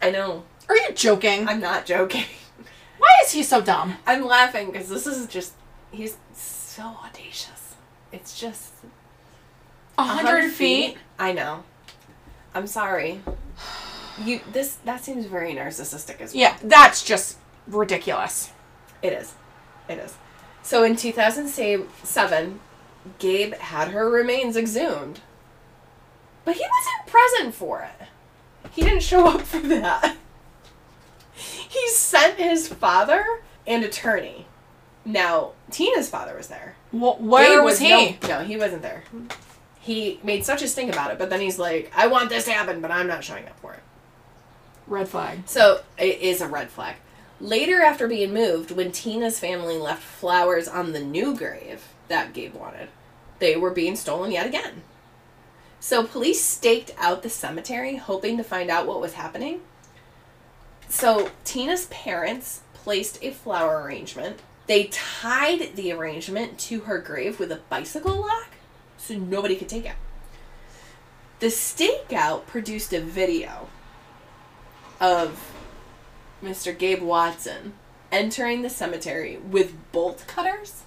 [0.02, 0.42] I know.
[0.68, 1.48] Are you joking?
[1.48, 2.24] I'm not joking.
[2.98, 3.96] Why is he so dumb?
[4.06, 5.52] I'm laughing because this is just
[5.90, 7.74] he's so audacious.
[8.12, 8.72] It's just
[9.98, 10.96] A hundred feet?
[11.18, 11.64] I know.
[12.54, 13.20] I'm sorry.
[14.22, 16.40] You this that seems very narcissistic as well.
[16.40, 18.52] Yeah, that's just ridiculous.
[19.02, 19.34] It is.
[19.88, 20.16] It is.
[20.62, 22.60] So in 2007,
[23.18, 25.20] Gabe had her remains exhumed.
[26.44, 28.08] But he wasn't present for it.
[28.70, 30.16] He didn't show up for that.
[31.34, 33.24] He sent his father
[33.66, 34.46] and attorney.
[35.04, 36.76] Now, Tina's father was there.
[36.90, 37.88] Wh- where Gabe was he?
[38.22, 39.04] No, no, he wasn't there.
[39.80, 42.52] He made such a stink about it, but then he's like, I want this to
[42.52, 43.80] happen, but I'm not showing up for it.
[44.86, 45.40] Red flag.
[45.46, 46.96] So it is a red flag.
[47.40, 52.54] Later, after being moved, when Tina's family left flowers on the new grave that Gabe
[52.54, 52.88] wanted,
[53.40, 54.82] they were being stolen yet again.
[55.80, 59.60] So police staked out the cemetery, hoping to find out what was happening.
[60.88, 64.40] So Tina's parents placed a flower arrangement.
[64.66, 68.48] They tied the arrangement to her grave with a bicycle lock
[68.96, 69.96] so nobody could take it.
[71.40, 73.68] The stakeout produced a video
[75.00, 75.52] of
[76.42, 76.76] Mr.
[76.76, 77.74] Gabe Watson
[78.12, 80.84] entering the cemetery with bolt cutters.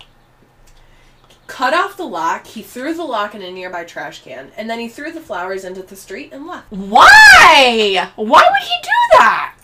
[1.48, 4.80] Cut off the lock, he threw the lock in a nearby trash can, and then
[4.80, 6.72] he threw the flowers into the street and left.
[6.72, 8.12] Why?
[8.16, 9.57] Why would he do that?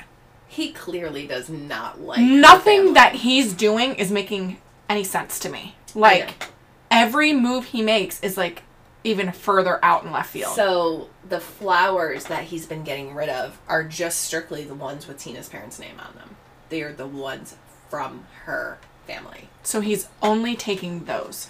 [0.53, 4.57] He clearly does not like Nothing that he's doing is making
[4.87, 5.75] any sense to me.
[5.95, 6.49] Like
[6.91, 8.61] every move he makes is like
[9.03, 10.55] even further out in left field.
[10.55, 15.17] So the flowers that he's been getting rid of are just strictly the ones with
[15.17, 16.35] Tina's parents' name on them.
[16.69, 17.55] They are the ones
[17.89, 18.77] from her
[19.07, 19.49] family.
[19.63, 21.49] so he's only taking those.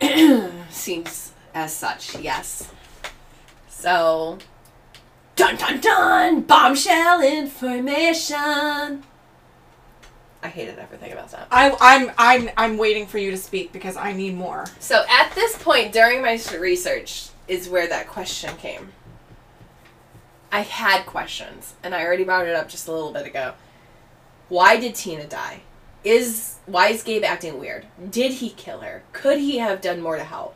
[0.70, 2.70] Seems as such, yes.
[3.68, 4.38] So,
[5.36, 6.40] dun dun dun!
[6.40, 9.04] Bombshell information!
[10.42, 11.48] I hated everything about that.
[11.50, 14.66] I, I'm I'm I'm waiting for you to speak because I need more.
[14.80, 18.92] So, at this point during my research is where that question came.
[20.52, 23.54] I had questions, and I already brought it up just a little bit ago.
[24.48, 25.60] Why did Tina die?
[26.04, 27.86] Is why is Gabe acting weird?
[28.10, 29.02] Did he kill her?
[29.12, 30.54] Could he have done more to help?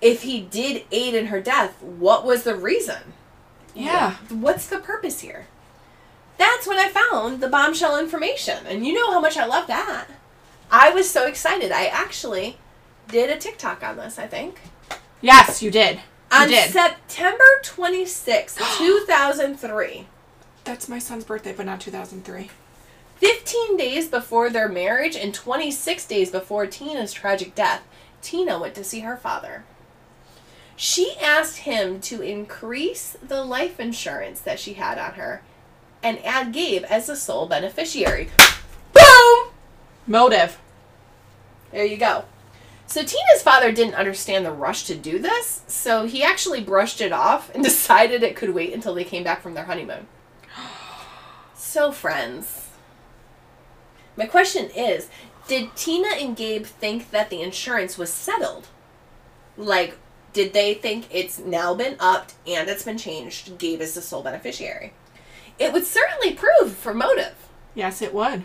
[0.00, 3.12] If he did aid in her death, what was the reason?
[3.74, 4.16] Yeah.
[4.30, 5.46] What's the purpose here?
[6.38, 10.06] That's when I found the bombshell information, and you know how much I love that.
[10.70, 11.70] I was so excited.
[11.72, 12.56] I actually
[13.08, 14.60] did a TikTok on this, I think.
[15.20, 15.96] Yes, you did.
[15.96, 16.70] You On did.
[16.70, 20.06] September 26, 2003,
[20.64, 22.50] That's my son's birthday, but not 2003.
[23.16, 27.82] 15 days before their marriage and 26 days before Tina's tragic death,
[28.22, 29.64] Tina went to see her father.
[30.82, 35.42] She asked him to increase the life insurance that she had on her
[36.02, 38.30] and add Gabe as the sole beneficiary.
[38.94, 39.50] Boom!
[40.06, 40.58] Motive.
[41.70, 42.24] There you go.
[42.86, 47.12] So Tina's father didn't understand the rush to do this, so he actually brushed it
[47.12, 50.06] off and decided it could wait until they came back from their honeymoon.
[51.54, 52.70] So, friends,
[54.16, 55.10] my question is
[55.46, 58.68] Did Tina and Gabe think that the insurance was settled?
[59.58, 59.98] Like,
[60.32, 63.58] did they think it's now been upped and it's been changed?
[63.58, 64.92] Gabe is the sole beneficiary.
[65.58, 67.34] It would certainly prove for motive.
[67.74, 68.44] Yes, it would.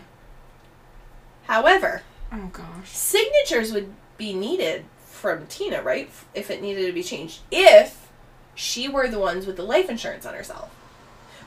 [1.44, 2.02] However,
[2.32, 2.88] Oh gosh.
[2.90, 6.10] signatures would be needed from Tina, right?
[6.34, 7.40] If it needed to be changed.
[7.50, 8.08] If
[8.54, 10.70] she were the ones with the life insurance on herself.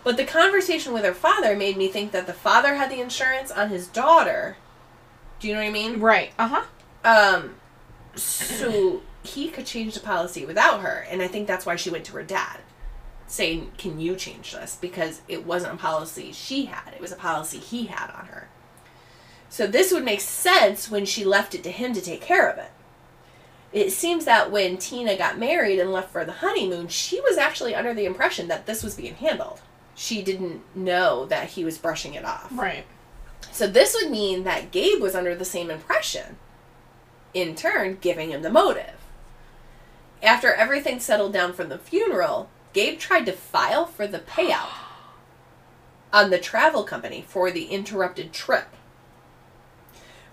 [0.03, 3.51] But the conversation with her father made me think that the father had the insurance
[3.51, 4.55] on his daughter.
[5.39, 5.99] Do you know what I mean?
[5.99, 6.31] Right.
[6.39, 6.65] Uh huh.
[7.03, 7.55] Um
[8.15, 12.05] so he could change the policy without her, and I think that's why she went
[12.05, 12.59] to her dad.
[13.27, 14.77] Saying, Can you change this?
[14.79, 18.49] Because it wasn't a policy she had, it was a policy he had on her.
[19.49, 22.57] So this would make sense when she left it to him to take care of
[22.57, 22.71] it.
[23.71, 27.75] It seems that when Tina got married and left for the honeymoon, she was actually
[27.75, 29.61] under the impression that this was being handled.
[29.95, 32.49] She didn't know that he was brushing it off.
[32.51, 32.85] Right.
[33.51, 36.37] So this would mean that Gabe was under the same impression,
[37.33, 38.98] in turn, giving him the motive.
[40.21, 44.69] After everything settled down from the funeral, Gabe tried to file for the payout
[46.13, 48.67] on the travel company for the interrupted trip.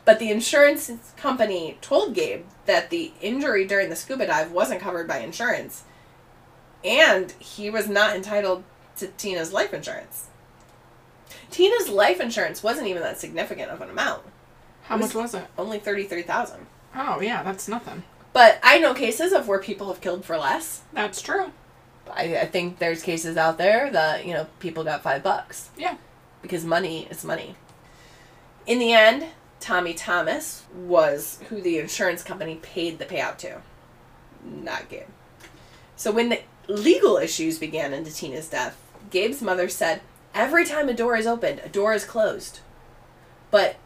[0.04, 5.08] But the insurance company told Gabe that the injury during the scuba dive wasn't covered
[5.08, 5.82] by insurance,
[6.84, 8.62] and he was not entitled
[8.96, 10.26] to Tina's life insurance.
[11.50, 14.22] Tina's life insurance wasn't even that significant of an amount.
[14.84, 15.48] How It much was- was it?
[15.58, 16.66] Only thirty-three thousand.
[16.94, 18.04] Oh yeah, that's nothing.
[18.36, 20.82] But I know cases of where people have killed for less.
[20.92, 21.52] That's true.
[22.12, 25.96] I, I think there's cases out there that you know people got five bucks Yeah.
[26.42, 27.54] because money is money.
[28.66, 29.24] In the end,
[29.58, 33.62] Tommy Thomas was who the insurance company paid the payout to,
[34.44, 35.08] not Gabe.
[35.96, 38.76] So when the legal issues began into Tina's death,
[39.08, 40.02] Gabe's mother said,
[40.34, 42.60] Every time a door is opened, a door is closed.
[43.50, 43.76] But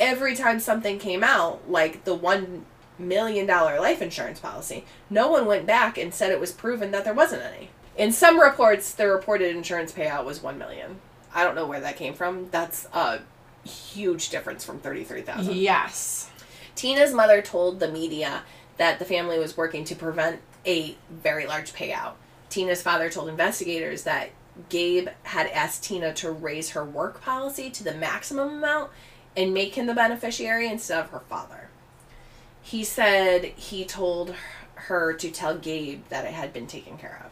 [0.00, 2.64] every time something came out, like the one
[2.98, 7.04] million dollar life insurance policy, no one went back and said it was proven that
[7.04, 7.70] there wasn't any.
[7.96, 11.00] In some reports, the reported insurance payout was one million.
[11.34, 12.48] I don't know where that came from.
[12.50, 13.20] That's a
[13.64, 15.56] huge difference from thirty three thousand.
[15.56, 16.30] Yes.
[16.74, 18.42] Tina's mother told the media
[18.76, 22.12] that the family was working to prevent a very large payout.
[22.48, 24.30] Tina's father told investigators that
[24.68, 28.90] Gabe had asked Tina to raise her work policy to the maximum amount
[29.36, 31.67] and make him the beneficiary instead of her father.
[32.68, 34.34] He said he told
[34.74, 37.30] her to tell Gabe that it had been taken care of.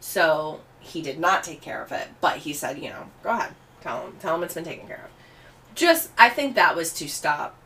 [0.00, 3.54] So he did not take care of it, but he said, you know, go ahead,
[3.80, 5.74] tell him, tell him it's been taken care of.
[5.74, 7.56] Just, I think that was to stop,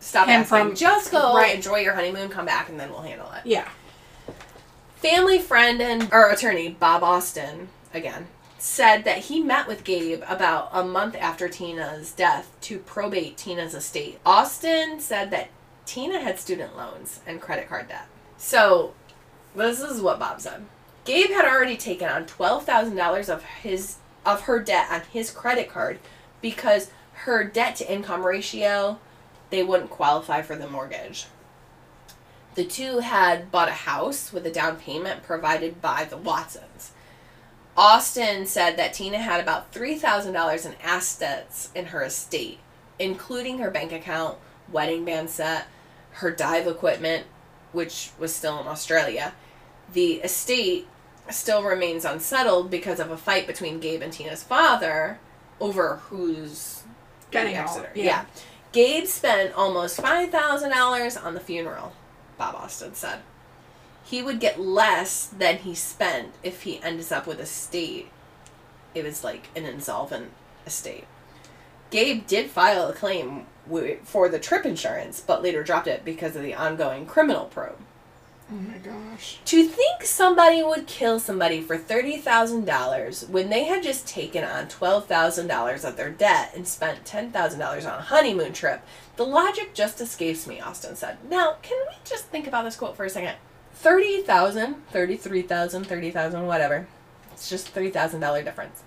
[0.00, 0.58] stop Him asking.
[0.58, 1.54] from- just go right.
[1.54, 3.46] enjoy your honeymoon, come back, and then we'll handle it.
[3.46, 3.68] Yeah.
[4.96, 8.26] Family friend and or attorney Bob Austin again
[8.58, 13.74] said that he met with Gabe about a month after Tina's death to probate Tina's
[13.74, 14.18] estate.
[14.26, 15.48] Austin said that
[15.86, 18.06] Tina had student loans and credit card debt.
[18.36, 18.92] So,
[19.54, 20.66] this is what Bob said.
[21.04, 23.96] Gabe had already taken on $12,000 of his
[24.26, 26.00] of her debt on his credit card
[26.42, 28.98] because her debt to income ratio
[29.50, 31.26] they wouldn't qualify for the mortgage.
[32.56, 36.92] The two had bought a house with a down payment provided by the Watsons.
[37.76, 42.58] Austin said that Tina had about $3,000 in assets in her estate,
[42.98, 44.38] including her bank account,
[44.72, 45.66] wedding band set,
[46.16, 47.26] her dive equipment,
[47.72, 49.34] which was still in Australia.
[49.92, 50.86] The estate
[51.30, 55.18] still remains unsettled because of a fight between Gabe and Tina's father
[55.60, 56.82] over who's
[57.30, 57.90] Getting exeter.
[57.94, 58.04] yeah.
[58.04, 58.24] yeah.
[58.72, 61.92] Gabe spent almost $5,000 on the funeral,
[62.36, 63.20] Bob Austin said.
[64.04, 68.10] He would get less than he spent if he ends up with a state.
[68.94, 70.30] It was like an insolvent
[70.66, 71.06] estate.
[71.90, 73.46] Gabe did file a claim
[74.04, 77.78] for the trip insurance, but later dropped it because of the ongoing criminal probe.
[78.48, 79.40] Oh my gosh.
[79.46, 85.84] To think somebody would kill somebody for $30,000 when they had just taken on $12,000
[85.84, 88.82] of their debt and spent $10,000 on a honeymoon trip,
[89.16, 91.18] the logic just escapes me, Austin said.
[91.28, 93.34] Now, can we just think about this quote for a second?
[93.74, 96.86] 30,000, 33,000, 30,000, whatever.
[97.32, 98.84] It's just $3,000 difference.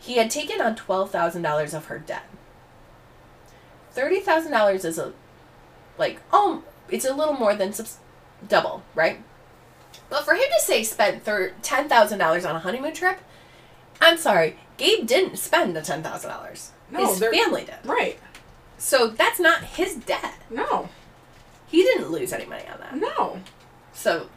[0.00, 2.24] He had taken on $12,000 of her debt.
[3.94, 5.12] $30,000 is a
[5.98, 7.98] like oh, it's a little more than subs-
[8.46, 9.20] double, right?
[10.08, 13.18] But for him to say spent thir- ten thousand dollars on a honeymoon trip,
[14.00, 16.70] I'm sorry, Gabe didn't spend the ten thousand dollars.
[16.90, 17.84] No, His family did.
[17.84, 18.18] Right.
[18.78, 20.34] So that's not his debt.
[20.50, 20.88] No.
[21.66, 22.96] He didn't lose any money on that.
[22.96, 23.40] No.
[23.92, 24.28] So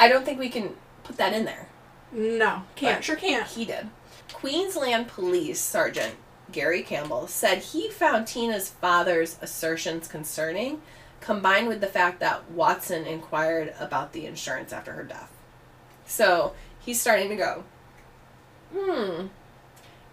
[0.00, 0.74] I don't think we can
[1.04, 1.68] put that in there.
[2.10, 2.62] No.
[2.74, 2.96] Can't.
[2.98, 3.46] But Sure can't.
[3.46, 3.88] He did.
[4.32, 6.14] Queensland Police Sergeant
[6.52, 10.82] Gary Campbell said he found Tina's father's assertions concerning,
[11.20, 15.30] combined with the fact that Watson inquired about the insurance after her death.
[16.06, 17.64] So he's starting to go,
[18.74, 19.26] hmm,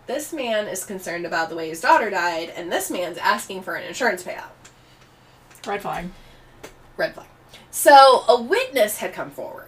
[0.06, 3.76] this man is concerned about the way his daughter died, and this man's asking for
[3.76, 4.52] an insurance payout.
[5.66, 6.10] Red flag.
[6.96, 7.28] Red flag.
[7.72, 9.67] So a witness had come forward.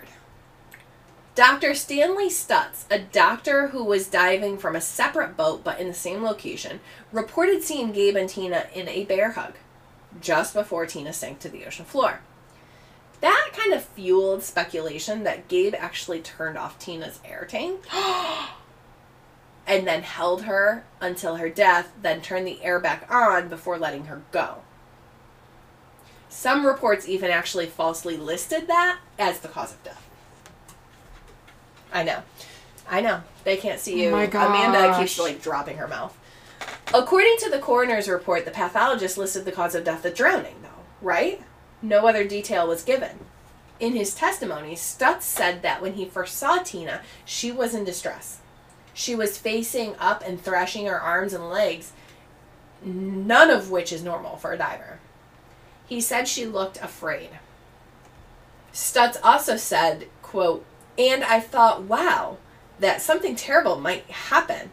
[1.40, 1.74] Dr.
[1.74, 6.22] Stanley Stutz, a doctor who was diving from a separate boat but in the same
[6.22, 6.82] location,
[7.14, 9.54] reported seeing Gabe and Tina in a bear hug
[10.20, 12.20] just before Tina sank to the ocean floor.
[13.22, 17.86] That kind of fueled speculation that Gabe actually turned off Tina's air tank
[19.66, 24.08] and then held her until her death, then turned the air back on before letting
[24.08, 24.58] her go.
[26.28, 29.99] Some reports even actually falsely listed that as the cause of death.
[31.92, 32.22] I know.
[32.90, 33.22] I know.
[33.44, 34.10] They can't see oh you.
[34.10, 36.18] Oh my Amanda keeps like dropping her mouth.
[36.94, 40.84] According to the coroner's report, the pathologist listed the cause of death as drowning, though,
[41.02, 41.42] right?
[41.82, 43.20] No other detail was given.
[43.80, 48.40] In his testimony, Stutz said that when he first saw Tina, she was in distress.
[48.94, 51.94] She was facing up and thrashing her arms and legs,
[52.84, 55.00] none of which is normal for a diver.
[55.88, 57.30] He said she looked afraid.
[58.74, 60.66] Stutz also said, quote,
[61.00, 62.38] and I thought, wow,
[62.80, 64.72] that something terrible might happen.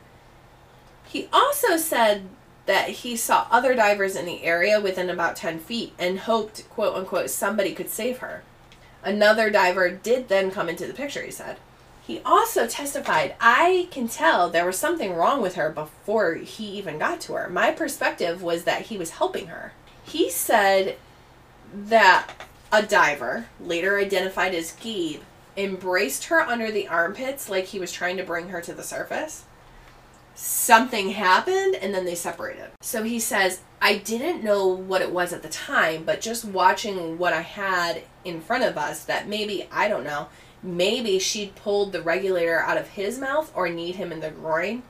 [1.07, 2.29] He also said
[2.67, 6.97] that he saw other divers in the area within about 10 feet and hoped, quote
[6.97, 8.43] unquote, somebody could save her.
[9.05, 11.59] Another diver did then come into the picture, he said.
[12.05, 16.99] He also testified, I can tell there was something wrong with her before he even
[16.99, 17.49] got to her.
[17.49, 19.73] My perspective was that he was helping her.
[20.05, 20.97] He said
[21.73, 22.31] that
[22.73, 25.23] a diver, later identified as Gabe,
[25.57, 29.45] embraced her under the armpits like he was trying to bring her to the surface.
[30.35, 32.71] Something happened and then they separated.
[32.83, 37.19] So he says, I didn't know what it was at the time, but just watching
[37.19, 40.29] what I had in front of us, that maybe, I don't know,
[40.63, 44.83] maybe she'd pulled the regulator out of his mouth or kneed him in the groin,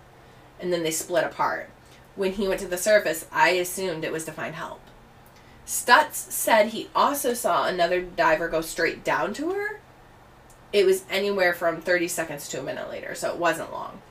[0.59, 1.70] and then they split apart.
[2.16, 4.80] When he went to the surface, I assumed it was to find help.
[5.66, 9.80] Stutz said he also saw another diver go straight down to her.
[10.77, 14.03] It was anywhere from 30 seconds to a minute later, so it wasn't long.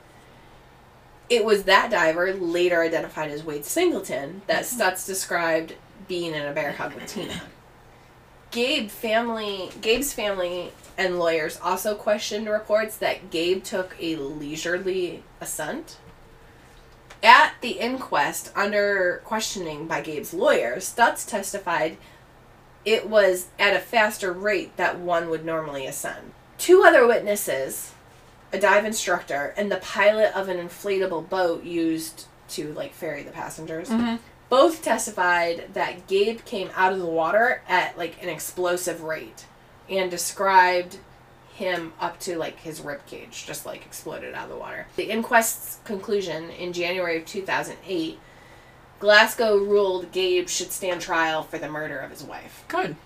[1.30, 4.82] It was that diver, later identified as Wade Singleton, that mm-hmm.
[4.82, 5.74] Stutz described
[6.08, 7.40] being in a bear hug with Tina.
[8.50, 15.98] Gabe family, Gabe's family and lawyers also questioned reports that Gabe took a leisurely ascent.
[17.22, 21.96] At the inquest, under questioning by Gabe's lawyer, Stutz testified
[22.84, 26.32] it was at a faster rate that one would normally ascend.
[26.58, 27.92] Two other witnesses,
[28.52, 33.30] a dive instructor and the pilot of an inflatable boat used to like ferry the
[33.30, 34.16] passengers, mm-hmm.
[34.48, 39.46] both testified that Gabe came out of the water at like an explosive rate
[39.88, 40.98] and described
[41.54, 44.86] him up to like his rib cage just like exploded out of the water.
[44.96, 48.18] The inquest's conclusion in January of 2008
[48.98, 52.64] Glasgow ruled Gabe should stand trial for the murder of his wife.
[52.68, 52.96] Good.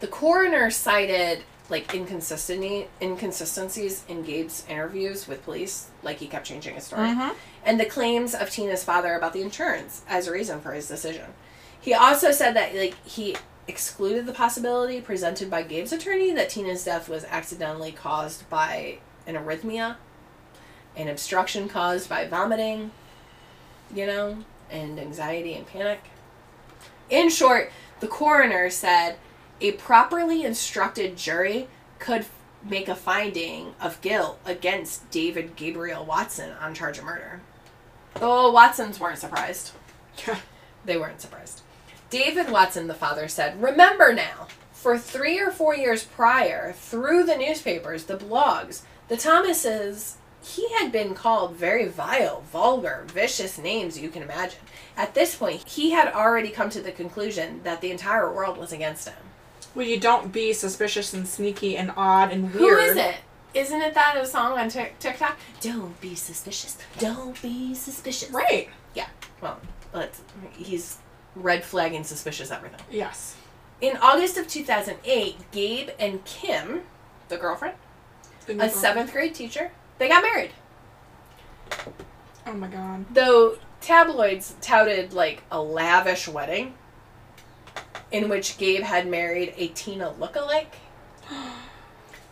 [0.00, 6.74] The coroner cited like inconsistency inconsistencies in Gabe's interviews with police, like he kept changing
[6.76, 7.34] his story, Mhm.
[7.64, 11.34] and the claims of Tina's father about the insurance as a reason for his decision.
[11.80, 13.36] He also said that like he
[13.68, 19.34] excluded the possibility presented by Gabe's attorney that Tina's death was accidentally caused by an
[19.34, 19.96] arrhythmia,
[20.96, 22.92] an obstruction caused by vomiting,
[23.92, 24.38] you know,
[24.70, 26.00] and anxiety and panic.
[27.10, 29.16] In short, the coroner said
[29.60, 31.68] a properly instructed jury
[31.98, 32.30] could f-
[32.62, 37.40] make a finding of guilt against David Gabriel Watson on charge of murder.
[38.14, 39.72] The Watsons weren't surprised.
[40.84, 41.62] They weren't surprised.
[42.10, 47.36] David Watson, the father, said, Remember now, for three or four years prior, through the
[47.36, 54.08] newspapers, the blogs, the Thomases, he had been called very vile, vulgar, vicious names you
[54.08, 54.60] can imagine.
[54.96, 58.72] At this point, he had already come to the conclusion that the entire world was
[58.72, 59.16] against him.
[59.76, 62.54] Well, you don't be suspicious and sneaky and odd and weird.
[62.54, 63.16] Who is it?
[63.52, 65.36] Isn't it that a song on Tik TikTok?
[65.60, 66.78] Don't be suspicious.
[66.98, 68.30] Don't be suspicious.
[68.30, 68.70] Right.
[68.94, 69.08] Yeah.
[69.42, 69.60] Well,
[69.92, 70.22] let's,
[70.56, 70.96] he's
[71.34, 72.80] red flagging suspicious everything.
[72.90, 73.36] Yes.
[73.82, 76.80] In August of 2008, Gabe and Kim,
[77.28, 77.74] the girlfriend,
[78.46, 78.68] The a girl.
[78.70, 80.52] seventh grade teacher, they got married.
[82.46, 83.04] Oh my god.
[83.12, 86.72] Though tabloids touted like a lavish wedding
[88.10, 90.74] in which Gabe had married a Tina lookalike.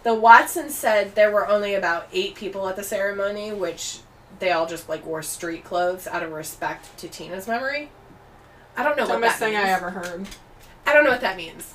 [0.03, 4.01] The Watsons said there were only about eight people at the ceremony, which
[4.39, 7.91] they all just like wore street clothes out of respect to Tina's memory.
[8.77, 9.67] I don't know what Dumbest that thing means.
[9.67, 10.27] I ever heard.
[10.87, 11.75] I don't know what that means.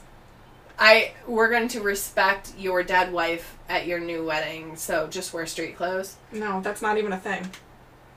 [0.77, 5.45] I we're going to respect your dead wife at your new wedding, so just wear
[5.45, 6.15] street clothes.
[6.31, 7.49] No, that's not even a thing.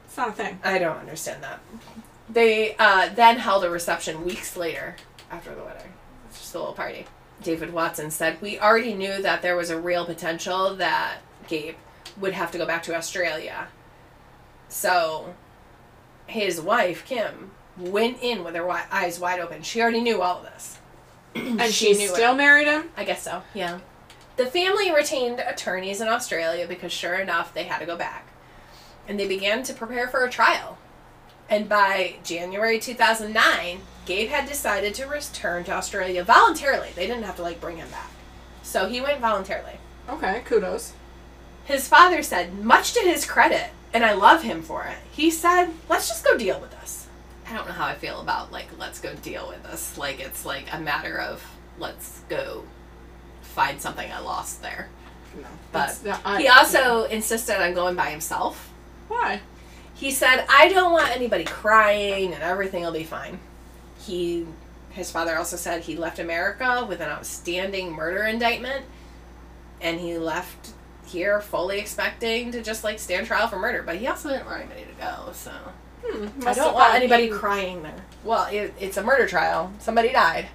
[0.04, 0.60] It's not a thing.
[0.62, 1.60] I don't understand that.
[2.28, 4.96] They uh, then held a reception weeks later
[5.32, 5.92] after the wedding.
[6.28, 7.06] It's just a little party.
[7.42, 11.18] David Watson said, We already knew that there was a real potential that
[11.48, 11.74] Gabe
[12.20, 13.66] would have to go back to Australia.
[14.68, 15.34] So
[16.26, 19.62] his wife, Kim, went in with her wi- eyes wide open.
[19.62, 20.78] She already knew all of this.
[21.34, 22.14] And She she knew it.
[22.14, 22.90] still married him?
[22.96, 23.80] I guess so, yeah.
[24.36, 28.28] The family retained attorneys in Australia because, sure enough, they had to go back.
[29.08, 30.78] And they began to prepare for a trial.
[31.48, 36.88] And by January 2009, Gabe had decided to return to Australia voluntarily.
[36.94, 38.10] They didn't have to, like, bring him back.
[38.62, 39.78] So he went voluntarily.
[40.08, 40.92] Okay, kudos.
[41.64, 45.68] His father said, much to his credit, and I love him for it, he said,
[45.88, 47.06] let's just go deal with this.
[47.48, 49.96] I don't know how I feel about, like, let's go deal with this.
[49.98, 51.44] Like, it's like a matter of,
[51.78, 52.64] let's go
[53.42, 54.88] find something I lost there.
[55.36, 55.46] No.
[55.70, 58.70] But that's- I- He also insisted on going by himself.
[59.08, 59.40] Why?
[60.02, 63.38] He said, I don't want anybody crying and everything will be fine.
[64.00, 64.48] He,
[64.90, 68.84] his father also said he left America with an outstanding murder indictment
[69.80, 70.72] and he left
[71.06, 74.62] here fully expecting to just like stand trial for murder, but he also didn't want
[74.62, 75.52] anybody to go, so.
[76.04, 78.04] Hmm, I don't want anybody crying there.
[78.24, 79.72] Well, it, it's a murder trial.
[79.78, 80.48] Somebody died.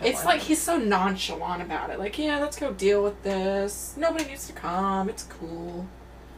[0.00, 1.98] It's like he's so nonchalant about it.
[1.98, 3.94] Like, yeah, let's go deal with this.
[3.96, 5.08] Nobody needs to come.
[5.08, 5.88] It's cool.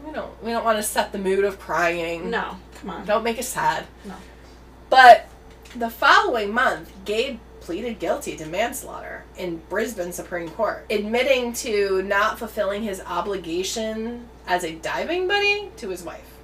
[0.05, 2.31] We don't we don't want to set the mood of crying.
[2.31, 3.07] No, come on.
[3.07, 3.87] Don't make us sad.
[4.05, 4.15] No.
[4.89, 5.29] But
[5.77, 12.39] the following month, Gabe pleaded guilty to manslaughter in Brisbane Supreme Court, admitting to not
[12.39, 16.39] fulfilling his obligation as a diving buddy to his wife.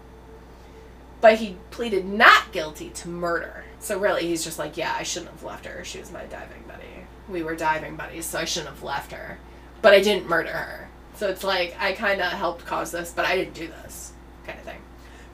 [1.21, 3.65] But he pleaded not guilty to murder.
[3.81, 5.85] So really, he's just like, yeah, I shouldn't have left her.
[5.85, 6.85] She was my diving buddy.
[7.29, 9.39] We were diving buddies, so I shouldn't have left her.
[9.83, 10.86] But I didn't murder her.
[11.17, 14.13] So it's like, I kind of helped cause this, but I didn't do this,
[14.45, 14.81] kind of thing.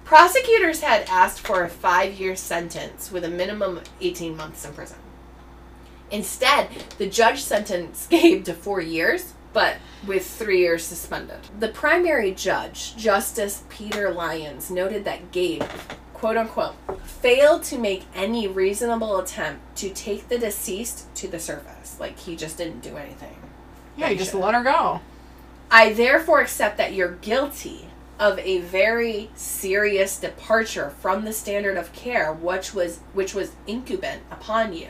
[0.04, 4.72] Prosecutors had asked for a five year sentence with a minimum of 18 months in
[4.72, 4.98] prison.
[6.10, 6.68] Instead,
[6.98, 9.76] the judge sentenced Gabe to four years, but
[10.06, 11.38] with three years suspended.
[11.58, 15.64] The primary judge, Justice Peter Lyons, noted that Gabe,
[16.14, 21.98] quote unquote, failed to make any reasonable attempt to take the deceased to the surface.
[21.98, 23.36] Like he just didn't do anything.
[23.96, 25.00] Yeah, you just let her go.
[25.74, 27.86] I therefore accept that you're guilty
[28.18, 34.22] of a very serious departure from the standard of care which was which was incumbent
[34.30, 34.88] upon you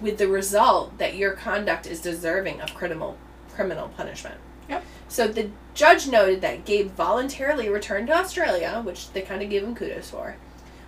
[0.00, 3.18] with the result that your conduct is deserving of criminal
[3.54, 4.36] criminal punishment.
[4.70, 4.84] Yep.
[5.06, 9.62] So the judge noted that Gabe voluntarily returned to Australia, which they kind of gave
[9.62, 10.36] him kudos for,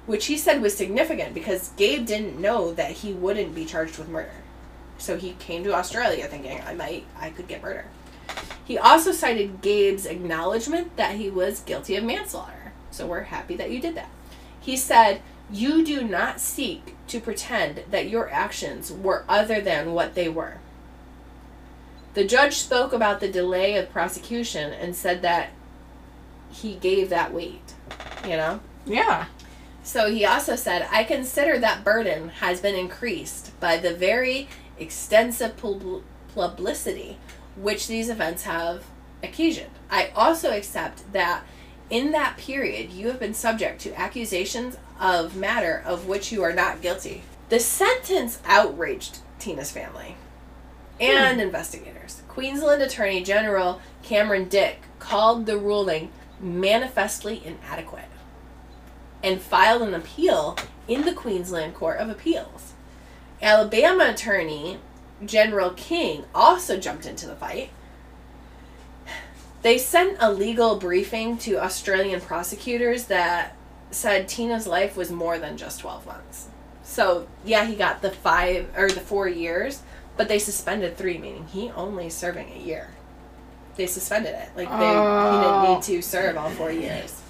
[0.06, 4.08] which he said was significant because Gabe didn't know that he wouldn't be charged with
[4.08, 4.42] murder.
[4.96, 7.84] So he came to Australia thinking I might I could get murder.
[8.64, 12.72] He also cited Gabe's acknowledgement that he was guilty of manslaughter.
[12.90, 14.08] So we're happy that you did that.
[14.60, 15.20] He said,
[15.50, 20.58] You do not seek to pretend that your actions were other than what they were.
[22.14, 25.50] The judge spoke about the delay of prosecution and said that
[26.50, 27.74] he gave that weight,
[28.22, 28.60] you know?
[28.86, 29.26] Yeah.
[29.82, 34.48] So he also said, I consider that burden has been increased by the very
[34.78, 36.02] extensive pub-
[36.34, 37.18] publicity
[37.56, 38.84] which these events have
[39.22, 39.70] occasioned.
[39.90, 41.44] I also accept that
[41.90, 46.52] in that period you have been subject to accusations of matter of which you are
[46.52, 47.22] not guilty.
[47.48, 50.16] The sentence outraged Tina's family
[51.00, 51.46] and hmm.
[51.46, 52.22] investigators.
[52.28, 56.10] Queensland Attorney General Cameron Dick called the ruling
[56.40, 58.08] manifestly inadequate
[59.22, 60.56] and filed an appeal
[60.86, 62.74] in the Queensland Court of Appeals.
[63.40, 64.78] Alabama Attorney
[65.24, 67.70] General King also jumped into the fight.
[69.62, 73.56] They sent a legal briefing to Australian prosecutors that
[73.90, 76.48] said Tina's life was more than just 12 months.
[76.82, 79.80] So, yeah, he got the 5 or the 4 years,
[80.16, 82.90] but they suspended 3 meaning he only serving a year.
[83.76, 84.50] They suspended it.
[84.54, 85.74] Like they he didn't Oh.
[85.74, 87.22] need to serve all 4 years.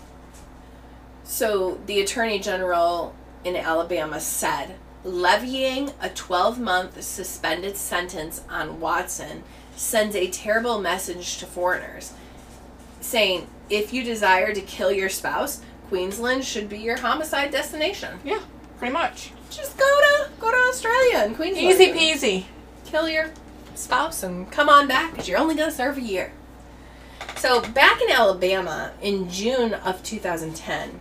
[1.23, 4.75] So, the attorney general in Alabama said
[5.05, 9.45] levying a 12 month suspended sentence on Watson
[9.77, 12.15] sends a terrible message to foreigners,
[13.01, 18.19] saying, if you desire to kill your spouse, Queensland should be your homicide destination.
[18.25, 18.41] Yeah.
[18.79, 19.33] Pretty much.
[19.51, 21.67] Just go to go to Australia and Queensland.
[21.67, 22.45] Easy peasy.
[22.85, 23.31] Kill your
[23.75, 26.33] spouse and come on back because you're only going to serve a year.
[27.37, 31.01] So back in Alabama in June of 2010,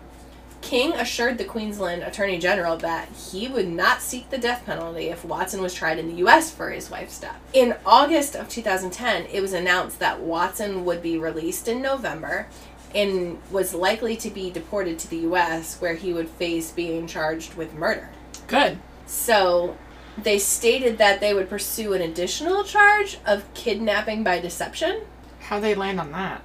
[0.64, 5.26] King assured the Queensland Attorney General that he would not seek the death penalty if
[5.26, 6.50] Watson was tried in the U.S.
[6.50, 7.40] for his wife's death.
[7.52, 12.48] In August of 2010, it was announced that Watson would be released in November
[12.96, 17.56] and was likely to be deported to the U.S., where he would face being charged
[17.56, 18.10] with murder.
[18.48, 18.80] Good.
[19.06, 19.78] So
[20.18, 25.02] they stated that they would pursue an additional charge of kidnapping by deception.
[25.40, 26.42] How they land on that?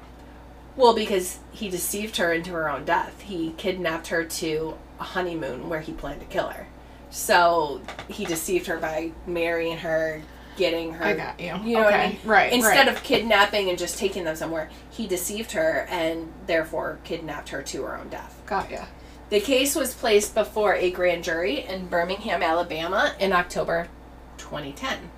[0.76, 3.20] Well, because he deceived her into her own death.
[3.22, 6.68] He kidnapped her to a honeymoon where he planned to kill her.
[7.10, 10.22] So he deceived her by marrying her,
[10.56, 11.04] getting her.
[11.04, 11.56] I got you.
[11.64, 12.18] You know what I Okay, mean?
[12.24, 12.96] right, Instead right.
[12.96, 17.82] of kidnapping and just taking them somewhere, he deceived her and therefore kidnapped her to
[17.82, 18.40] her own death.
[18.46, 18.84] Got ya.
[19.30, 23.88] The case was placed before a grand jury in Birmingham, Alabama in October
[24.36, 25.10] 2010.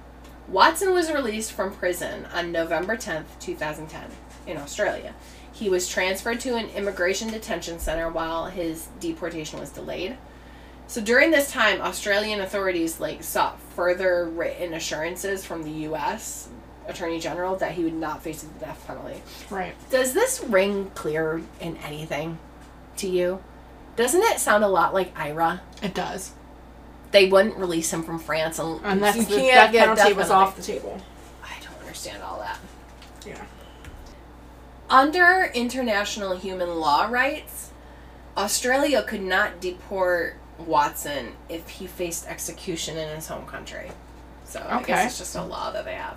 [0.48, 4.10] Watson was released from prison on November 10th, 2010,
[4.46, 5.14] in Australia.
[5.60, 10.16] He was transferred to an immigration detention center while his deportation was delayed.
[10.86, 16.48] So during this time, Australian authorities like sought further written assurances from the U.S.
[16.88, 19.20] Attorney General that he would not face the death penalty.
[19.50, 19.74] Right.
[19.90, 22.38] Does this ring clear in anything
[22.96, 23.42] to you?
[23.96, 25.60] Doesn't it sound a lot like Ira?
[25.82, 26.32] It does.
[27.10, 30.16] They wouldn't release him from France un- Unless you the can't death get penalty death
[30.16, 30.48] was penalty.
[30.48, 31.00] off the table.
[31.44, 32.58] I don't understand all that.
[34.90, 34.96] Yeah.
[34.98, 37.70] Under international human law rights,
[38.36, 43.90] Australia could not deport Watson if he faced execution in his home country.
[44.44, 44.86] So I Okay.
[44.88, 46.16] guess it's just a law that they have.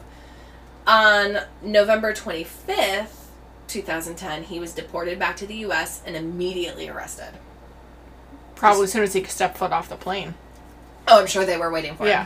[0.85, 3.27] On November 25th,
[3.67, 7.37] 2010, he was deported back to the US and immediately arrested.
[8.55, 10.35] Probably as soon as he stepped foot off the plane.
[11.07, 12.09] Oh, I'm sure they were waiting for him.
[12.09, 12.25] Yeah.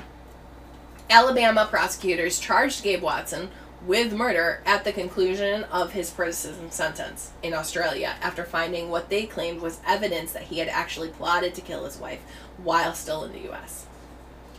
[1.10, 3.49] Alabama prosecutors charged Gabe Watson
[3.88, 9.26] with murder at the conclusion of his prison sentence in Australia after finding what they
[9.26, 12.19] claimed was evidence that he had actually plotted to kill his wife
[12.57, 13.85] while still in the US.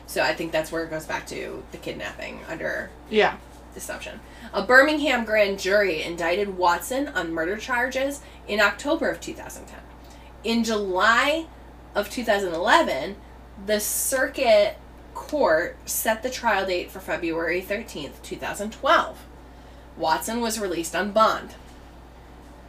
[0.06, 3.36] So I think that's where it goes back to the kidnapping under Yeah.
[3.74, 4.20] deception.
[4.54, 9.80] A Birmingham grand jury indicted Watson on murder charges in October of 2010.
[10.42, 11.46] In July
[11.94, 13.16] of 2011,
[13.66, 14.78] the circuit
[15.26, 19.18] court set the trial date for February 13th, 2012.
[19.96, 21.54] Watson was released on bond.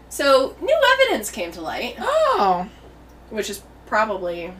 [0.10, 2.68] So, new evidence came to light, Oh.
[3.30, 4.52] which is probably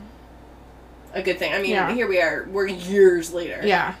[1.12, 1.52] a good thing.
[1.52, 1.92] I mean, Yeah.
[1.92, 3.60] here we are, we're years later.
[3.64, 3.94] Yeah.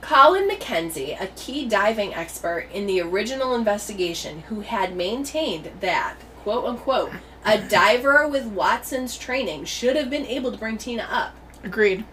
[0.00, 6.64] Colin McKenzie, a key diving expert in the original investigation, who had maintained that, quote
[6.66, 7.12] unquote,
[7.46, 11.34] a diver with Watson's training should have been able to bring Tina up.
[11.62, 12.04] Agreed.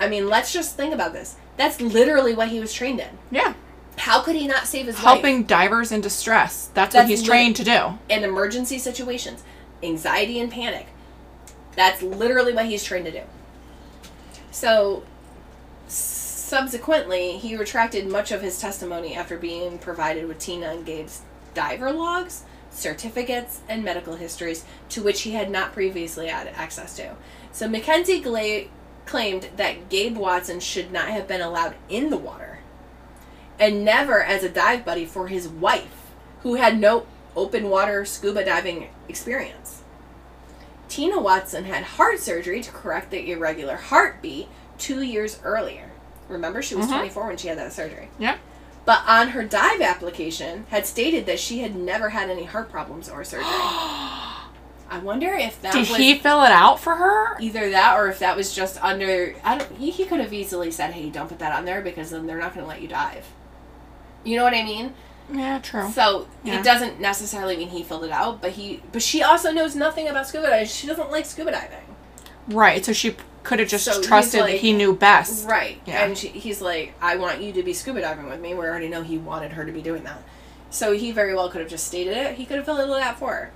[0.00, 1.36] I mean, let's just think about this.
[1.56, 3.18] That's literally what he was trained in.
[3.30, 3.54] Yeah.
[3.96, 6.70] How could he not save his Helping divers in distress.
[6.72, 7.98] That's, what he's trained to do.
[8.08, 9.42] in emergency situations,
[9.82, 10.86] anxiety and panic?
[11.74, 13.22] That's literally what he's trained to do.
[14.52, 15.02] So,
[15.86, 21.22] subsequently, he retracted much of his testimony after being provided with Tina and Gabe's
[21.54, 27.14] diver logs, certificates, and medical histories to which he had not previously had access to.
[27.52, 28.66] So, Mackenzie Gla-
[29.08, 32.58] claimed that Gabe Watson should not have been allowed in the water
[33.58, 36.12] and never as a dive buddy for his wife,
[36.42, 39.82] who had no open water scuba diving experience.
[40.88, 44.48] Tina Watson had heart surgery to correct the irregular heartbeat
[44.78, 45.90] two years earlier.
[46.28, 46.90] Remember, she was Mhm.
[46.98, 48.10] 24 when she had that surgery.
[48.18, 48.36] Yeah.
[48.84, 53.08] But on her dive application, had stated that she had never had any heart problems
[53.08, 53.46] or surgery.
[54.90, 57.38] I wonder if that Did was he fill it out for her?
[57.40, 59.34] either that or if that was just under.
[59.44, 59.76] I don't.
[59.76, 62.54] He, could have easily said, "Hey, don't put that on there because then they're not
[62.54, 63.26] going to let you dive."
[64.24, 64.94] You know what I mean?
[65.32, 65.90] Yeah, true.
[65.90, 66.58] So Yeah.
[66.58, 68.82] it doesn't necessarily mean he filled it out, but he.
[68.92, 70.66] But she also knows nothing about scuba diving.
[70.68, 71.84] She doesn't like scuba diving.
[72.48, 72.82] Right.
[72.82, 75.46] So she could have just So trusted like- that he knew best.
[75.46, 75.80] Right.
[75.84, 76.04] Yeah.
[76.04, 78.54] And she, he's like, I want you to be scuba diving with me.
[78.54, 80.22] We already know he wanted her to be doing that.
[80.70, 82.34] So he very well could have just stated it.
[82.36, 83.50] He could have filled it out for her.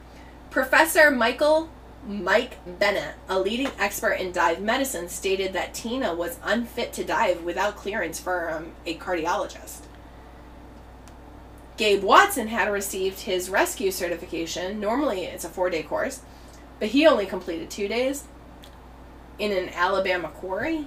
[0.52, 1.70] Professor Michael
[2.06, 7.42] Mike Bennett, a leading expert in dive medicine, stated that Tina was unfit to dive
[7.42, 9.80] without clearance from um, a cardiologist.
[11.78, 14.78] Gabe Watson had received his rescue certification.
[14.78, 16.20] Normally, it's a four day course,
[16.78, 18.24] but he only completed two days
[19.38, 20.86] in an Alabama quarry.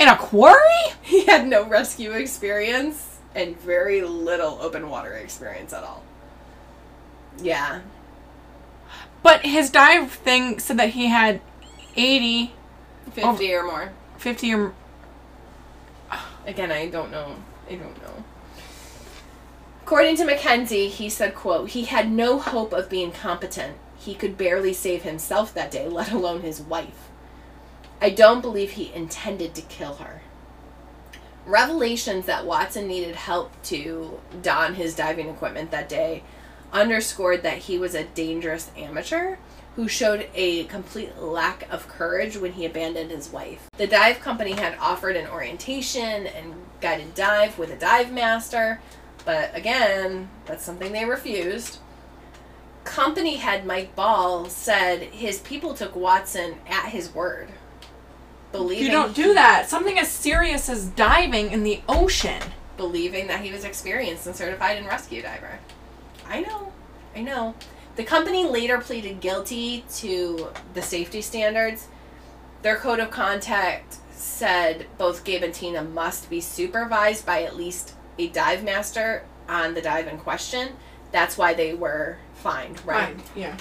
[0.00, 0.62] In a quarry?
[1.02, 6.02] He had no rescue experience and very little open water experience at all.
[7.40, 7.82] Yeah.
[9.26, 11.40] But his dive thing said that he had
[11.96, 12.52] 80,
[13.10, 13.92] 50 or more.
[14.18, 14.72] 50 or
[16.46, 17.34] Again, I don't know.
[17.68, 18.22] I don't know.
[19.82, 23.76] According to Mackenzie, he said, quote, he had no hope of being competent.
[23.98, 27.08] He could barely save himself that day, let alone his wife.
[28.00, 30.22] I don't believe he intended to kill her.
[31.46, 36.22] Revelations that Watson needed help to don his diving equipment that day
[36.72, 39.36] underscored that he was a dangerous amateur
[39.76, 43.68] who showed a complete lack of courage when he abandoned his wife.
[43.76, 48.80] The dive company had offered an orientation and guided dive with a dive master,
[49.24, 51.78] but again, that's something they refused.
[52.84, 57.48] Company head Mike Ball said his people took Watson at his word.
[58.52, 59.68] Believing You don't do that.
[59.68, 62.40] Something as serious as diving in the ocean.
[62.76, 65.58] believing that he was experienced and certified in rescue diver.
[66.28, 66.72] I know,
[67.14, 67.54] I know.
[67.96, 71.88] The company later pleaded guilty to the safety standards.
[72.62, 77.94] Their code of conduct said both Gabe and Tina must be supervised by at least
[78.18, 80.70] a dive master on the dive in question.
[81.12, 83.16] That's why they were fined, right?
[83.34, 83.56] Yeah.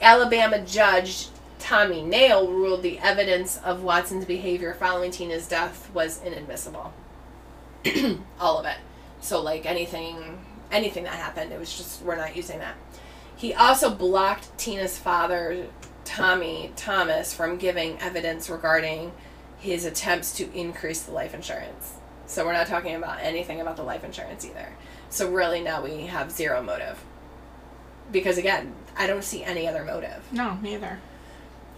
[0.00, 1.28] Alabama judge
[1.58, 6.92] Tommy Nail ruled the evidence of Watson's behavior following Tina's death was inadmissible.
[8.40, 8.76] All of it.
[9.20, 10.38] So like anything
[10.70, 12.74] anything that happened, it was just we're not using that.
[13.36, 15.68] He also blocked Tina's father,
[16.04, 19.12] Tommy Thomas, from giving evidence regarding
[19.58, 21.94] his attempts to increase the life insurance.
[22.26, 24.68] So we're not talking about anything about the life insurance either.
[25.08, 27.02] So really now we have zero motive.
[28.10, 30.26] Because again, I don't see any other motive.
[30.32, 30.98] No, neither.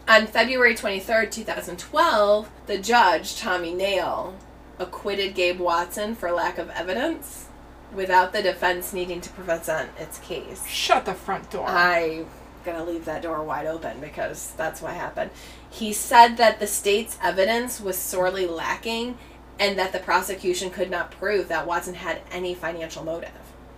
[0.09, 4.35] On February 23rd, 2012, the judge, Tommy Nail,
[4.79, 7.50] acquitted Gabe Watson for lack of evidence
[7.95, 10.67] without the defense needing to present its case.
[10.67, 11.67] Shut the front door.
[11.67, 12.27] I'm
[12.65, 15.31] gonna leave that door wide open because that's what happened.
[15.71, 19.19] He said that the state's evidence was sorely lacking
[19.59, 23.31] and that the prosecution could not prove that Watson had any financial motive.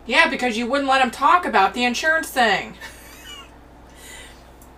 [0.07, 2.75] Yeah, because you wouldn't let him talk about the insurance thing.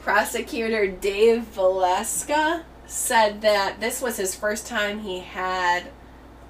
[0.00, 5.84] Prosecutor Dave Valeska said that this was his first time he had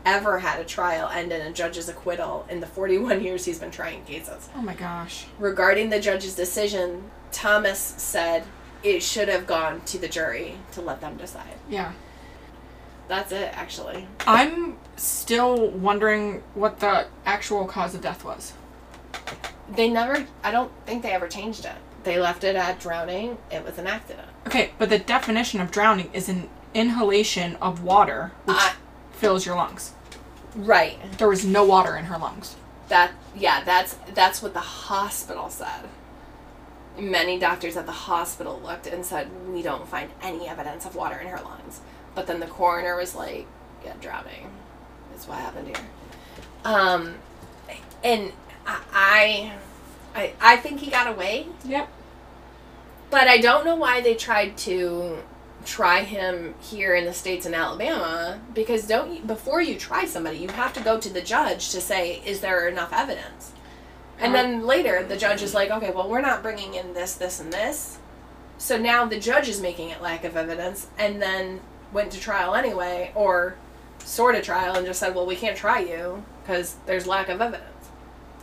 [0.05, 3.71] ever had a trial end in a judge's acquittal in the 41 years he's been
[3.71, 4.49] trying cases.
[4.57, 5.27] Oh my gosh.
[5.39, 8.45] Regarding the judge's decision, Thomas said
[8.83, 11.55] it should have gone to the jury to let them decide.
[11.69, 11.93] Yeah.
[13.09, 14.07] That's it, actually.
[14.27, 18.53] I'm still wondering what the actual cause of death was.
[19.71, 21.75] They never, I don't think they ever changed it.
[22.05, 23.39] They left it at drowning.
[23.51, 24.29] It was an accident.
[24.47, 28.75] Okay, but the definition of drowning is an inhalation of water which I-
[29.17, 29.93] fills your lungs.
[30.55, 30.99] Right.
[31.19, 32.57] There was no water in her lungs.
[32.89, 35.89] That yeah, that's that's what the hospital said.
[36.99, 41.19] Many doctors at the hospital looked and said we don't find any evidence of water
[41.19, 41.81] in her lungs.
[42.15, 43.47] But then the coroner was like,
[43.85, 44.51] "Yeah, drowning
[45.17, 45.87] is what happened here."
[46.65, 47.15] Um,
[48.05, 48.33] and
[48.67, 49.53] I,
[50.15, 51.89] I, I think he got away, Yep.
[53.11, 55.19] but I don't know why they tried to
[55.65, 60.39] try him here in the states in Alabama because don't you, before you try somebody
[60.39, 63.53] you have to go to the judge to say is there enough evidence?
[64.19, 67.41] And then later the judge is like okay well we're not bringing in this this
[67.41, 67.99] and this.
[68.59, 71.61] So now the judge is making it lack of evidence and then
[71.93, 73.57] went to trial anyway or
[73.99, 77.41] sort of trial and just said well we can't try you because there's lack of
[77.41, 77.71] evidence.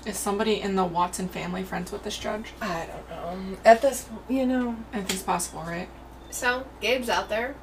[0.05, 2.53] Is somebody in the Watson family friends with this judge?
[2.59, 3.57] i don't know.
[3.63, 4.75] At this you know.
[4.91, 5.87] I think it's possible, right?
[6.31, 7.55] So gabe's out there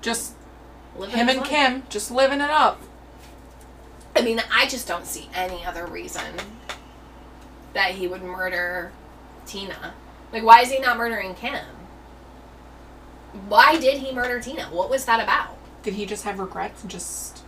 [0.00, 0.34] Just
[0.96, 1.48] living him and life.
[1.48, 2.80] Kim just living it up.
[4.16, 6.34] I mean, I just don't see any other reason
[7.72, 8.90] that he would murder
[9.46, 9.94] Tina.
[10.32, 11.64] Like, why is he not murdering Kim?
[13.46, 14.64] Why did he murder Tina?
[14.64, 15.56] What was that about?
[15.82, 17.44] Did he just have regrets and just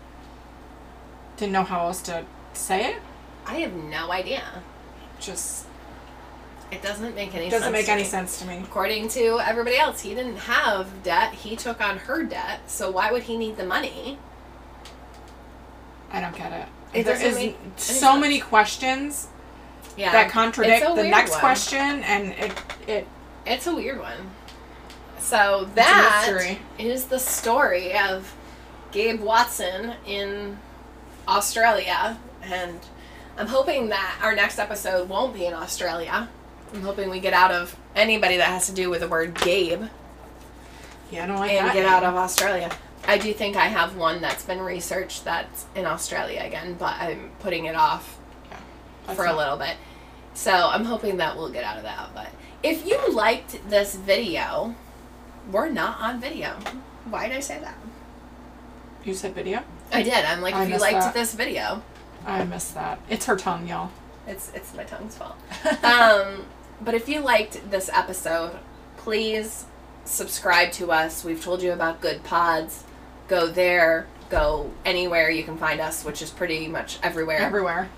[1.37, 3.03] didn't know how else to say it?
[3.47, 4.63] I have no idea.
[5.19, 5.67] Just
[6.71, 7.63] It doesn't make any sense.
[7.63, 7.87] doesn't sense.
[7.87, 8.59] make any sense to me.
[8.63, 11.35] According to everybody else, he didn't have debt.
[11.35, 12.71] He took on her debt.
[12.71, 14.19] So why would he need the money?
[16.13, 16.69] I don't get it.
[16.93, 18.21] It there make so sense.
[18.21, 19.29] many questions
[19.97, 20.13] Yeah.
[20.13, 21.41] that contradict the next one.
[21.41, 22.53] question, and it
[22.87, 23.07] it
[23.47, 24.31] It's a weird one.
[25.19, 28.35] So that is the story of
[28.93, 30.59] Gabe Watson in
[31.29, 32.81] Australia, and
[33.39, 36.29] I'm hoping that our next episode won't be in Australia.
[36.73, 39.85] I'm hoping we get out of anybody that has to do with the word Gabe
[41.11, 42.71] yeah, I don't like and that get out of Australia.
[43.05, 47.31] I do think I have one that's been researched that's in Australia again, but I'm
[47.41, 48.19] putting it off
[49.07, 49.77] That's for a little bit.
[50.35, 52.11] So I'm hoping that we'll get out of that.
[52.15, 52.29] But
[52.63, 54.75] if you liked this video,
[55.51, 56.57] we're not on video.
[57.09, 57.77] Why did I say that?
[59.05, 59.65] You said video.
[59.93, 60.13] I did.
[60.13, 61.15] I'm like, I if you liked that.
[61.15, 61.83] this video,
[62.25, 63.01] I missed that.
[63.09, 63.91] It's her tongue, y'all.
[64.29, 65.37] it's it's my tongue's fault.
[65.83, 66.45] um,
[66.81, 68.59] but if you liked this episode,
[68.97, 69.67] please
[70.05, 71.25] subscribe to us.
[71.25, 72.85] We've told you about Good Pods.
[73.29, 74.07] Go there.
[74.29, 77.39] Go anywhere you can find us, which is pretty much everywhere.
[77.39, 77.89] Everywhere.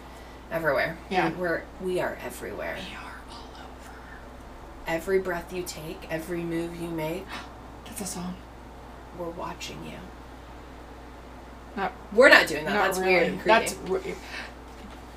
[0.50, 0.96] everywhere.
[1.10, 1.30] Yeah.
[1.32, 2.76] we're we are everywhere.
[2.78, 3.96] We are all over.
[4.86, 7.26] Every breath you take, every move you make,
[7.84, 8.34] That's a song.
[9.18, 9.98] we're watching you.
[11.76, 12.74] Not, We're not doing that.
[12.74, 13.12] not That's really.
[13.12, 13.58] weird and creepy.
[13.60, 13.74] That's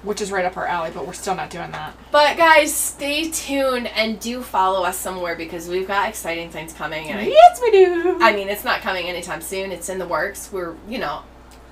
[0.05, 1.93] which is right up our alley, but we're still not doing that.
[2.11, 7.09] But guys, stay tuned and do follow us somewhere because we've got exciting things coming.
[7.09, 8.17] And I, Yes, we do.
[8.21, 9.71] I mean, it's not coming anytime soon.
[9.71, 10.49] It's in the works.
[10.51, 11.23] We're, you know,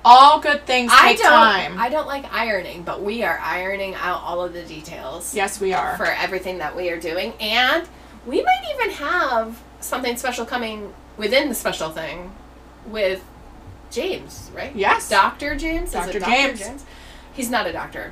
[0.04, 1.80] all good things I take don't, time.
[1.80, 5.74] I don't like ironing, but we are ironing out all of the details yes, we
[5.74, 5.96] are.
[5.96, 7.88] for everything that we are doing, and
[8.26, 12.32] we might even have something special coming within the special thing
[12.88, 13.24] with
[13.92, 14.76] James, right?
[14.76, 15.10] Yes.
[15.10, 15.90] Doctor James.
[15.90, 16.18] Is Dr.
[16.18, 16.86] it James.
[17.34, 18.12] He's not a doctor.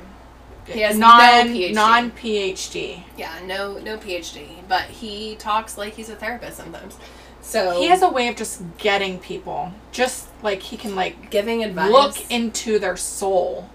[0.66, 1.18] He has non
[1.48, 1.74] no PhD.
[1.74, 3.02] non PhD.
[3.16, 6.96] Yeah, no no PhD, but he talks like he's a therapist sometimes.
[7.42, 9.72] So He has a way of just getting people.
[9.90, 11.90] Just like he can like giving advice.
[11.90, 13.68] look into their soul.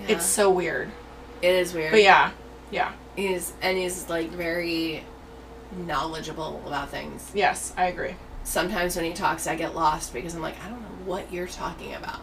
[0.00, 0.16] Yeah.
[0.16, 0.90] It's so weird.
[1.42, 1.92] it is weird.
[1.92, 2.32] But yeah.
[2.70, 2.92] Yeah.
[3.14, 5.04] he's and he's like very
[5.76, 7.30] knowledgeable about things.
[7.34, 8.16] Yes, I agree.
[8.44, 11.46] Sometimes when he talks, I get lost because I'm like, I don't know what you're
[11.46, 12.20] talking about.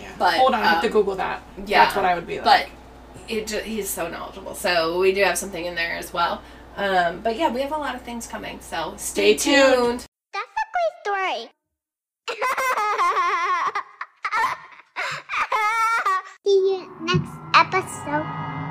[0.00, 0.12] Yeah.
[0.18, 1.42] But, hold on, I have to um, Google that.
[1.66, 2.44] Yeah, That's what I would be like.
[2.44, 2.66] But
[3.28, 4.54] it he's so knowledgeable.
[4.54, 6.42] So we do have something in there as well.
[6.76, 8.58] Um, but yeah, we have a lot of things coming.
[8.60, 10.06] So stay, Stay tuned.
[10.32, 11.50] That's a great story.
[16.44, 18.61] See you next episode.